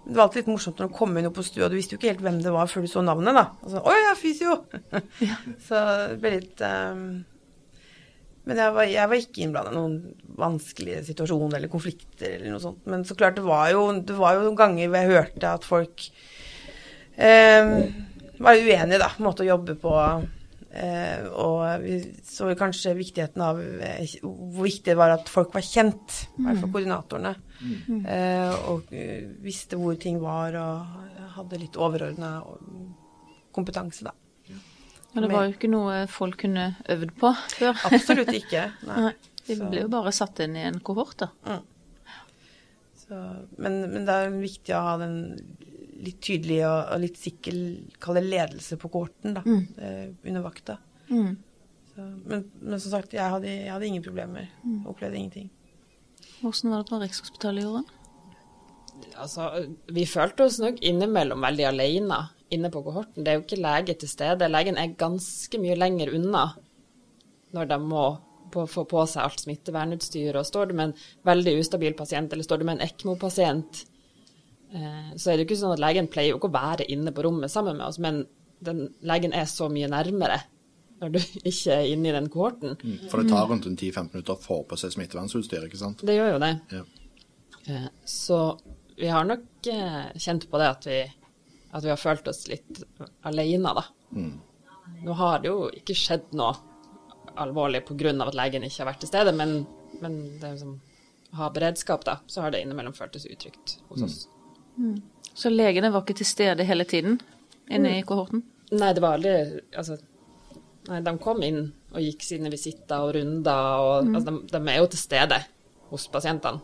det 0.04 0.16
var 0.16 0.26
alltid 0.26 0.42
litt 0.42 0.50
morsomt 0.52 0.80
når 0.80 0.90
du 0.90 0.96
kom 0.98 1.14
inn 1.16 1.30
på 1.32 1.44
stua, 1.44 1.70
du 1.72 1.78
visste 1.78 1.96
jo 1.96 2.00
ikke 2.00 2.10
helt 2.12 2.24
hvem 2.24 2.40
det 2.44 2.52
var 2.52 2.68
før 2.68 2.84
du 2.84 2.90
så 2.92 3.04
navnet, 3.04 3.36
da. 3.36 3.44
Og 3.64 3.72
så, 3.72 3.80
Å 3.80 3.94
ja, 3.96 4.10
fysio! 4.18 4.56
så 5.66 5.80
det 6.10 6.18
ble 6.20 6.32
litt 6.34 6.64
um, 6.66 7.04
Men 8.44 8.60
jeg 8.60 8.74
var, 8.76 8.88
jeg 8.92 9.10
var 9.10 9.22
ikke 9.22 9.44
innblanda 9.46 9.72
i 9.72 9.78
noen 9.78 9.96
vanskelige 10.36 11.06
situasjoner 11.06 11.56
eller 11.56 11.72
konflikter 11.72 12.34
eller 12.34 12.52
noe 12.52 12.60
sånt. 12.60 12.82
Men 12.90 13.06
så 13.08 13.16
klart, 13.16 13.38
det 13.38 13.46
var 13.46 13.70
jo, 13.72 13.86
det 14.04 14.18
var 14.18 14.36
jo 14.36 14.52
ganger 14.58 14.90
hvor 14.90 15.00
jeg 15.00 15.12
hørte 15.14 15.52
at 15.56 15.68
folk 15.68 16.08
um, 17.16 17.72
var 18.44 18.60
uenige, 18.60 19.00
da, 19.00 19.08
på 19.08 19.24
måte 19.24 19.46
å 19.46 19.52
jobbe 19.54 19.78
på. 19.80 19.94
Uh, 20.74 21.28
og 21.38 21.84
vi 21.84 22.00
så 22.26 22.48
kanskje 22.58 22.96
viktigheten 22.98 23.42
av 23.44 23.60
uh, 23.60 24.14
hvor 24.24 24.66
viktig 24.66 24.88
det 24.88 24.96
var 24.98 25.14
at 25.14 25.30
folk 25.30 25.54
var 25.54 25.62
kjent, 25.62 26.16
i 26.34 26.42
hvert 26.42 26.58
fall 26.58 26.70
mm. 26.70 26.74
koordinatorene. 26.74 27.34
Mm. 27.60 28.00
Uh, 28.08 28.70
og 28.72 28.94
visste 29.44 29.78
hvor 29.78 29.94
ting 30.00 30.18
var, 30.22 30.58
og 30.58 31.30
hadde 31.36 31.62
litt 31.62 31.78
overordna 31.78 32.36
kompetanse, 33.54 34.08
da. 34.08 34.16
Ja, 35.14 35.22
det 35.22 35.30
var 35.30 35.46
jo 35.46 35.54
ikke 35.54 35.70
noe 35.70 36.00
folk 36.10 36.40
kunne 36.42 36.72
øvd 36.90 37.14
på 37.20 37.30
før. 37.54 37.78
Absolutt 37.86 38.34
ikke. 38.34 38.66
Nei. 38.88 39.12
De 39.44 39.58
ble 39.60 39.84
jo 39.84 39.92
bare 39.92 40.10
satt 40.16 40.40
inn 40.42 40.56
i 40.58 40.64
en 40.66 40.80
kohort, 40.82 41.20
da. 41.20 41.30
Mm. 41.46 41.62
Så, 43.04 43.20
men, 43.60 43.82
men, 43.92 44.06
det 44.08 44.14
er 44.16 44.34
viktig 44.40 44.74
å 44.74 44.82
ha 44.86 44.94
den 45.02 45.18
litt 46.02 46.20
tydelig 46.24 46.60
og, 46.66 46.78
og 46.94 47.02
litt 47.04 47.18
sikker 47.20 47.58
kall 48.02 48.18
det 48.18 48.24
ledelse 48.26 48.78
på 48.80 48.90
kohorten 48.92 49.36
da, 49.36 49.42
mm. 49.46 49.64
eh, 49.78 50.06
under 50.30 50.44
vakta. 50.44 50.78
Mm. 51.10 51.34
Så, 51.94 52.06
men, 52.26 52.46
men, 52.60 52.80
som 52.80 52.96
sagt, 52.96 53.14
jeg 53.14 53.34
hadde, 53.36 53.50
jeg 53.50 53.70
hadde 53.70 53.90
ingen 53.90 54.04
problemer. 54.04 54.48
Mm. 54.64 54.80
Opplevde 54.90 55.20
ingenting. 55.20 55.50
Hvordan 56.40 56.72
var 56.72 56.82
det 56.82 56.90
på 56.90 57.00
Rikshospitalet, 57.02 57.66
Jorunn? 57.66 57.86
Altså, 59.20 59.48
vi 59.94 60.06
følte 60.06 60.46
oss 60.48 60.60
nok 60.62 60.80
innimellom 60.86 61.42
veldig 61.44 61.66
alene 61.70 62.20
inne 62.54 62.70
på 62.70 62.82
kohorten. 62.84 63.24
Det 63.24 63.32
er 63.32 63.38
jo 63.38 63.44
ikke 63.46 63.62
lege 63.62 63.96
til 63.98 64.10
stede. 64.10 64.50
Legen 64.50 64.78
er 64.80 64.94
ganske 64.98 65.60
mye 65.62 65.78
lenger 65.78 66.14
unna 66.14 66.46
når 67.54 67.70
de 67.70 67.78
må 67.82 68.04
på, 68.54 68.66
få 68.70 68.84
på 68.90 69.02
seg 69.10 69.24
alt 69.24 69.42
smittevernutstyr. 69.42 70.36
Og 70.38 70.46
står 70.46 70.70
du 70.70 70.76
med 70.78 70.90
en 70.90 70.96
veldig 71.26 71.56
ustabil 71.62 71.96
pasient, 71.98 72.32
eller 72.32 72.46
står 72.46 72.62
du 72.62 72.68
med 72.68 72.78
en 72.78 72.86
ECMO-pasient, 72.88 73.84
så 74.74 75.30
er 75.30 75.38
det 75.38 75.46
ikke 75.46 75.58
sånn 75.60 75.76
at 75.76 75.82
legen 75.82 76.08
pleier 76.10 76.32
jo 76.32 76.40
ikke 76.40 76.50
å 76.50 76.56
være 76.56 76.88
inne 76.90 77.12
på 77.14 77.22
rommet 77.26 77.52
sammen 77.52 77.78
med 77.78 77.86
oss, 77.86 78.00
men 78.02 78.24
den 78.64 78.88
legen 79.06 79.34
er 79.36 79.46
så 79.50 79.68
mye 79.70 79.90
nærmere 79.90 80.40
når 81.02 81.14
du 81.14 81.20
ikke 81.50 81.76
er 81.76 81.90
inne 81.92 82.10
i 82.10 82.14
den 82.16 82.30
kohorten. 82.32 82.76
Mm, 82.80 83.08
for 83.10 83.22
det 83.22 83.32
tar 83.32 83.48
rundt 83.50 83.68
10-15 83.68 84.12
minutter 84.12 84.36
å 84.36 84.40
få 84.40 84.62
på 84.68 84.78
seg 84.80 84.94
smittevernutstyr, 84.94 85.68
ikke 85.68 85.80
sant? 85.80 86.04
Det 86.06 86.16
gjør 86.16 86.34
jo 86.36 86.40
det. 86.42 86.52
Ja. 86.74 86.84
Eh, 87.74 87.90
så 88.08 88.40
vi 88.96 89.10
har 89.10 89.26
nok 89.28 89.68
eh, 89.70 90.02
kjent 90.20 90.48
på 90.50 90.60
det 90.62 90.70
at 90.70 90.88
vi, 90.88 91.00
at 91.74 91.84
vi 91.84 91.92
har 91.92 92.00
følt 92.00 92.28
oss 92.30 92.44
litt 92.50 92.84
alene, 93.26 93.74
da. 93.80 93.86
Mm. 94.14 94.34
Nå 95.04 95.16
har 95.18 95.42
det 95.42 95.50
jo 95.50 95.68
ikke 95.74 95.96
skjedd 95.98 96.34
noe 96.38 96.54
alvorlig 97.40 97.82
pga. 97.88 98.12
at 98.22 98.36
legen 98.38 98.66
ikke 98.66 98.84
har 98.84 98.92
vært 98.92 99.00
til 99.02 99.10
stede, 99.10 99.32
men, 99.34 99.64
men 100.00 100.20
det 100.38 100.46
er 100.46 100.54
liksom, 100.54 100.76
å 101.32 101.40
ha 101.40 101.50
beredskap, 101.50 102.04
da, 102.06 102.20
så 102.26 102.44
har 102.44 102.54
det 102.54 102.62
innimellom 102.62 102.94
føltes 102.94 103.26
utrygt 103.26 103.78
hos 103.88 103.98
mm. 104.00 104.06
oss. 104.06 104.18
Mm. 104.24 104.33
Så 105.34 105.50
legene 105.50 105.90
var 105.90 106.04
ikke 106.04 106.18
til 106.20 106.28
stede 106.28 106.66
hele 106.66 106.86
tiden 106.86 107.18
inne 107.70 107.96
i 107.96 108.02
mm. 108.02 108.06
kohorten? 108.08 108.42
Nei, 108.74 108.92
det 108.94 109.02
var 109.02 109.18
aldri 109.18 109.34
Altså, 109.76 109.98
nei, 110.88 111.00
de 111.04 111.14
kom 111.22 111.42
inn 111.46 111.60
og 111.94 112.02
gikk 112.02 112.24
sine 112.26 112.50
visitter 112.50 113.02
og 113.06 113.14
runder, 113.16 113.82
og 113.82 114.08
mm. 114.08 114.16
altså, 114.18 114.32
de, 114.32 114.48
de, 114.50 114.62
er 114.72 114.80
jo 114.80 114.88
til 114.90 115.00
stede 115.00 115.38
hos 115.92 116.08
pasientene, 116.10 116.58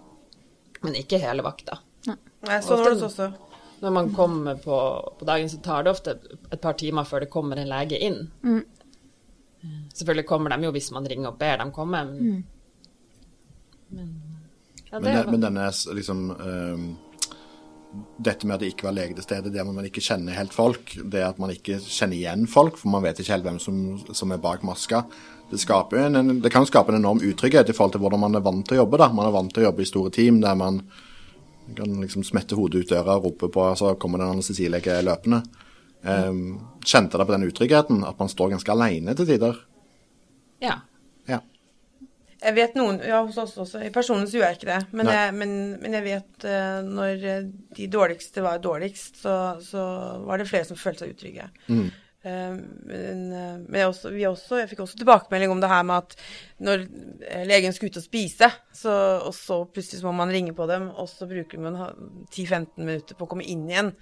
men 0.82 0.98
ikke 0.98 1.20
hele 1.22 1.44
vakta. 1.46 1.78
Nei, 2.08 2.16
nei 2.48 2.58
sånn 2.66 2.82
var 2.82 2.96
det 2.96 3.06
også. 3.06 3.28
Når 3.80 3.94
man 3.94 4.10
kommer 4.12 4.58
på, 4.60 4.76
på, 5.20 5.24
dagen, 5.28 5.48
så 5.48 5.60
tar 5.64 5.86
det 5.86 5.92
ofte 5.94 6.16
et 6.26 6.60
par 6.60 6.74
timer 6.76 7.06
før 7.08 7.24
det 7.24 7.30
kommer 7.32 7.60
en 7.60 7.70
lege 7.70 8.00
inn. 8.02 8.18
Mm. 8.42 8.64
Selvfølgelig 9.94 10.26
kommer 10.28 10.52
de 10.52 10.66
jo 10.66 10.72
hvis 10.74 10.90
man 10.92 11.06
ringer 11.08 11.30
og 11.30 11.38
ber 11.40 11.62
dem 11.62 11.70
komme, 11.72 12.02
men, 12.10 12.18
mm. 12.18 12.42
men, 13.94 14.10
ja, 14.90 14.98
men, 14.98 15.22
men 15.30 15.46
denne 15.46 15.70
liksom 15.96 16.26
um 16.34 16.90
dette 18.22 18.46
med 18.46 18.56
at 18.56 18.62
det 18.62 18.70
ikke 18.72 18.86
var 18.86 18.94
lege 18.94 19.16
til 19.16 19.26
stede, 19.26 19.50
det 19.50 19.60
at 19.62 19.66
man 19.66 19.86
ikke 19.86 20.02
kjenner 20.04 20.36
helt 20.36 20.54
folk, 20.54 20.92
det 21.10 21.24
at 21.26 21.40
man 21.42 21.50
ikke 21.54 21.80
kjenner 21.82 22.18
igjen 22.18 22.46
folk, 22.50 22.78
for 22.78 22.92
man 22.92 23.02
vet 23.02 23.18
ikke 23.18 23.34
helt 23.34 23.46
hvem 23.48 23.58
som, 23.62 23.80
som 24.14 24.34
er 24.34 24.42
bak 24.42 24.62
maska, 24.66 25.04
det, 25.50 25.64
en, 25.98 26.40
det, 26.40 26.50
kan 26.50 26.66
skape 26.66 26.92
en 26.92 27.00
enorm 27.00 27.22
utrygghet 27.26 27.68
i 27.68 27.74
forhold 27.74 27.96
til 27.96 28.02
hvordan 28.04 28.20
man 28.22 28.38
er 28.38 28.44
vant 28.44 28.62
til 28.68 28.76
å 28.76 28.84
jobbe. 28.84 29.00
da. 29.00 29.08
Man 29.10 29.26
er 29.26 29.34
vant 29.34 29.50
til 29.50 29.64
å 29.64 29.70
jobbe 29.70 29.82
i 29.82 29.88
store 29.88 30.12
team 30.14 30.38
der 30.44 30.54
man 30.54 30.78
kan 31.74 31.96
liksom 32.02 32.22
smette 32.26 32.54
hodet 32.58 32.84
ut 32.84 32.92
døra 32.92 33.16
og 33.18 33.26
rope 33.26 33.50
på, 33.50 33.64
så 33.78 33.96
kommer 33.98 34.22
den 34.22 34.30
anestesilege 34.36 35.00
løpende. 35.06 35.42
Um, 36.02 36.60
kjente 36.86 37.18
dere 37.18 37.26
på 37.26 37.34
den 37.34 37.48
utryggheten, 37.50 38.04
at 38.06 38.18
man 38.18 38.30
står 38.30 38.54
ganske 38.54 38.72
alene 38.72 39.14
til 39.18 39.28
tider? 39.28 39.58
Ja. 40.62 40.80
Jeg 42.40 42.56
vet 42.56 42.76
noen 42.78 43.00
Ja, 43.04 43.20
hos 43.24 43.38
oss 43.40 43.56
også. 43.60 43.82
I 43.84 43.92
personen 43.94 44.28
så 44.28 44.38
gjør 44.38 44.48
jeg 44.48 44.60
ikke 44.60 44.70
det. 44.70 44.82
Men, 44.96 45.10
jeg, 45.12 45.32
men, 45.36 45.56
men 45.82 45.96
jeg, 45.98 46.06
vet 46.06 46.46
uh, 46.48 46.78
når 46.86 47.24
de 47.76 47.88
dårligste 47.92 48.44
var 48.44 48.62
dårligst, 48.64 49.20
så, 49.24 49.34
så, 49.64 49.82
var 50.24 50.40
det 50.40 50.48
flere 50.48 50.68
som 50.68 50.78
følte 50.80 51.04
seg 51.04 51.12
utrygge. 51.16 51.50
Mm. 51.68 51.90
Uh, 52.20 52.56
men, 52.88 53.20
uh, 53.32 53.58
men 53.66 53.78
jeg, 53.82 53.90
også, 53.92 54.14
også, 54.30 54.62
jeg, 54.62 54.70
fikk 54.72 54.82
også 54.86 55.02
tilbakemelding 55.02 55.52
om 55.52 55.60
det 55.60 55.72
her 55.72 55.84
med 55.88 56.00
at 56.00 56.16
når 56.64 56.86
legen 57.50 57.76
skal 57.76 57.92
ut 57.92 58.00
og 58.00 58.06
spise, 58.06 58.50
så, 58.80 58.96
og 59.20 59.36
så 59.36 59.60
plutselig 59.68 60.04
må 60.08 60.16
man 60.22 60.32
ringe 60.32 60.56
på 60.56 60.68
dem, 60.70 60.88
og 60.96 61.12
så 61.12 61.28
bruker 61.28 61.60
man 61.60 61.78
10-15 62.32 62.72
minutter 62.80 63.20
på 63.20 63.28
å 63.28 63.32
komme 63.34 63.48
inn 63.48 63.68
igjen. 63.68 63.92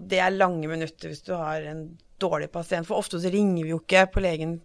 Det 0.00 0.20
er 0.24 0.32
lange 0.32 0.64
minutter 0.70 1.12
hvis 1.12 1.24
du 1.28 1.34
har 1.36 1.64
en 1.68 1.90
dårlig 2.22 2.48
pasient. 2.54 2.88
For 2.88 3.02
ofte 3.02 3.20
så 3.20 3.32
ringer 3.32 3.66
vi 3.66 3.74
jo 3.74 3.82
ikke 3.82 4.08
på 4.14 4.24
legen 4.24 4.62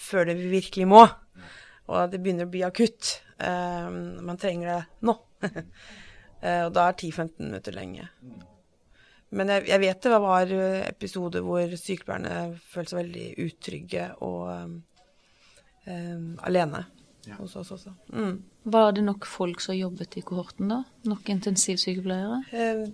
før 0.00 0.28
det 0.28 0.36
vi 0.38 0.52
virkelig 0.52 0.86
må 0.88 1.04
og 1.90 2.12
det 2.12 2.20
begynner 2.22 2.46
å 2.46 2.52
bli 2.52 2.62
akutt. 2.66 3.16
Uh, 3.40 3.90
man 4.22 4.38
trenger 4.40 4.70
det 4.72 5.08
nå. 5.08 5.16
uh, 5.46 6.62
og 6.66 6.72
da 6.76 6.86
er 6.86 6.96
10-15 6.96 7.32
minutter 7.42 7.76
lenge. 7.76 8.08
Men 9.30 9.52
jeg, 9.54 9.68
jeg, 9.70 9.82
vet 9.84 10.06
det 10.06 10.20
var 10.24 10.52
episoder 10.88 11.44
hvor 11.46 11.76
sykepleierne 11.78 12.56
følte 12.72 12.92
seg 12.92 12.98
veldig 13.04 13.26
utrygge 13.44 14.06
og 14.26 14.48
um, 14.50 16.32
alene 16.42 16.82
ja. 17.28 17.36
hos 17.38 17.54
oss 17.60 17.70
også. 17.76 17.94
Mm. 18.10 18.40
Var 18.74 18.96
det 18.96 19.04
nok 19.06 19.28
folk 19.30 19.62
som 19.62 19.78
jobbet 19.78 20.18
i 20.18 20.24
kohorten 20.26 20.74
da? 20.74 20.80
Nok 21.06 21.30
intensivsykepleiere? 21.36 22.42
Uh, 22.50 22.90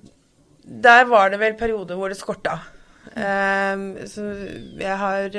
der 0.67 1.09
var 1.09 1.33
det 1.33 1.41
vel 1.41 1.57
perioder 1.57 1.97
hvor 1.97 2.13
det 2.13 2.19
skorta. 2.21 2.59
så 3.07 4.23
jeg 4.81 4.97
har 4.99 5.37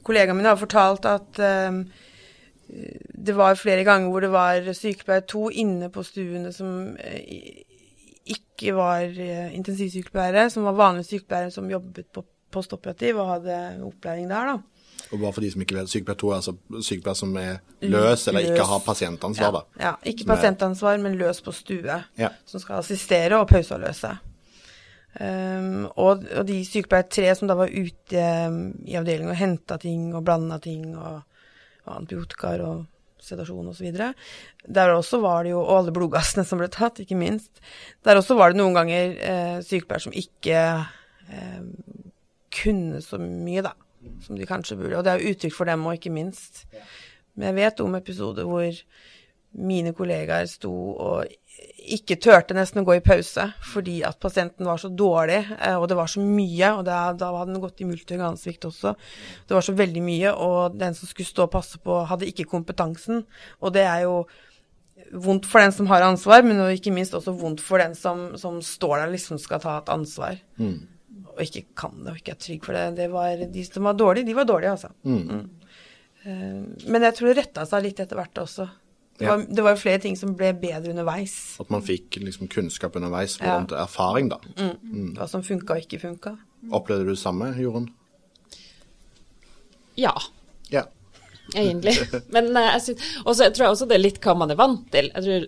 Kollegaene 0.00 0.38
mine 0.38 0.48
har 0.48 0.56
fortalt 0.56 1.04
at 1.04 1.40
det 3.14 3.34
var 3.36 3.58
flere 3.58 3.84
ganger 3.84 4.12
hvor 4.12 4.24
det 4.24 4.30
var 4.32 4.72
sykepleier 4.76 5.26
to 5.28 5.48
inne 5.50 5.90
på 5.92 6.04
stuene 6.06 6.52
som 6.54 6.96
eh, 7.02 7.64
ikke 8.30 8.74
var 8.76 9.06
eh, 9.10 9.54
intensivsykepleiere, 9.56 10.48
som 10.52 10.68
var 10.68 10.78
vanlige 10.78 11.16
sykepleiere 11.16 11.50
som 11.54 11.70
jobbet 11.70 12.10
på 12.14 12.24
postoperativ 12.50 13.18
og 13.22 13.30
hadde 13.34 13.56
opplæring 13.86 14.30
der, 14.30 14.54
da. 14.54 14.58
Og 15.10 15.18
bare 15.18 15.32
for 15.32 15.42
de 15.42 15.50
som 15.50 15.62
ikke 15.64 15.78
vet, 15.78 15.90
sykepleier 15.90 16.18
to 16.18 16.30
er 16.30 16.38
altså 16.38 16.54
sykepleier 16.86 17.18
som 17.18 17.36
er 17.40 17.52
løs, 17.82 18.26
eller 18.28 18.44
løs. 18.44 18.50
ikke 18.50 18.66
har 18.70 18.82
pasientansvar, 18.86 19.54
da. 19.56 19.62
Ja, 19.80 19.92
ikke 20.06 20.26
pasientansvar, 20.28 20.98
men 21.02 21.16
løs 21.18 21.40
på 21.42 21.54
stue. 21.56 21.96
Ja. 22.18 22.28
Som 22.46 22.62
skal 22.62 22.82
assistere 22.84 23.40
og 23.40 23.48
pauseavløse. 23.50 24.12
Um, 25.20 25.88
og, 25.98 26.22
og, 26.36 26.44
de 26.46 26.60
sykepleier 26.62 27.08
tre 27.10 27.32
som 27.34 27.50
da 27.50 27.56
var 27.58 27.72
ute 27.72 28.26
um, 28.46 28.60
i 28.86 28.94
avdelingen 28.94 29.32
og 29.32 29.40
henta 29.40 29.80
ting 29.82 30.12
og 30.14 30.22
blanda 30.22 30.60
ting 30.62 30.92
og 30.94 31.24
antibiotikaer 31.96 32.64
og 32.66 32.86
sedasjon 33.20 33.68
osv. 33.72 33.90
Der 34.64 34.94
også 34.94 35.20
var 35.22 35.44
det 35.44 35.54
jo, 35.54 35.60
og 35.62 35.76
alle 35.78 35.94
blodgassene 35.96 36.44
som 36.48 36.60
ble 36.60 36.70
tatt, 36.72 37.02
ikke 37.02 37.18
minst. 37.18 37.62
Der 38.06 38.20
også 38.20 38.36
var 38.38 38.52
det 38.52 38.60
noen 38.60 38.76
ganger 38.76 39.14
eh, 39.16 39.58
sykepleiere 39.66 40.06
som 40.06 40.16
ikke 40.16 40.64
eh, 41.28 41.62
kunne 42.60 43.02
så 43.04 43.20
mye, 43.20 43.64
da, 43.66 43.74
som 44.24 44.38
de 44.38 44.48
kanskje 44.48 44.78
burde. 44.80 44.96
Og 44.98 45.06
det 45.06 45.12
er 45.12 45.22
jo 45.22 45.34
uttrykk 45.34 45.56
for 45.56 45.70
dem 45.70 45.86
òg, 45.86 46.00
ikke 46.00 46.14
minst. 46.14 46.64
Men 47.34 47.50
jeg 47.50 47.60
vet 47.60 47.84
om 47.84 47.98
episoder 47.98 48.48
hvor 48.48 48.82
mine 49.60 49.92
kollegaer 49.96 50.46
sto 50.50 50.72
og 50.72 51.30
ikke 51.96 52.18
turte 52.22 52.54
nesten 52.56 52.82
å 52.82 52.86
gå 52.86 52.96
i 52.98 53.04
pause 53.04 53.46
fordi 53.72 54.00
at 54.06 54.18
pasienten 54.22 54.68
var 54.68 54.80
så 54.82 54.90
dårlig, 54.92 55.40
eh, 55.58 55.76
og 55.76 55.88
det 55.90 55.98
var 55.98 56.10
så 56.10 56.22
mye. 56.22 56.74
Og 56.76 56.84
det, 56.86 56.98
da 57.20 57.30
hadde 57.36 57.54
den 57.54 57.62
gått 57.62 57.82
i 57.82 57.88
multiorgansvikt 57.88 58.68
også. 58.68 58.94
Det 59.48 59.56
var 59.56 59.66
så 59.66 59.74
veldig 59.78 60.04
mye, 60.04 60.34
og 60.34 60.78
den 60.80 60.96
som 60.98 61.10
skulle 61.10 61.30
stå 61.30 61.48
og 61.48 61.54
passe 61.54 61.80
på, 61.82 62.02
hadde 62.10 62.28
ikke 62.30 62.48
kompetansen. 62.50 63.24
Og 63.60 63.74
det 63.76 63.86
er 63.86 64.06
jo 64.06 64.22
vondt 65.10 65.48
for 65.50 65.62
den 65.62 65.74
som 65.74 65.88
har 65.90 66.04
ansvar, 66.06 66.44
men 66.46 66.60
ikke 66.70 66.92
minst 66.94 67.16
også 67.16 67.34
vondt 67.38 67.62
for 67.64 67.82
den 67.82 67.96
som, 67.98 68.30
som 68.40 68.60
står 68.64 69.00
der 69.00 69.14
liksom 69.14 69.40
skal 69.42 69.62
ta 69.62 69.78
et 69.80 69.92
ansvar. 69.92 70.38
Mm. 70.60 70.76
Og 71.34 71.40
ikke 71.44 71.64
kan 71.78 71.96
det, 72.02 72.12
og 72.12 72.20
ikke 72.20 72.36
er 72.36 72.44
trygg 72.44 72.66
for 72.66 72.76
det. 72.76 72.84
det 72.98 73.08
var, 73.12 73.46
de 73.54 73.64
som 73.66 73.88
var 73.88 73.98
dårlige, 73.98 74.28
de 74.28 74.36
var 74.36 74.46
dårlige, 74.48 74.76
altså. 74.76 74.92
Mm. 75.02 75.22
Mm. 75.30 75.48
Uh, 76.20 76.86
men 76.92 77.08
jeg 77.08 77.16
tror 77.16 77.30
det 77.30 77.38
retta 77.40 77.64
seg 77.68 77.86
litt 77.86 78.02
etter 78.02 78.18
hvert 78.18 78.42
også. 78.42 78.68
Det, 79.20 79.28
var, 79.28 79.42
det 79.52 79.64
var 79.66 79.76
flere 79.76 80.00
ting 80.00 80.14
som 80.16 80.32
ble 80.38 80.50
bedre 80.56 80.90
underveis. 80.94 81.34
At 81.60 81.68
man 81.72 81.82
fikk 81.84 82.16
liksom 82.24 82.48
kunnskap 82.50 82.94
underveis, 82.96 83.34
Ja. 83.40 83.58
hvordan 83.60 83.76
erfaring, 83.84 84.30
da. 84.32 84.38
Hva 85.18 85.26
som 85.28 85.42
funka 85.44 85.76
og 85.76 85.82
ikke 85.84 86.00
funka. 86.00 86.32
Opplevde 86.72 87.04
du 87.04 87.12
det 87.12 87.20
samme, 87.20 87.50
Jorunn? 87.60 87.90
Ja, 90.00 90.14
Ja. 90.70 90.84
egentlig. 91.54 91.94
Men 92.34 92.52
jeg 92.54 92.82
synes, 92.82 93.04
også, 93.24 93.44
jeg 93.44 93.54
tror 93.58 93.70
også 93.74 93.88
det 93.90 93.96
er 93.98 94.04
litt 94.04 94.20
hva 94.24 94.36
man 94.38 94.50
er 94.52 94.58
vant 94.60 94.86
til. 94.92 95.10
Jeg 95.14 95.24
tror 95.26 95.46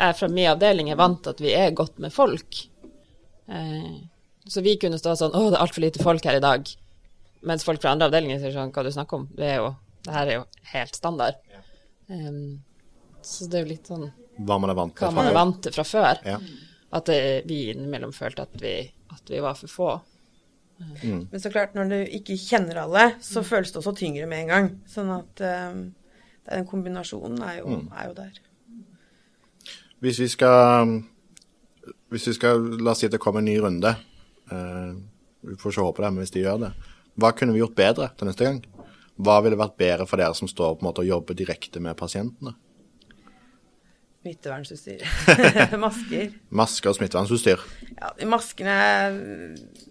jeg 0.00 0.16
fra 0.20 0.28
min 0.32 0.48
avdeling 0.52 0.90
er 0.92 0.96
vant 1.00 1.22
til 1.24 1.30
at 1.34 1.40
vi 1.44 1.52
er 1.56 1.70
godt 1.76 1.98
med 2.02 2.12
folk. 2.14 2.62
Eh, 3.50 3.92
så 4.50 4.62
vi 4.64 4.76
kunne 4.80 4.98
stå 4.98 5.16
sånn 5.18 5.34
Å, 5.36 5.40
det 5.50 5.56
er 5.58 5.62
altfor 5.64 5.82
lite 5.84 6.02
folk 6.02 6.24
her 6.24 6.38
i 6.38 6.42
dag. 6.44 6.68
Mens 7.46 7.64
folk 7.66 7.80
fra 7.82 7.92
andre 7.94 8.06
avdelinger 8.10 8.38
sier 8.42 8.52
sånn 8.54 8.70
Hva 8.74 8.82
du 8.84 8.90
snakker 8.92 9.16
om? 9.22 9.28
Det, 9.36 9.46
er 9.48 9.56
jo, 9.62 9.70
det 10.04 10.12
her 10.14 10.26
er 10.28 10.36
jo 10.40 10.44
helt 10.74 10.96
standard. 10.98 11.38
Um, 12.10 12.60
så 13.26 13.48
det 13.50 13.60
er 13.60 13.64
jo 13.66 13.72
litt 13.72 13.90
sånn 13.90 14.06
Hva 14.40 14.58
man 14.62 14.72
er 14.72 14.78
vant 14.78 14.94
til. 14.96 15.10
fra, 15.12 15.26
er 15.26 15.36
vant 15.36 15.60
til 15.64 15.74
fra 15.74 15.84
før. 15.84 16.22
Ja. 16.24 16.38
At 16.96 17.10
det, 17.10 17.20
vi 17.46 17.62
innimellom 17.70 18.12
følte 18.14 18.46
at 18.48 18.56
vi, 18.60 18.74
at 19.14 19.30
vi 19.30 19.42
var 19.44 19.58
for 19.58 19.70
få. 19.72 19.90
Men 21.02 21.40
så 21.40 21.50
klart, 21.52 21.74
når 21.76 21.90
du 21.90 21.96
ikke 22.16 22.38
kjenner 22.40 22.80
alle, 22.86 23.02
så 23.20 23.42
føles 23.44 23.72
det 23.72 23.80
også 23.82 23.92
tyngre 23.98 24.28
med 24.30 24.46
en 24.46 24.52
gang. 24.52 24.68
Sånn 24.88 25.10
at 25.12 25.42
um, 25.44 25.82
den 26.48 26.68
kombinasjonen 26.68 27.42
er 27.44 27.58
jo, 27.60 27.82
er 27.92 28.08
jo 28.08 28.14
der. 28.16 28.40
Hvis 30.00 30.22
vi 30.22 30.28
skal 30.32 30.94
Hvis 32.08 32.30
vi 32.30 32.32
skal 32.32 32.62
La 32.80 32.94
oss 32.94 33.02
si 33.02 33.10
at 33.10 33.12
det 33.12 33.20
kommer 33.20 33.44
en 33.44 33.50
ny 33.50 33.58
runde. 33.60 33.92
Uh, 34.50 34.96
vi 35.44 35.58
får 35.60 35.74
ikke 35.74 35.84
håpe 35.84 36.02
det, 36.02 36.10
men 36.14 36.24
hvis 36.24 36.34
de 36.34 36.44
gjør 36.46 36.64
det. 36.64 36.72
Hva 37.20 37.34
kunne 37.36 37.54
vi 37.54 37.60
gjort 37.60 37.76
bedre 37.76 38.10
til 38.16 38.30
neste 38.30 38.48
gang? 38.48 38.64
Hva 39.20 39.36
ville 39.44 39.60
vært 39.60 39.76
bedre 39.80 40.08
for 40.08 40.20
dere 40.20 40.36
som 40.36 40.48
står 40.48 40.78
på 40.78 40.84
en 40.84 40.88
måte 40.88 41.04
og 41.04 41.10
jobber 41.10 41.36
direkte 41.36 41.82
med 41.84 41.98
pasientene? 41.98 42.54
Smittevernutstyr. 44.20 45.00
Masker. 45.84 46.32
Masker 46.52 46.90
og 46.90 46.96
smittevernutstyr. 46.98 47.62
Ja, 47.96 48.10
maskene 48.28 48.74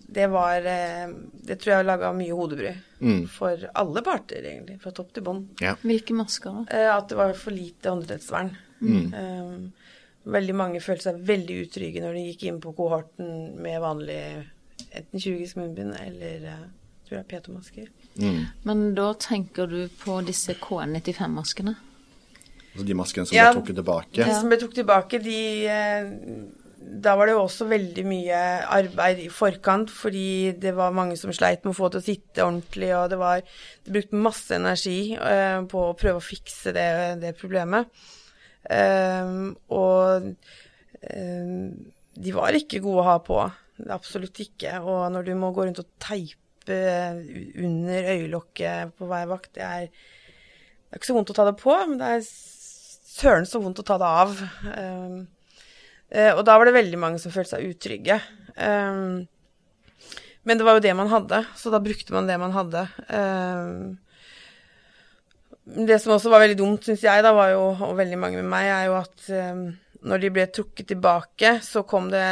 Det 0.06 0.28
var 0.30 0.66
eh, 0.70 1.10
Det 1.48 1.58
tror 1.58 1.74
jeg 1.74 1.88
laga 1.88 2.12
mye 2.14 2.36
hodebry. 2.38 2.76
Mm. 3.02 3.24
For 3.34 3.66
alle 3.74 4.04
parter, 4.06 4.46
egentlig. 4.46 4.78
Fra 4.84 4.94
topp 4.94 5.16
til 5.16 5.26
bånn. 5.26 5.42
Ja. 5.64 5.74
Hvilke 5.82 6.14
masker 6.18 6.60
da? 6.60 6.66
Eh, 6.78 6.92
At 6.94 7.10
det 7.10 7.18
var 7.18 7.34
for 7.42 7.56
lite 7.58 7.90
åndedrettsvern. 7.90 8.54
Mm. 8.80 9.10
Um, 9.18 9.66
veldig 10.30 10.56
mange 10.56 10.84
følte 10.84 11.10
seg 11.10 11.26
veldig 11.26 11.58
utrygge 11.66 12.04
når 12.04 12.16
de 12.16 12.28
gikk 12.30 12.46
inn 12.52 12.62
på 12.64 12.76
kohorten 12.78 13.58
med 13.60 13.82
vanlig 13.82 14.22
enten 14.94 15.20
kirurgisk 15.20 15.58
munnbind 15.58 15.98
eller 16.00 16.46
tror 17.08 17.18
jeg 17.18 17.28
PT-masker. 17.34 17.90
Mm. 18.22 18.42
Men 18.68 18.90
da 18.96 19.10
tenker 19.18 19.68
du 19.68 19.82
på 20.04 20.22
disse 20.28 20.54
KN95-maskene? 20.62 21.76
Altså 22.74 22.86
de 22.88 22.96
maskene 22.98 23.26
som 23.28 23.36
Ja. 23.36 23.50
ble 23.52 23.62
trukket 23.62 23.80
tilbake. 23.82 24.26
De 24.26 24.34
som 24.38 24.50
ble 24.50 24.58
trukket 24.62 24.82
tilbake, 24.84 25.22
de 25.24 25.40
eh, 25.68 26.12
Da 27.02 27.12
var 27.16 27.28
det 27.28 27.34
jo 27.36 27.42
også 27.44 27.68
veldig 27.70 28.04
mye 28.08 28.38
arbeid 28.66 29.20
i 29.20 29.28
forkant, 29.30 29.90
fordi 29.92 30.54
det 30.58 30.72
var 30.74 30.92
mange 30.96 31.18
som 31.20 31.30
sleit 31.36 31.64
med 31.66 31.74
å 31.74 31.78
få 31.78 31.90
til 31.92 32.00
å 32.00 32.06
sitte 32.06 32.42
ordentlig, 32.46 32.90
og 32.96 33.10
det 33.12 33.20
var 33.20 33.42
Det 33.86 33.94
brukte 33.94 34.16
masse 34.16 34.56
energi 34.56 35.14
eh, 35.14 35.60
på 35.70 35.84
å 35.90 35.98
prøve 36.00 36.18
å 36.18 36.24
fikse 36.24 36.74
det, 36.74 37.20
det 37.22 37.36
problemet. 37.38 37.86
Eh, 38.70 39.54
og 39.70 40.36
de 42.20 42.32
var 42.36 42.56
ikke 42.58 42.82
gode 42.84 43.04
å 43.04 43.08
ha 43.08 43.18
på. 43.24 43.40
Absolutt 43.90 44.40
ikke. 44.44 44.80
Og 44.84 45.12
når 45.14 45.26
du 45.30 45.34
må 45.40 45.52
gå 45.56 45.66
rundt 45.68 45.80
og 45.80 45.88
teipe 46.00 46.80
under 47.60 48.10
øyelokket 48.16 48.96
på 48.98 49.08
hver 49.10 49.30
vakt, 49.32 49.54
det 49.56 49.64
er 49.64 49.86
det 50.90 50.96
er 50.98 51.00
ikke 51.04 51.12
så 51.12 51.14
vondt 51.20 51.30
å 51.30 51.38
ta 51.38 51.46
det 51.46 51.58
på, 51.62 51.74
men 51.88 52.00
det 52.02 52.08
er 52.16 52.24
søren 53.20 53.48
så 53.48 53.62
vondt 53.62 53.82
å 53.82 53.88
ta 53.88 54.00
det 54.02 54.10
av. 54.24 54.40
Um, 54.74 55.20
og 56.10 56.40
da 56.48 56.56
var 56.58 56.66
det 56.66 56.74
veldig 56.74 56.98
mange 56.98 57.20
som 57.22 57.34
følte 57.34 57.58
seg 57.58 57.68
utrygge. 57.70 58.18
Um, 58.58 59.28
men 60.48 60.58
det 60.58 60.66
var 60.66 60.78
jo 60.78 60.84
det 60.84 60.96
man 60.98 61.12
hadde, 61.12 61.44
så 61.60 61.70
da 61.70 61.82
brukte 61.84 62.16
man 62.16 62.30
det 62.30 62.40
man 62.42 62.56
hadde. 62.56 62.86
Um, 63.14 64.00
det 65.86 66.00
som 66.02 66.16
også 66.16 66.32
var 66.34 66.42
veldig 66.42 66.58
dumt, 66.58 66.88
syns 66.88 67.04
jeg, 67.06 67.22
da, 67.22 67.34
var 67.36 67.52
jo, 67.54 67.68
og 67.76 67.94
veldig 68.00 68.18
mange 68.18 68.40
med 68.42 68.50
meg, 68.50 68.72
er 68.74 68.88
jo 68.88 68.96
at 68.98 69.28
um, 69.30 69.68
når 70.10 70.24
de 70.24 70.32
ble 70.34 70.48
trukket 70.56 70.90
tilbake, 70.90 71.60
så 71.66 71.84
kom 71.88 72.10
det 72.14 72.26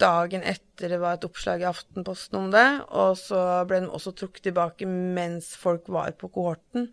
dagen 0.00 0.44
etter 0.46 0.94
det 0.94 1.00
var 1.00 1.16
et 1.16 1.26
oppslag 1.26 1.64
i 1.64 1.68
Aftenposten 1.68 2.38
om 2.38 2.46
det, 2.52 2.68
og 2.96 3.18
så 3.20 3.40
ble 3.68 3.82
de 3.84 3.90
også 3.90 4.14
trukket 4.16 4.46
tilbake 4.48 4.88
mens 4.88 5.52
folk 5.60 5.90
var 5.92 6.14
på 6.20 6.30
kohorten. 6.32 6.88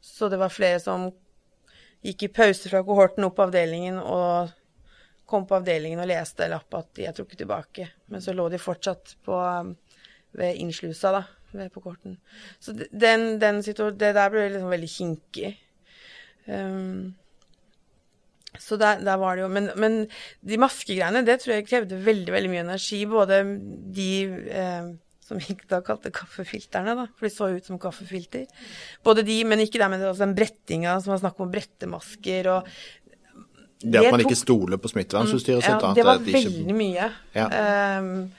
Så 0.00 0.30
det 0.32 0.38
var 0.40 0.52
flere 0.52 0.78
som 0.80 1.10
gikk 2.04 2.24
i 2.26 2.32
pause 2.32 2.70
fra 2.72 2.82
kohorten 2.86 3.26
opp 3.26 3.40
avdelingen 3.44 3.98
og 4.00 4.50
kom 5.30 5.46
på 5.46 5.58
avdelingen 5.60 6.02
og 6.02 6.08
leste 6.10 6.48
lapp 6.50 6.74
at 6.78 6.90
de 6.98 7.06
er 7.06 7.14
trukket 7.14 7.42
tilbake. 7.44 7.86
Men 8.10 8.24
så 8.24 8.34
lå 8.34 8.48
de 8.50 8.58
fortsatt 8.60 9.14
på, 9.26 9.36
um, 9.36 9.74
ved 10.34 10.58
innslusa, 10.62 11.12
da, 11.14 11.22
ved 11.54 11.70
på 11.74 11.82
kohorten. 11.84 12.18
Så 12.58 12.74
den, 12.74 13.38
den 13.42 13.62
det 13.62 14.14
der 14.16 14.32
ble 14.32 14.48
liksom 14.48 14.72
veldig 14.72 14.90
kinkig. 14.90 15.52
Um, 16.46 17.12
så 18.58 18.76
der, 18.76 18.98
der 19.06 19.20
var 19.20 19.36
det 19.36 19.44
jo 19.44 19.48
men, 19.52 19.70
men 19.78 20.00
de 20.42 20.58
maskegreiene, 20.58 21.22
det 21.26 21.38
tror 21.40 21.54
jeg 21.54 21.68
krevde 21.68 22.00
veldig, 22.04 22.32
veldig 22.34 22.50
mye 22.50 22.64
energi. 22.64 23.04
Både 23.06 23.44
de 23.94 24.10
eh, 24.50 24.90
som 25.30 25.38
vi 25.40 25.56
da 25.70 25.78
kalte 25.86 26.10
kaffefilterne, 26.14 26.96
da, 26.98 27.06
for 27.16 27.28
de 27.28 27.32
så 27.32 27.48
ut 27.54 27.66
som 27.70 27.78
kaffefilter. 27.80 28.46
Både 29.06 29.22
de, 29.26 29.38
men 29.46 29.62
ikke 29.62 29.78
der 29.80 29.88
med 29.92 30.02
altså 30.02 30.26
den 30.26 30.34
brettinga 30.38 30.98
som 31.00 31.14
var 31.14 31.22
snakk 31.22 31.38
om 31.46 31.52
brettemasker 31.54 32.50
og 32.56 32.68
Det 33.80 33.96
at 34.02 34.10
man 34.12 34.20
tok- 34.20 34.26
ikke 34.28 34.36
stoler 34.42 34.76
på 34.82 34.90
smittevernutstyret 34.92 35.64
sitt. 35.64 35.72
ja, 35.86 35.94
det 35.96 36.04
var 36.04 36.18
var 36.18 36.26
veldig 36.26 36.66
ikke- 36.66 36.76
mye. 36.76 37.06
Ja. 37.38 37.46
Um, 38.02 38.30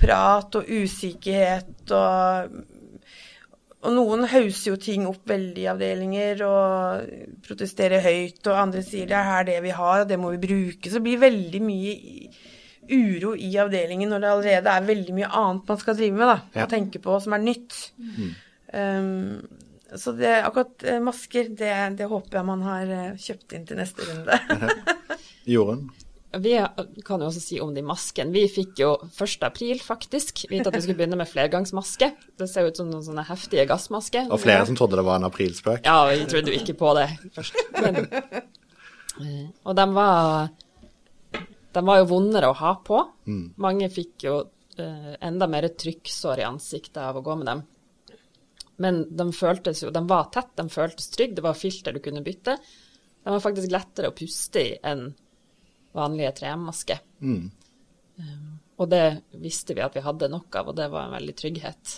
prat 0.00 0.54
og 0.56 0.64
usikkerhet 0.72 1.92
og 1.92 2.62
Og 3.86 3.92
noen 3.94 4.24
hauser 4.26 4.72
jo 4.72 4.76
ting 4.82 5.04
opp 5.06 5.28
veldig 5.30 5.62
i 5.62 5.66
avdelinger 5.70 6.40
og 6.42 7.36
protesterer 7.46 8.00
høyt, 8.02 8.40
og 8.48 8.56
andre 8.58 8.80
sier 8.82 9.06
det 9.06 9.14
er 9.14 9.22
her 9.28 9.44
det 9.46 9.60
vi 9.62 9.70
har, 9.76 10.00
og 10.00 10.08
det 10.10 10.16
må 10.18 10.32
vi 10.32 10.40
bruke. 10.42 10.88
Så 10.90 10.98
det 10.98 11.02
blir 11.04 11.20
veldig 11.22 11.60
mye 11.62 11.92
uro 12.90 13.34
i 13.36 13.50
avdelingen 13.58 14.10
når 14.12 14.20
det 14.24 14.30
allerede 14.32 14.72
er 14.78 14.88
veldig 14.88 15.14
mye 15.16 15.28
annet 15.42 15.68
man 15.72 15.78
skal 15.82 15.96
drive 15.98 16.16
med, 16.16 16.26
da, 16.30 16.38
Ja. 16.54 16.64
og 16.66 16.70
tenke 16.72 17.00
på, 17.02 17.18
som 17.22 17.32
er 17.36 17.44
nytt. 17.44 17.76
Ehm, 18.74 19.46
så 19.96 20.12
det, 20.18 20.32
akkurat 20.44 20.82
eh, 20.84 20.98
masker, 21.00 21.52
det, 21.56 21.74
det 21.98 22.08
håper 22.10 22.40
jeg 22.40 22.46
man 22.48 22.64
har 22.66 22.90
eh, 22.90 23.12
kjøpt 23.22 23.54
inn 23.56 23.66
til 23.68 23.78
neste 23.78 24.02
runde. 24.08 24.40
Jorunn? 25.54 25.86
Vi 26.36 26.52
kan 27.06 27.22
jo 27.22 27.28
også 27.30 27.40
si 27.40 27.56
om 27.62 27.70
de 27.72 27.80
maskene. 27.86 28.32
Vi 28.34 28.42
fikk 28.52 28.80
jo 28.82 28.90
1. 29.08 29.36
april 29.46 29.78
faktisk 29.80 30.42
vite 30.50 30.68
at 30.68 30.74
vi 30.74 30.82
skulle 30.84 30.98
begynne 30.98 31.16
med 31.16 31.30
flergangsmaske. 31.30 32.10
Det 32.36 32.48
ser 32.50 32.66
ut 32.68 32.76
som 32.76 32.90
noen 32.90 33.04
sånne 33.06 33.24
heftige 33.24 33.64
gassmasker. 33.70 34.26
Og 34.34 34.42
flere 34.42 34.66
som 34.68 34.76
trodde 34.76 34.98
det 34.98 35.06
var 35.06 35.22
en 35.22 35.28
aprilspøk. 35.30 35.86
Ja, 35.86 36.02
vi 36.10 36.26
trodde 36.28 36.52
jo 36.52 36.58
ikke 36.58 36.74
på 36.76 36.90
det 36.98 37.06
først. 37.38 37.56
Men, 37.78 38.02
eh, 39.22 39.46
og 39.64 39.78
de 39.78 39.86
var, 39.96 40.50
de 41.76 41.84
var 41.84 42.00
jo 42.00 42.10
vondere 42.10 42.48
å 42.50 42.56
ha 42.56 42.74
på. 42.84 42.98
Mange 43.60 43.88
fikk 43.92 44.24
jo 44.24 44.36
eh, 44.80 45.14
enda 45.20 45.48
mer 45.50 45.68
trykksår 45.68 46.40
i 46.40 46.46
ansiktet 46.48 47.02
av 47.02 47.18
å 47.18 47.24
gå 47.24 47.36
med 47.36 47.50
dem. 47.50 47.62
Men 48.80 49.02
de 49.16 49.26
føltes 49.32 49.82
jo, 49.84 49.92
de 49.92 50.02
var 50.08 50.30
tett, 50.32 50.52
de 50.56 50.68
føltes 50.72 51.08
trygge, 51.12 51.38
det 51.38 51.44
var 51.44 51.56
filter 51.56 51.96
du 51.96 52.00
kunne 52.04 52.24
bytte. 52.24 52.56
De 53.24 53.34
var 53.34 53.44
faktisk 53.44 53.72
lettere 53.72 54.10
å 54.12 54.16
puste 54.16 54.62
i 54.62 54.74
enn 54.84 55.08
vanlige 55.96 56.34
tremasker. 56.42 57.00
Um, 58.16 58.58
og 58.76 58.90
det 58.92 59.04
visste 59.40 59.76
vi 59.76 59.84
at 59.84 59.96
vi 59.96 60.04
hadde 60.04 60.28
nok 60.32 60.60
av, 60.60 60.70
og 60.70 60.76
det 60.76 60.90
var 60.92 61.08
en 61.08 61.16
veldig 61.16 61.34
trygghet. 61.36 61.94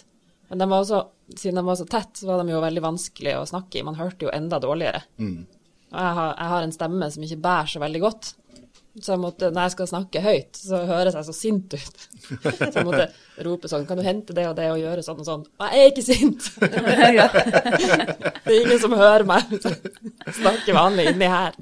Men 0.49 0.63
de 0.63 0.69
var 0.71 0.83
også, 0.85 1.01
siden 1.35 1.59
de 1.61 1.67
var 1.67 1.79
så 1.79 1.87
tett, 1.91 2.15
så 2.19 2.31
var 2.31 2.43
de 2.43 2.55
jo 2.55 2.63
veldig 2.63 2.83
vanskelig 2.85 3.35
å 3.37 3.47
snakke 3.51 3.81
i. 3.81 3.87
Man 3.87 3.99
hørte 3.99 4.27
jo 4.27 4.35
enda 4.35 4.61
dårligere. 4.63 5.03
Og 5.89 5.99
jeg 5.99 6.15
har, 6.19 6.31
jeg 6.35 6.53
har 6.53 6.67
en 6.67 6.75
stemme 6.77 7.11
som 7.13 7.27
ikke 7.27 7.43
bærer 7.45 7.73
så 7.75 7.83
veldig 7.83 8.01
godt. 8.05 8.31
Så 8.99 9.13
jeg 9.15 9.21
måtte, 9.23 9.49
når 9.55 9.69
jeg 9.69 9.75
skal 9.77 9.89
snakke 9.91 10.23
høyt, 10.25 10.59
så 10.59 10.81
høres 10.89 11.15
jeg 11.19 11.27
så 11.29 11.35
sint 11.37 11.75
ut. 11.77 12.05
Så 12.43 12.67
jeg 12.75 12.85
måtte 12.87 13.07
rope 13.47 13.71
sånn 13.71 13.87
Kan 13.87 14.01
du 14.01 14.03
hente 14.07 14.35
det 14.37 14.45
og 14.51 14.57
det 14.59 14.67
og 14.73 14.81
gjøre 14.81 15.05
sånn 15.07 15.21
og 15.23 15.29
sånn? 15.29 15.45
Jeg 15.63 15.85
er 15.85 15.93
ikke 15.93 16.05
sint! 16.07 16.49
Det 16.59 18.55
er 18.55 18.59
ingen 18.63 18.81
som 18.83 18.95
hører 18.99 19.27
meg. 19.29 19.55
Snakke 20.41 20.75
vanlig 20.77 21.13
inni 21.13 21.31
her. 21.31 21.57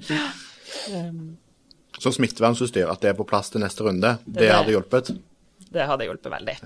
Um, 0.92 1.36
Så 2.00 2.12
smittevernutstyr, 2.12 2.88
at 2.92 3.00
det 3.04 3.12
er 3.12 3.16
på 3.18 3.24
plass 3.28 3.52
til 3.52 3.62
neste 3.64 3.86
runde, 3.86 4.16
det, 4.26 4.42
det. 4.42 4.50
hadde 4.52 4.74
hjulpet. 4.74 5.12
det 5.72 5.86
hadde 5.88 6.08
hjulpet 6.08 6.32
veldig. 6.34 6.56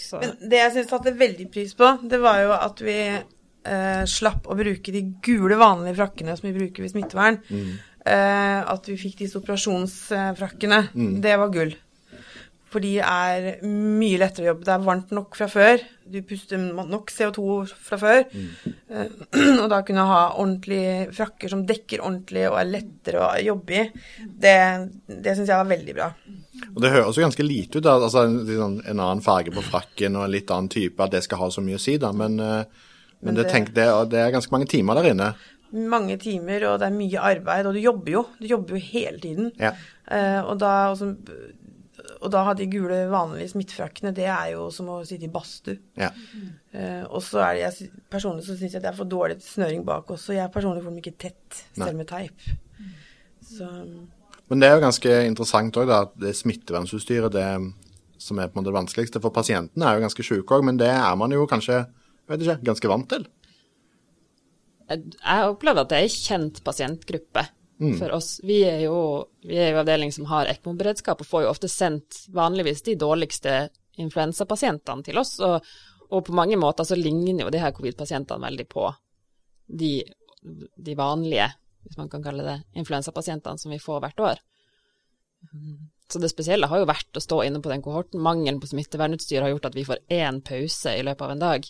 Så, 0.00 0.20
Men 0.20 0.34
det 0.48 0.58
jeg 0.60 0.72
syns 0.76 0.90
satte 0.92 1.12
veldig 1.16 1.46
pris 1.52 1.74
på, 1.76 1.88
det 2.08 2.20
var 2.20 2.40
jo 2.44 2.52
at 2.56 2.80
vi 2.84 2.96
eh, 3.12 4.02
slapp 4.08 4.48
å 4.50 4.56
bruke 4.58 4.92
de 4.94 5.02
gule, 5.24 5.56
vanlige 5.60 5.98
frakkene 6.00 6.34
som 6.36 6.48
vi 6.48 6.54
bruker 6.56 6.84
ved 6.84 6.92
smittevern. 6.94 7.38
Eh, 7.52 7.76
at 8.06 8.88
vi 8.90 8.96
fikk 8.98 9.20
disse 9.22 9.38
operasjonsfrakkene. 9.38 10.82
Det 11.22 11.36
var 11.38 11.52
gull. 11.54 11.74
For 12.72 12.80
de 12.80 12.94
er 13.04 13.58
mye 13.68 14.16
lettere 14.16 14.46
å 14.46 14.48
jobbe. 14.54 14.64
Det 14.64 14.72
er 14.72 14.84
varmt 14.86 15.10
nok 15.12 15.34
fra 15.36 15.44
før. 15.52 15.82
Du 16.08 16.16
puster 16.24 16.56
nok 16.56 17.10
CO2 17.12 17.42
fra 17.68 17.98
før. 18.00 18.22
Eh, 18.32 19.10
og 19.60 19.66
da 19.68 19.82
kunne 19.84 20.06
ha 20.08 20.22
ordentlige 20.40 21.10
frakker 21.12 21.52
som 21.52 21.66
dekker 21.68 22.00
ordentlig 22.00 22.46
og 22.48 22.56
er 22.62 22.70
lettere 22.70 23.26
å 23.26 23.28
jobbe 23.44 23.76
i, 23.76 23.82
det, 24.24 24.54
det 25.04 25.34
syns 25.36 25.52
jeg 25.52 25.60
var 25.60 25.68
veldig 25.68 25.96
bra. 25.98 26.08
Og 26.72 26.80
Det 26.80 26.94
høres 26.94 27.18
jo 27.20 27.26
ganske 27.26 27.44
lite 27.44 27.76
ut, 27.80 27.84
da. 27.84 27.98
altså 27.98 28.24
en, 28.24 28.80
en 28.80 29.04
annen 29.04 29.20
farge 29.24 29.52
på 29.52 29.64
frakken 29.68 30.16
og 30.16 30.24
en 30.26 30.32
litt 30.32 30.50
annen 30.54 30.72
type, 30.72 30.96
at 31.04 31.12
det 31.12 31.22
skal 31.26 31.42
ha 31.44 31.50
så 31.52 31.60
mye 31.64 31.76
å 31.76 31.82
si, 31.82 31.98
da. 32.00 32.08
Men, 32.16 32.40
eh, 32.40 32.64
men, 33.20 33.34
Men 33.34 33.34
det, 33.36 33.44
det- 33.44 33.52
tenk, 33.52 33.74
det, 33.76 33.84
det 34.14 34.24
er 34.24 34.32
ganske 34.32 34.52
mange 34.56 34.70
timer 34.72 34.96
der 35.02 35.12
inne. 35.12 35.34
Mange 35.72 36.18
timer, 36.20 36.66
og 36.68 36.78
det 36.82 36.88
er 36.88 36.94
mye 36.94 37.26
arbeid, 37.32 37.66
og 37.68 37.76
du 37.76 37.80
jobber 37.80 38.12
jo. 38.12 38.22
Du 38.40 38.46
jobber 38.50 38.76
jo 38.76 38.86
hele 38.92 39.20
tiden. 39.22 39.50
Ja. 39.60 39.72
Uh, 40.04 40.40
og, 40.50 40.56
da, 40.60 40.72
også, 40.92 41.12
og 42.20 42.32
da 42.34 42.42
har 42.48 42.58
de 42.58 42.68
gule, 42.70 42.98
vanlige 43.12 43.54
smittefrakkene, 43.54 44.12
det 44.16 44.26
er 44.28 44.50
jo 44.52 44.66
som 44.74 44.90
å 44.92 44.98
sitte 45.08 45.28
i 45.28 45.32
badstue. 45.32 45.78
Ja. 46.00 46.10
Uh, 46.74 47.04
og 47.08 47.22
så 47.24 47.40
er 47.46 47.56
det 47.56 47.62
jeg, 47.64 47.92
personlig 48.12 48.44
så 48.48 48.56
syns 48.58 48.76
jeg 48.76 48.84
det 48.84 48.92
er 48.92 48.98
for 48.98 49.08
dårlig 49.08 49.38
snøring 49.44 49.86
bak 49.88 50.12
også. 50.12 50.36
Jeg 50.36 50.52
personlig 50.52 50.84
får 50.84 50.92
dem 50.92 51.00
ikke 51.04 51.16
tett, 51.28 51.62
selv 51.72 51.96
med 51.96 52.10
teip. 52.10 52.50
Så 53.42 53.68
Men 54.50 54.60
det 54.60 54.68
er 54.68 54.76
jo 54.76 54.84
ganske 54.84 55.16
interessant 55.24 55.80
òg, 55.80 55.90
at 55.94 56.12
det 56.20 56.36
smittevernutstyret 56.36 57.32
det 57.32 57.48
som 58.22 58.38
er 58.38 58.50
på 58.50 58.58
en 58.58 58.62
måte 58.62 58.70
det 58.70 58.76
vanskeligste. 58.76 59.20
For 59.22 59.34
pasientene 59.34 59.88
er 59.88 59.96
jo 59.96 60.04
ganske 60.04 60.26
sjuke 60.26 60.58
òg, 60.58 60.64
men 60.68 60.78
det 60.80 60.90
er 60.92 61.16
man 61.18 61.32
jo 61.34 61.48
kanskje 61.50 61.84
vet 62.30 62.44
ikke, 62.44 62.60
ganske 62.68 62.90
vant 62.90 63.08
til. 63.10 63.26
Jeg 64.98 65.50
opplever 65.50 65.84
at 65.84 65.90
det 65.92 65.98
er 65.98 66.06
en 66.06 66.14
kjent 66.14 66.62
pasientgruppe 66.64 67.44
for 67.98 68.14
oss. 68.14 68.36
Vi 68.46 68.60
er 68.68 68.84
jo 68.84 68.96
vi 69.42 69.58
er 69.58 69.72
jo 69.72 69.80
avdeling 69.82 70.12
som 70.14 70.28
har 70.30 70.50
ECMO-beredskap 70.50 71.22
og 71.22 71.28
får 71.28 71.44
jo 71.44 71.50
ofte 71.50 71.70
sendt 71.70 72.26
vanligvis 72.34 72.84
de 72.86 72.94
dårligste 73.00 73.56
influensapasientene 74.02 75.06
til 75.06 75.18
oss. 75.18 75.34
Og, 75.42 75.64
og 76.12 76.24
på 76.26 76.36
mange 76.36 76.58
måter 76.60 76.86
så 76.86 76.98
ligner 76.98 77.44
jo 77.44 77.52
de 77.52 77.62
her 77.62 77.74
covid-pasientene 77.74 78.46
veldig 78.46 78.68
på 78.70 78.86
de, 79.66 79.94
de 80.42 80.94
vanlige, 80.98 81.48
hvis 81.82 81.98
man 81.98 82.10
kan 82.12 82.22
kalle 82.24 82.46
det, 82.46 82.58
influensapasientene 82.78 83.58
som 83.58 83.74
vi 83.74 83.80
får 83.82 84.04
hvert 84.04 84.24
år. 84.30 84.44
Så 86.12 86.20
det 86.20 86.30
spesielle 86.30 86.68
har 86.68 86.82
jo 86.82 86.88
vært 86.90 87.16
å 87.16 87.24
stå 87.24 87.40
inne 87.46 87.62
på 87.64 87.70
den 87.72 87.82
kohorten. 87.82 88.20
Mangelen 88.22 88.60
på 88.60 88.68
smittevernutstyr 88.70 89.42
har 89.42 89.54
gjort 89.54 89.70
at 89.70 89.78
vi 89.78 89.86
får 89.88 90.04
én 90.12 90.42
pause 90.44 90.92
i 90.94 91.04
løpet 91.06 91.24
av 91.24 91.34
en 91.34 91.42
dag. 91.42 91.68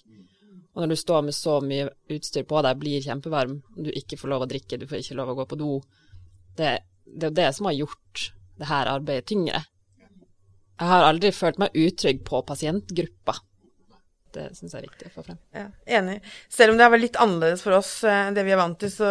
Og 0.72 0.82
når 0.82 0.92
du 0.92 0.96
står 0.96 1.26
med 1.26 1.36
så 1.36 1.58
mye 1.64 1.90
utstyr 2.12 2.46
på 2.48 2.62
deg, 2.64 2.78
blir 2.80 3.04
kjempevarm, 3.04 3.58
du 3.76 3.90
ikke 3.92 4.16
får 4.20 4.32
lov 4.32 4.46
å 4.46 4.48
drikke, 4.48 4.80
du 4.80 4.86
får 4.88 5.02
ikke 5.02 5.18
lov 5.18 5.32
å 5.32 5.36
gå 5.42 5.48
på 5.50 5.58
do, 5.60 5.74
det, 6.56 6.78
det 7.04 7.28
er 7.28 7.32
jo 7.32 7.38
det 7.42 7.48
som 7.56 7.68
har 7.68 7.76
gjort 7.76 8.26
det 8.60 8.68
her 8.70 8.90
arbeidet 8.94 9.28
tyngre. 9.28 9.62
Jeg 10.80 10.88
har 10.88 11.06
aldri 11.06 11.30
følt 11.36 11.60
meg 11.60 11.76
utrygg 11.78 12.22
på 12.26 12.40
pasientgruppa. 12.48 13.36
Det 14.32 14.46
syns 14.56 14.72
jeg 14.72 14.80
er 14.80 14.86
viktig 14.86 15.08
å 15.10 15.12
få 15.12 15.22
frem. 15.26 15.38
ja, 15.52 15.66
enig. 15.98 16.14
Selv 16.48 16.72
om 16.72 16.78
det 16.80 16.86
vært 16.94 17.04
litt 17.04 17.18
annerledes 17.20 17.64
for 17.64 17.76
oss 17.76 17.90
eh, 18.08 18.28
enn 18.30 18.36
det 18.36 18.46
vi 18.46 18.54
er 18.54 18.60
vant 18.60 18.78
til, 18.80 18.88
så, 18.88 19.10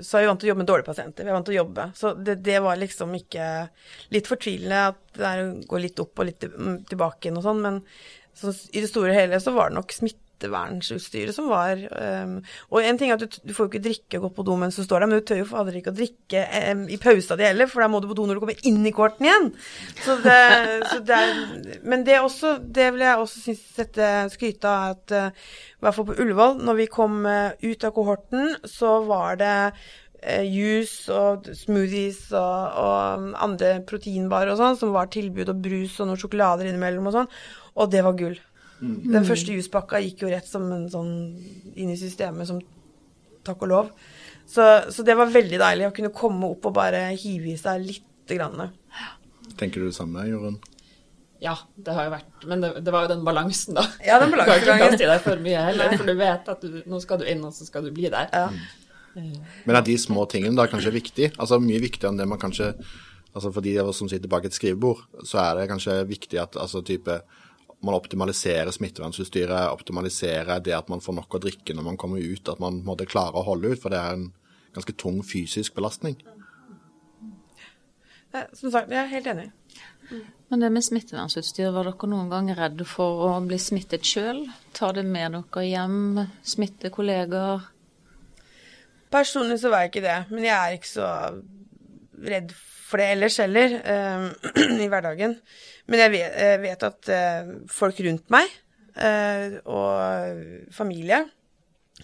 så 0.00 0.16
er 0.16 0.24
vi 0.24 0.30
vant 0.30 0.40
til 0.40 0.48
å 0.48 0.50
jobbe 0.54 0.62
med 0.62 0.70
dårlige 0.70 0.88
pasienter. 0.88 1.26
Vi 1.26 1.32
er 1.32 1.36
vant 1.36 1.48
til 1.48 1.56
å 1.56 1.58
jobbe. 1.58 1.86
Så 1.98 2.12
det, 2.16 2.38
det 2.46 2.62
var 2.64 2.80
liksom 2.80 3.12
ikke 3.18 3.48
Litt 4.14 4.30
fortvilende 4.30 4.80
at 4.94 5.20
det 5.20 5.34
går 5.68 5.82
litt 5.84 6.00
opp 6.00 6.22
og 6.22 6.28
litt 6.30 6.46
mm, 6.48 6.78
tilbake 6.88 7.28
igjen 7.28 7.40
og 7.40 7.44
sånn, 7.44 7.60
men 7.64 7.82
så, 8.36 8.52
i 8.72 8.82
det 8.84 8.88
store 8.88 9.12
og 9.12 9.18
hele 9.18 9.40
så 9.40 9.52
var 9.56 9.70
det 9.70 9.78
nok 9.78 9.92
smittevernutstyret 10.36 11.34
som 11.34 11.48
var 11.50 11.80
um, 12.24 12.36
Og 12.70 12.84
en 12.84 12.98
ting 12.98 13.10
er 13.10 13.16
at 13.16 13.24
du, 13.24 13.38
du 13.42 13.54
får 13.54 13.66
jo 13.66 13.70
ikke 13.70 13.84
drikke 13.84 14.18
og 14.18 14.26
gå 14.26 14.30
på 14.36 14.46
do 14.46 14.56
mens 14.56 14.76
du 14.76 14.84
står 14.84 15.00
der, 15.00 15.10
men 15.10 15.20
du 15.20 15.26
tør 15.26 15.40
jo 15.40 15.48
fader 15.48 15.76
ikke 15.78 15.92
å 15.92 15.96
drikke 15.96 16.44
um, 16.72 16.86
i 16.88 16.98
pausa 17.00 17.36
di 17.36 17.46
heller, 17.46 17.68
for 17.70 17.82
da 17.82 17.88
må 17.88 18.00
du 18.00 18.08
på 18.10 18.16
do 18.18 18.26
når 18.26 18.36
du 18.36 18.42
kommer 18.44 18.66
inn 18.68 18.86
i 18.86 18.94
kvarten 18.94 19.26
igjen. 19.26 19.50
Så 20.04 20.16
det, 20.24 20.38
så 20.90 21.00
det 21.06 21.18
er, 21.18 21.44
men 21.84 22.06
det 22.06 22.20
også, 22.20 22.56
det 22.60 22.90
vil 22.94 23.06
jeg 23.06 23.22
også 23.22 23.44
synes 23.46 23.66
sette 23.76 24.10
skryte 24.34 24.72
av, 24.72 24.96
at 24.96 25.14
uh, 25.16 25.44
i 25.76 25.84
hvert 25.84 25.98
fall 25.98 26.08
på 26.10 26.18
Ullevål, 26.24 26.58
når 26.66 26.80
vi 26.82 26.90
kom 26.92 27.22
uh, 27.28 27.54
ut 27.62 27.86
av 27.86 27.94
kohorten, 27.96 28.56
så 28.68 28.98
var 29.06 29.38
det 29.40 29.54
eh, 30.22 30.44
juice 30.44 31.12
og 31.12 31.48
smoothies 31.56 32.26
og, 32.36 32.82
og 32.82 33.30
andre 33.46 33.78
proteinbarer 33.88 34.54
og 34.54 34.60
sånn, 34.60 34.80
som 34.80 34.94
var 34.96 35.12
tilbud, 35.14 35.52
og 35.52 35.64
brus 35.64 35.96
og 36.00 36.10
noen 36.10 36.20
sjokolader 36.20 36.68
innimellom 36.68 37.08
og 37.10 37.20
sånn. 37.20 37.32
Og 37.76 37.90
det 37.92 38.04
var 38.06 38.16
gull. 38.18 38.38
Den 38.80 39.24
første 39.24 39.54
juspakka 39.56 40.00
gikk 40.04 40.26
jo 40.26 40.30
rett 40.32 40.48
som 40.48 40.66
en 40.72 40.86
sånn 40.92 41.12
inn 41.74 41.92
i 41.92 41.98
systemet, 41.98 42.48
som 42.48 42.60
takk 43.46 43.64
og 43.64 43.70
lov. 43.72 43.90
Så, 44.46 44.62
så 44.92 45.04
det 45.06 45.16
var 45.18 45.32
veldig 45.32 45.58
deilig 45.58 45.88
å 45.88 45.94
kunne 45.94 46.14
komme 46.14 46.52
opp 46.52 46.68
og 46.68 46.76
bare 46.76 47.08
hive 47.18 47.54
i 47.54 47.58
seg 47.60 47.82
lite 47.82 48.38
grann. 48.38 48.68
Tenker 49.58 49.82
du 49.82 49.88
det 49.88 49.96
samme, 49.96 50.26
Jorunn? 50.28 50.58
Ja, 51.42 51.54
det 51.76 51.92
har 51.92 52.06
jo 52.06 52.12
vært 52.14 52.44
Men 52.48 52.62
det, 52.64 52.70
det 52.80 52.92
var 52.94 53.04
jo 53.04 53.10
den 53.10 53.24
balansen, 53.26 53.76
da. 53.76 53.84
Ja, 54.04 54.16
den 54.22 54.32
Du 54.36 54.40
kan 54.40 54.56
ikke 54.56 54.78
kaste 54.80 55.04
i 55.04 55.10
deg 55.10 55.24
for 55.24 55.42
mye 55.42 55.64
heller, 55.68 55.96
for 55.96 56.08
du 56.08 56.16
vet 56.18 56.52
at 56.52 56.64
du, 56.64 56.78
nå 56.88 57.00
skal 57.02 57.20
du 57.20 57.26
inn, 57.28 57.44
og 57.44 57.54
så 57.56 57.68
skal 57.68 57.84
du 57.86 57.92
bli 57.94 58.10
der. 58.12 58.30
Ja. 58.32 58.48
Men 59.64 59.78
er 59.78 59.84
de 59.84 59.96
små 60.00 60.26
tingene 60.28 60.56
da 60.58 60.66
kanskje 60.68 60.92
viktig? 60.92 61.30
Altså 61.40 61.58
mye 61.62 61.80
viktigere 61.80 62.12
enn 62.12 62.20
det 62.20 62.28
man 62.28 62.40
kanskje 62.40 62.74
altså 63.36 63.50
For 63.52 63.64
de 63.64 63.74
av 63.80 63.90
oss 63.90 63.98
som 64.00 64.08
sitter 64.08 64.30
bak 64.32 64.46
et 64.48 64.54
skrivebord, 64.56 65.02
så 65.28 65.42
er 65.42 65.58
det 65.58 65.66
kanskje 65.68 65.98
viktig 66.08 66.38
at 66.40 66.54
altså 66.56 66.80
type 66.80 67.18
man 67.86 67.96
optimaliserer 67.96 68.72
smittevernutstyret, 68.74 69.70
optimaliserer 69.72 70.62
det 70.64 70.74
at 70.76 70.90
man 70.92 71.02
får 71.04 71.20
nok 71.20 71.38
å 71.38 71.42
drikke 71.46 71.76
når 71.76 71.86
man 71.90 72.00
kommer 72.00 72.22
ut, 72.22 72.48
at 72.50 72.62
man 72.62 72.82
måtte 72.86 73.08
klare 73.08 73.38
å 73.38 73.46
holde 73.46 73.74
ut, 73.74 73.82
for 73.82 73.94
det 73.94 74.00
er 74.00 74.16
en 74.18 74.30
ganske 74.76 74.94
tung 75.00 75.22
fysisk 75.24 75.76
belastning. 75.76 76.18
Som 78.52 78.68
sagt, 78.68 78.90
jeg 78.92 79.00
er 79.00 79.12
helt 79.14 79.30
enig. 79.32 79.46
Men 80.50 80.62
det 80.62 80.68
med 80.70 80.84
smittevernutstyr, 80.84 81.72
var 81.74 81.88
dere 81.88 82.10
noen 82.10 82.28
gang 82.30 82.50
redde 82.54 82.84
for 82.86 83.24
å 83.26 83.30
bli 83.46 83.58
smittet 83.58 84.06
sjøl? 84.06 84.44
Ta 84.76 84.92
det 84.94 85.06
med 85.06 85.38
dere 85.38 85.64
hjem, 85.66 86.20
smitte 86.46 86.92
kollegaer? 86.94 87.64
Personlig 89.10 89.60
så 89.62 89.70
var 89.72 89.84
jeg 89.84 89.94
ikke 89.94 90.04
det, 90.04 90.18
men 90.34 90.44
jeg 90.44 90.56
er 90.56 90.76
ikke 90.76 90.90
så 90.90 91.08
redd 92.24 92.54
for 92.56 93.02
det 93.02 93.08
ellers 93.16 93.38
heller, 93.42 93.78
eh, 93.82 94.28
i 94.84 94.88
hverdagen. 94.90 95.36
Men 95.90 96.04
jeg 96.04 96.14
vet, 96.14 96.38
jeg 96.42 96.62
vet 96.62 96.86
at 96.86 97.10
eh, 97.12 97.50
folk 97.72 97.98
rundt 98.06 98.30
meg, 98.34 98.52
eh, 98.96 99.58
og 99.64 100.70
familie, 100.74 101.24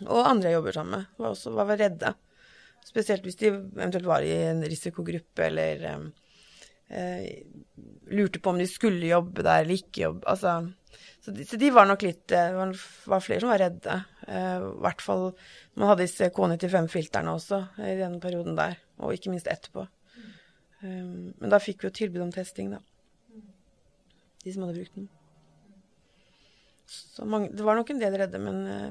og 0.07 0.27
andre 0.27 0.51
jeg 0.51 0.59
jobber 0.59 0.77
sammen 0.77 0.99
med, 0.99 1.15
var 1.21 1.35
også 1.35 1.55
var 1.55 1.73
redde. 1.77 2.15
Spesielt 2.83 3.25
hvis 3.27 3.39
de 3.39 3.53
eventuelt 3.53 4.09
var 4.09 4.25
i 4.27 4.35
en 4.49 4.65
risikogruppe, 4.67 5.47
eller 5.47 5.87
eh, 5.93 6.07
eh, 6.93 7.27
lurte 8.11 8.41
på 8.43 8.51
om 8.51 8.59
de 8.61 8.69
skulle 8.69 9.11
jobbe 9.11 9.45
der 9.45 9.63
eller 9.63 9.79
ikke 9.79 10.07
jobbe. 10.07 10.27
Altså, 10.29 10.73
så, 11.23 11.31
de, 11.31 11.47
så 11.47 11.59
de 11.61 11.71
var 11.75 11.87
nok 11.89 12.05
litt 12.05 12.35
eh, 12.35 12.51
Det 12.51 12.59
var, 12.59 12.75
var 13.15 13.25
flere 13.25 13.45
som 13.45 13.53
var 13.53 13.63
redde. 13.63 13.99
Eh, 14.27 14.59
I 14.59 14.85
hvert 14.85 15.05
fall 15.05 15.29
Man 15.79 15.89
hadde 15.89 16.07
disse 16.07 16.31
K95-filterne 16.35 17.37
også 17.39 17.63
i 17.81 17.97
den 18.01 18.19
perioden 18.23 18.59
der, 18.59 18.79
og 18.99 19.15
ikke 19.15 19.33
minst 19.33 19.51
etterpå. 19.51 19.87
Um, 20.83 21.33
men 21.39 21.53
da 21.53 21.61
fikk 21.63 21.83
vi 21.83 21.91
jo 21.91 21.97
tilbud 22.01 22.25
om 22.25 22.33
testing, 22.35 22.73
da. 22.75 22.81
De 24.43 24.53
som 24.55 24.65
hadde 24.67 24.79
brukt 24.81 24.97
den. 24.99 25.09
Så 26.93 27.25
mange, 27.29 27.53
det 27.55 27.65
var 27.65 27.79
nok 27.79 27.93
en 27.95 28.01
del 28.03 28.17
redde, 28.21 28.41
men, 28.43 28.63
eh, 28.69 28.89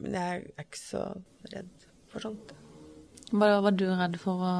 men 0.00 0.16
jeg 0.16 0.46
er 0.56 0.64
ikke 0.64 0.80
så 0.80 1.02
redd 1.52 1.84
for 2.10 2.24
sånt. 2.24 2.54
Var, 3.30 3.60
var 3.62 3.74
du 3.74 3.84
redd 3.90 4.16
for 4.22 4.42
å 4.46 4.54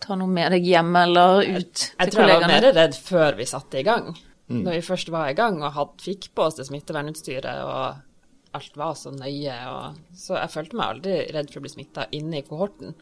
ta 0.00 0.16
noe 0.16 0.30
med 0.30 0.52
deg 0.54 0.66
hjem 0.68 0.92
eller 1.02 1.40
ut 1.40 1.82
Jeg 1.82 1.96
til 1.98 2.14
tror 2.14 2.28
jeg 2.28 2.40
var 2.42 2.52
mer 2.52 2.66
redd 2.76 2.96
før 2.96 3.38
vi 3.38 3.48
satte 3.48 3.80
i 3.80 3.86
gang. 3.86 4.12
Når 4.50 4.74
vi 4.74 4.82
først 4.82 5.12
var 5.14 5.30
i 5.30 5.36
gang 5.38 5.60
og 5.62 5.72
had, 5.76 5.92
fikk 6.02 6.32
på 6.34 6.48
oss 6.48 6.56
det 6.58 6.66
smittevernutstyret 6.66 7.60
og 7.62 8.00
alt 8.58 8.76
var 8.80 8.96
så 8.98 9.12
nøye. 9.14 9.54
Og, 9.70 10.00
så 10.18 10.40
jeg 10.40 10.52
følte 10.56 10.80
meg 10.80 10.96
aldri 10.96 11.18
redd 11.36 11.52
for 11.52 11.60
å 11.60 11.64
bli 11.64 11.72
smitta 11.76 12.08
inne 12.18 12.40
i 12.40 12.46
kohorten. 12.46 12.96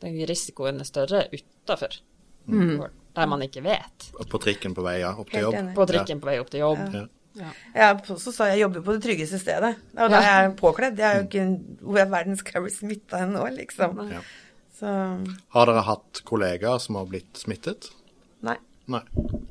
Den 0.00 0.16
risikoen 0.30 0.80
er 0.80 0.88
større 0.88 1.26
utafor, 1.34 1.98
der 2.46 3.28
man 3.30 3.42
ikke 3.46 3.62
vet. 3.64 4.08
På 4.30 4.40
trikken 4.42 4.74
på 4.76 4.84
vei 4.84 4.98
ja, 5.02 5.12
opp 5.16 5.30
til 5.30 5.46
jobb. 5.46 5.74
På 5.76 5.86
trikken 5.88 6.22
på 6.22 6.30
vei 6.30 6.38
opp 6.42 6.50
til 6.52 6.64
jobb. 6.64 6.82
Ja. 6.94 7.04
Ja. 7.34 7.50
Jeg 7.74 8.18
så 8.22 8.30
sa 8.30 8.46
jeg 8.52 8.60
jobber 8.62 8.84
på 8.86 8.94
det 8.94 9.02
tryggeste 9.02 9.40
stedet. 9.42 9.72
Det 9.90 10.04
er 10.04 10.10
jo 10.12 10.20
jeg 10.22 10.34
er 10.44 10.52
påkledd. 10.58 11.00
Jeg 11.02 11.08
er 11.08 11.16
jo 11.18 11.24
ikke 11.26 11.46
Hvor 11.82 11.98
i 11.98 12.04
verden 12.12 12.38
skal 12.38 12.58
jeg 12.58 12.66
bli 12.66 12.74
smitta 12.74 13.24
nå, 13.26 13.42
liksom? 13.56 14.02
Ja. 14.12 14.20
Så 14.78 14.92
Har 15.56 15.70
dere 15.70 15.82
hatt 15.86 16.22
kollegaer 16.26 16.78
som 16.82 16.98
har 17.00 17.10
blitt 17.10 17.42
smittet? 17.42 17.90
nei. 18.44 18.56
Nei. 18.86 19.00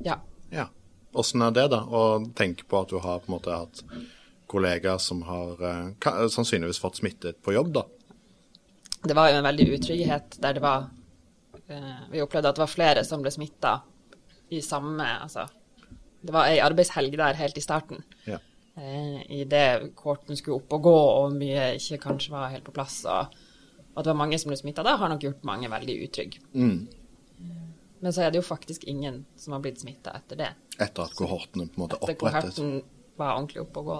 ja. 0.06 0.20
Ja. 0.54 0.68
Åssen 1.12 1.42
er 1.42 1.50
det, 1.54 1.68
da? 1.72 1.82
Å 1.82 2.22
tenke 2.38 2.64
på 2.70 2.80
at 2.80 2.92
du 2.92 3.00
har 3.02 3.20
på 3.22 3.28
en 3.28 3.34
måte 3.36 3.54
hatt 3.54 3.82
kollegaer 4.50 5.00
som 5.02 5.22
har 5.26 5.60
eh, 5.66 6.28
sannsynligvis 6.30 6.78
fått 6.78 7.00
smittet 7.00 7.40
på 7.42 7.54
jobb, 7.56 7.72
da. 7.74 7.84
Det 9.04 9.16
var 9.16 9.30
jo 9.30 9.40
en 9.40 9.48
veldig 9.48 9.66
utrygghet 9.76 10.38
der 10.40 10.56
det 10.56 10.62
var 10.64 10.86
Vi 11.66 12.20
opplevde 12.22 12.50
at 12.50 12.56
det 12.58 12.64
var 12.64 12.70
flere 12.72 13.04
som 13.08 13.22
ble 13.24 13.30
smitta 13.32 13.78
i 14.52 14.58
samme 14.60 15.04
Altså, 15.22 15.46
det 16.24 16.32
var 16.34 16.50
ei 16.50 16.58
arbeidshelg 16.60 17.16
der 17.16 17.38
helt 17.38 17.56
i 17.58 17.62
starten. 17.64 18.02
Ja. 18.28 18.38
Eh, 18.76 19.22
I 19.30 19.44
det 19.48 19.94
kohorten 19.96 20.36
skulle 20.36 20.58
opp 20.60 20.72
og 20.76 20.82
gå, 20.88 20.94
og 20.94 21.36
mye 21.38 21.70
ikke 21.78 22.00
kanskje 22.02 22.32
var 22.34 22.50
helt 22.52 22.64
på 22.66 22.74
plass. 22.76 23.00
Og, 23.08 23.32
og 23.94 23.96
at 24.00 24.04
det 24.04 24.12
var 24.12 24.20
mange 24.20 24.38
som 24.40 24.50
ble 24.52 24.58
smitta 24.60 24.84
da, 24.86 24.96
har 25.00 25.12
nok 25.12 25.24
gjort 25.24 25.44
mange 25.48 25.70
veldig 25.72 25.96
utrygge. 26.08 26.42
Mm. 26.54 26.78
Men 28.04 28.12
så 28.12 28.24
er 28.26 28.32
det 28.32 28.40
jo 28.42 28.46
faktisk 28.46 28.84
ingen 28.90 29.22
som 29.40 29.54
har 29.56 29.62
blitt 29.64 29.80
smitta 29.80 30.12
etter 30.18 30.36
det. 30.40 30.50
Etter 30.76 31.06
at 31.06 31.14
kohortene 31.16 31.68
på 31.70 31.78
en 31.78 31.84
måte 31.86 31.96
Etter 32.00 32.12
opprettet. 32.16 32.56
kohorten 32.58 32.82
var 33.16 33.36
ordentlig 33.38 33.62
oppe 33.62 33.80
og 33.80 33.86
gå. 33.88 33.98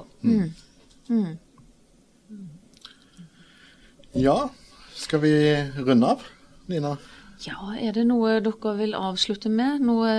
Ja, 4.13 4.37
skal 4.95 5.21
vi 5.25 5.33
runde 5.77 6.07
av, 6.15 6.23
Nina? 6.67 6.97
Ja, 7.43 7.59
er 7.75 7.95
det 7.97 8.05
noe 8.07 8.39
dere 8.45 8.75
vil 8.79 8.95
avslutte 8.95 9.51
med? 9.51 9.83
Noe 9.83 10.13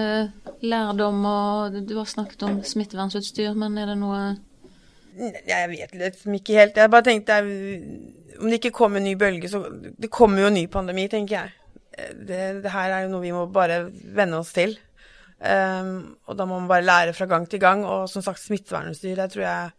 lærdom 0.66 1.24
og 1.30 1.78
Du 1.88 1.96
har 1.98 2.10
snakket 2.10 2.44
om 2.44 2.60
smittevernutstyr, 2.64 3.56
men 3.56 3.78
er 3.80 3.94
det 3.94 3.98
noe 4.02 4.36
Jeg 5.16 5.70
vet 5.72 5.96
liksom 5.96 6.36
ikke 6.36 6.58
helt. 6.60 6.78
Jeg 6.78 6.92
bare 6.92 7.08
tenkte 7.08 7.40
om 8.36 8.50
det 8.52 8.60
ikke 8.60 8.76
kommer 8.76 9.00
en 9.00 9.08
ny 9.08 9.16
bølge, 9.16 9.50
så 9.50 9.64
Det 9.72 10.12
kommer 10.12 10.44
jo 10.44 10.48
en 10.52 10.60
ny 10.60 10.66
pandemi, 10.68 11.08
tenker 11.08 11.40
jeg. 11.40 11.54
Det, 12.28 12.40
det 12.64 12.72
her 12.74 12.92
er 12.92 13.06
jo 13.06 13.14
noe 13.14 13.24
vi 13.24 13.32
må 13.32 13.46
bare 13.48 13.86
venne 13.88 14.42
oss 14.42 14.52
til. 14.56 14.76
Um, 15.40 16.16
og 16.28 16.38
da 16.40 16.46
må 16.48 16.60
man 16.60 16.68
bare 16.68 16.84
lære 16.84 17.14
fra 17.16 17.28
gang 17.32 17.48
til 17.50 17.60
gang. 17.60 17.86
Og 17.86 18.10
som 18.12 18.22
sagt, 18.22 18.44
smittevernutstyr, 18.44 19.16
det 19.16 19.32
tror 19.32 19.42
jeg 19.42 19.70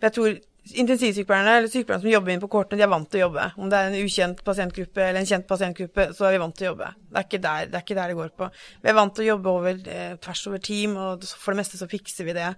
Jeg 0.00 0.12
tror 0.12 0.36
intensivsykepleierne 0.78 1.56
eller 1.58 1.70
sykepleierne 1.70 2.04
som 2.04 2.12
jobber 2.12 2.34
inn 2.34 2.42
på 2.42 2.50
kortene, 2.52 2.78
de 2.80 2.86
er 2.86 2.92
vant 2.92 3.08
til 3.10 3.20
å 3.20 3.24
jobbe. 3.26 3.48
Om 3.56 3.72
det 3.72 3.78
er 3.80 3.90
en 3.90 3.98
ukjent 4.04 4.44
pasientgruppe 4.46 5.02
eller 5.06 5.20
en 5.22 5.28
kjent 5.30 5.48
pasientgruppe, 5.48 6.06
så 6.16 6.28
er 6.28 6.36
vi 6.36 6.40
vant 6.42 6.56
til 6.58 6.68
å 6.68 6.70
jobbe. 6.72 6.92
Det 7.10 7.20
er 7.20 7.28
ikke 7.28 7.42
der 7.46 7.66
det, 7.66 7.76
er 7.78 7.84
ikke 7.86 7.98
der 7.98 8.12
det 8.12 8.18
går 8.20 8.32
på. 8.42 8.48
Vi 8.80 8.92
er 8.92 8.98
vant 9.00 9.16
til 9.16 9.26
å 9.26 9.28
jobbe 9.32 9.52
over, 9.60 9.82
eh, 9.96 10.14
tvers 10.24 10.46
over 10.50 10.64
team, 10.70 10.96
og 10.96 11.28
for 11.30 11.52
det 11.52 11.62
meste 11.62 11.80
så 11.80 11.90
fikser 11.90 12.28
vi 12.28 12.36
det. 12.38 12.54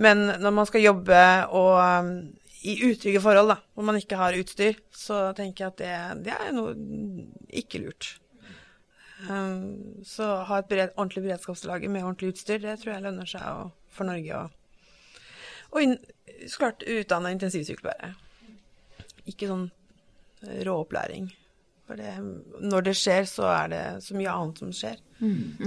Men 0.00 0.24
når 0.40 0.56
man 0.56 0.68
skal 0.68 0.86
jobbe 0.86 1.20
og 1.52 1.74
um, 1.76 2.14
i 2.64 2.78
utrygge 2.86 3.20
forhold, 3.20 3.50
da, 3.52 3.58
hvor 3.74 3.84
man 3.84 3.98
ikke 3.98 4.18
har 4.20 4.38
utstyr, 4.38 4.78
så 4.94 5.32
tenker 5.36 5.66
jeg 5.66 5.72
at 5.72 5.80
det, 5.82 6.24
det 6.28 6.36
er 6.38 6.54
noe 6.56 6.76
ikke 7.52 7.82
lurt. 7.82 8.14
Um, 9.28 10.02
så 10.06 10.28
ha 10.48 10.58
et 10.58 10.70
bered, 10.70 10.94
ordentlig 10.96 11.26
beredskapslager 11.26 11.90
med 11.92 12.06
ordentlig 12.06 12.32
utstyr, 12.32 12.62
det 12.62 12.78
tror 12.80 12.94
jeg 12.94 13.04
lønner 13.04 13.28
seg 13.28 13.44
å, 13.46 13.68
for 13.92 14.08
Norge. 14.08 14.40
Og, 14.40 15.76
og 15.76 15.96
så 16.48 16.64
klart 16.64 16.84
utdanna 16.88 17.32
intensivsykepleiere. 17.34 18.12
Ikke 19.30 19.50
sånn 19.50 19.68
eh, 20.46 20.60
råopplæring. 20.66 21.30
For 21.86 21.98
det, 21.98 22.12
når 22.62 22.86
det 22.88 22.94
skjer, 22.98 23.26
så 23.28 23.48
er 23.50 23.72
det 23.72 23.82
så 24.04 24.16
mye 24.16 24.32
annet 24.32 24.62
som 24.62 24.70
skjer. 24.74 25.00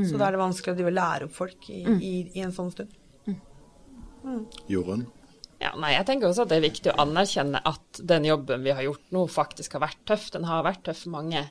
Så 0.09 0.17
da 0.19 0.28
er 0.28 0.36
det 0.36 0.41
vanskelig 0.41 0.88
å 0.88 0.95
lære 0.95 1.28
opp 1.28 1.36
folk 1.36 1.69
i, 1.71 1.84
i, 1.95 2.13
i 2.36 2.43
en 2.43 2.55
sånn 2.55 2.71
stund. 2.73 2.95
Jorunn? 4.71 5.05
Ja, 5.61 5.71
nei, 5.80 5.93
jeg 5.95 6.05
tenker 6.09 6.30
også 6.30 6.43
at 6.43 6.51
det 6.51 6.57
er 6.59 6.65
viktig 6.65 6.91
å 6.91 6.97
anerkjenne 7.05 7.61
at 7.63 8.01
den 8.11 8.26
jobben 8.28 8.65
vi 8.65 8.73
har 8.76 8.84
gjort 8.84 9.13
nå, 9.15 9.23
faktisk 9.32 9.78
har 9.78 9.86
vært 9.86 10.01
tøff. 10.09 10.28
Den 10.34 10.47
har 10.49 10.65
vært 10.65 10.84
tøff 10.88 11.05
for 11.05 11.15
mange. 11.15 11.45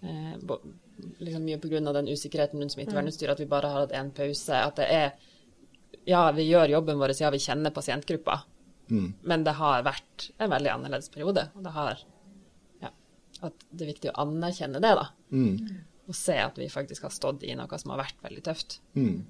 Eh, 0.00 0.54
liksom 1.20 1.44
mye 1.44 1.58
pga. 1.60 1.82
den 1.92 2.08
usikkerheten 2.08 2.62
rundt 2.62 2.72
smittevernutstyret, 2.72 3.34
at 3.36 3.42
vi 3.44 3.50
bare 3.50 3.68
har 3.68 3.84
hatt 3.84 3.96
én 3.96 4.12
pause. 4.16 4.56
At 4.56 4.80
det 4.80 4.88
er 4.88 5.12
Ja, 6.10 6.24
vi 6.34 6.48
gjør 6.48 6.72
jobben 6.76 6.98
vår, 7.00 7.14
ja, 7.20 7.30
vi 7.30 7.38
kjenner 7.42 7.70
pasientgruppa, 7.76 8.40
men 9.22 9.44
det 9.46 9.52
har 9.60 9.84
vært 9.86 10.30
en 10.42 10.50
veldig 10.50 10.72
annerledes 10.72 11.08
periode. 11.14 11.48
Og 11.54 11.62
det 11.66 11.72
har 11.76 12.00
Ja. 12.82 12.90
At 13.46 13.54
det 13.70 13.86
er 13.86 13.92
viktig 13.92 14.10
å 14.10 14.18
anerkjenne 14.26 14.80
det, 14.82 14.94
da. 14.98 15.06
Og 16.10 16.14
se 16.18 16.34
at 16.42 16.56
vi 16.58 16.66
faktisk 16.68 17.02
har 17.06 17.10
stått 17.14 17.44
i 17.46 17.54
noe 17.54 17.78
som 17.78 17.92
har 17.94 18.00
vært 18.02 18.18
veldig 18.24 18.42
tøft. 18.42 18.80
Mm. 18.96 19.24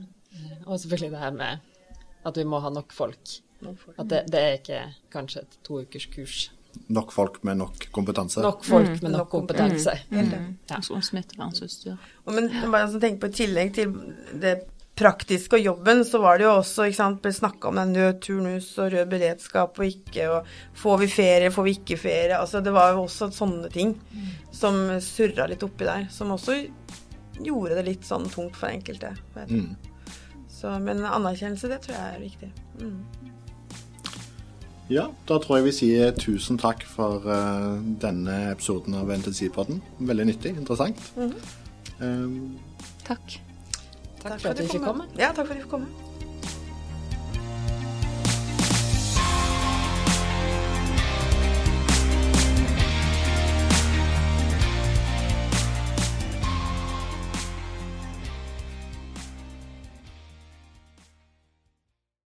Eh, 0.00 0.56
Og 0.66 0.80
selvfølgelig 0.80 1.10
det 1.12 1.18
her 1.22 1.30
med 1.30 1.60
at 2.26 2.36
vi 2.36 2.44
må 2.44 2.58
ha 2.60 2.70
nok 2.70 2.92
folk. 2.92 3.36
At 3.98 4.08
det, 4.10 4.24
det 4.30 4.40
er 4.42 4.58
ikke 4.58 4.80
kanskje 5.14 5.42
et 5.46 5.58
to 5.62 5.80
ukers 5.80 6.06
kurs. 6.12 6.50
Nok 6.92 7.12
folk 7.14 7.38
med 7.44 7.56
nok 7.56 7.86
kompetanse? 7.94 8.42
Nok 8.44 8.64
folk 8.64 9.02
med 9.02 9.12
nok 9.14 9.30
kompetanse. 9.30 9.94
ja. 10.10 10.76
Og 10.90 11.02
smittevernutstyr? 11.06 11.96
Og 12.26 12.34
Men 12.34 12.50
bare 12.72 13.00
tenk 13.00 13.20
på 13.22 13.30
i 13.30 13.36
tillegg 13.38 13.72
til 13.78 13.94
det 14.42 14.56
praktiske 14.96 15.58
og 15.58 15.64
jobben, 15.64 16.02
så 16.08 16.18
var 16.22 16.38
det 16.38 16.46
jo 16.46 16.54
også 16.56 16.86
ikke 16.88 16.98
sant, 16.98 17.18
ble 17.24 17.32
snakka 17.36 17.68
om 17.68 17.80
den 17.80 17.92
rød 17.98 18.20
turnus 18.24 18.68
og 18.80 18.94
rød 18.94 19.10
beredskap 19.12 19.76
og 19.76 19.90
ikke, 19.90 20.28
og 20.32 20.78
får 20.80 21.02
vi 21.02 21.08
ferie, 21.12 21.52
får 21.52 21.66
vi 21.66 21.74
ikke 21.76 21.98
ferie. 22.00 22.38
Altså 22.38 22.62
det 22.64 22.72
var 22.74 22.94
jo 22.94 23.04
også 23.04 23.28
sånne 23.36 23.68
ting 23.72 23.92
som 24.56 24.78
surra 25.04 25.48
litt 25.50 25.64
oppi 25.66 25.88
der, 25.88 26.08
som 26.12 26.32
også 26.32 26.62
gjorde 27.44 27.76
det 27.76 27.86
litt 27.90 28.08
sånn 28.08 28.24
tungt 28.32 28.56
for 28.56 28.72
enkelte. 28.72 29.12
Mm. 29.36 29.74
Så, 30.48 30.72
men 30.80 31.04
anerkjennelse, 31.04 31.68
det 31.68 31.82
tror 31.84 31.98
jeg 31.98 32.14
er 32.14 32.22
viktig. 32.24 32.52
Mm. 32.80 33.34
Ja, 34.88 35.08
da 35.26 35.40
tror 35.42 35.58
jeg 35.58 35.66
vi 35.66 35.74
sier 35.74 36.12
tusen 36.14 36.60
takk 36.62 36.84
for 36.88 37.24
uh, 37.26 37.74
denne 38.00 38.36
episoden 38.52 38.94
av 38.96 39.10
Intensivpodden. 39.12 39.82
Veldig 39.98 40.28
nyttig, 40.30 40.54
interessant. 40.54 41.02
Um, 41.98 42.54
Takk. 43.06 43.40
Takk 44.26 44.40
for 44.40 44.48
at 44.50 44.58
du 44.58 44.68
fikk 44.68 44.84
komme. 44.84 45.06
Ja, 45.18 45.32
takk 45.32 45.46
for 45.46 45.54
at 45.54 45.60
du 45.60 45.64
fikk 45.66 45.70
komme. 45.70 46.05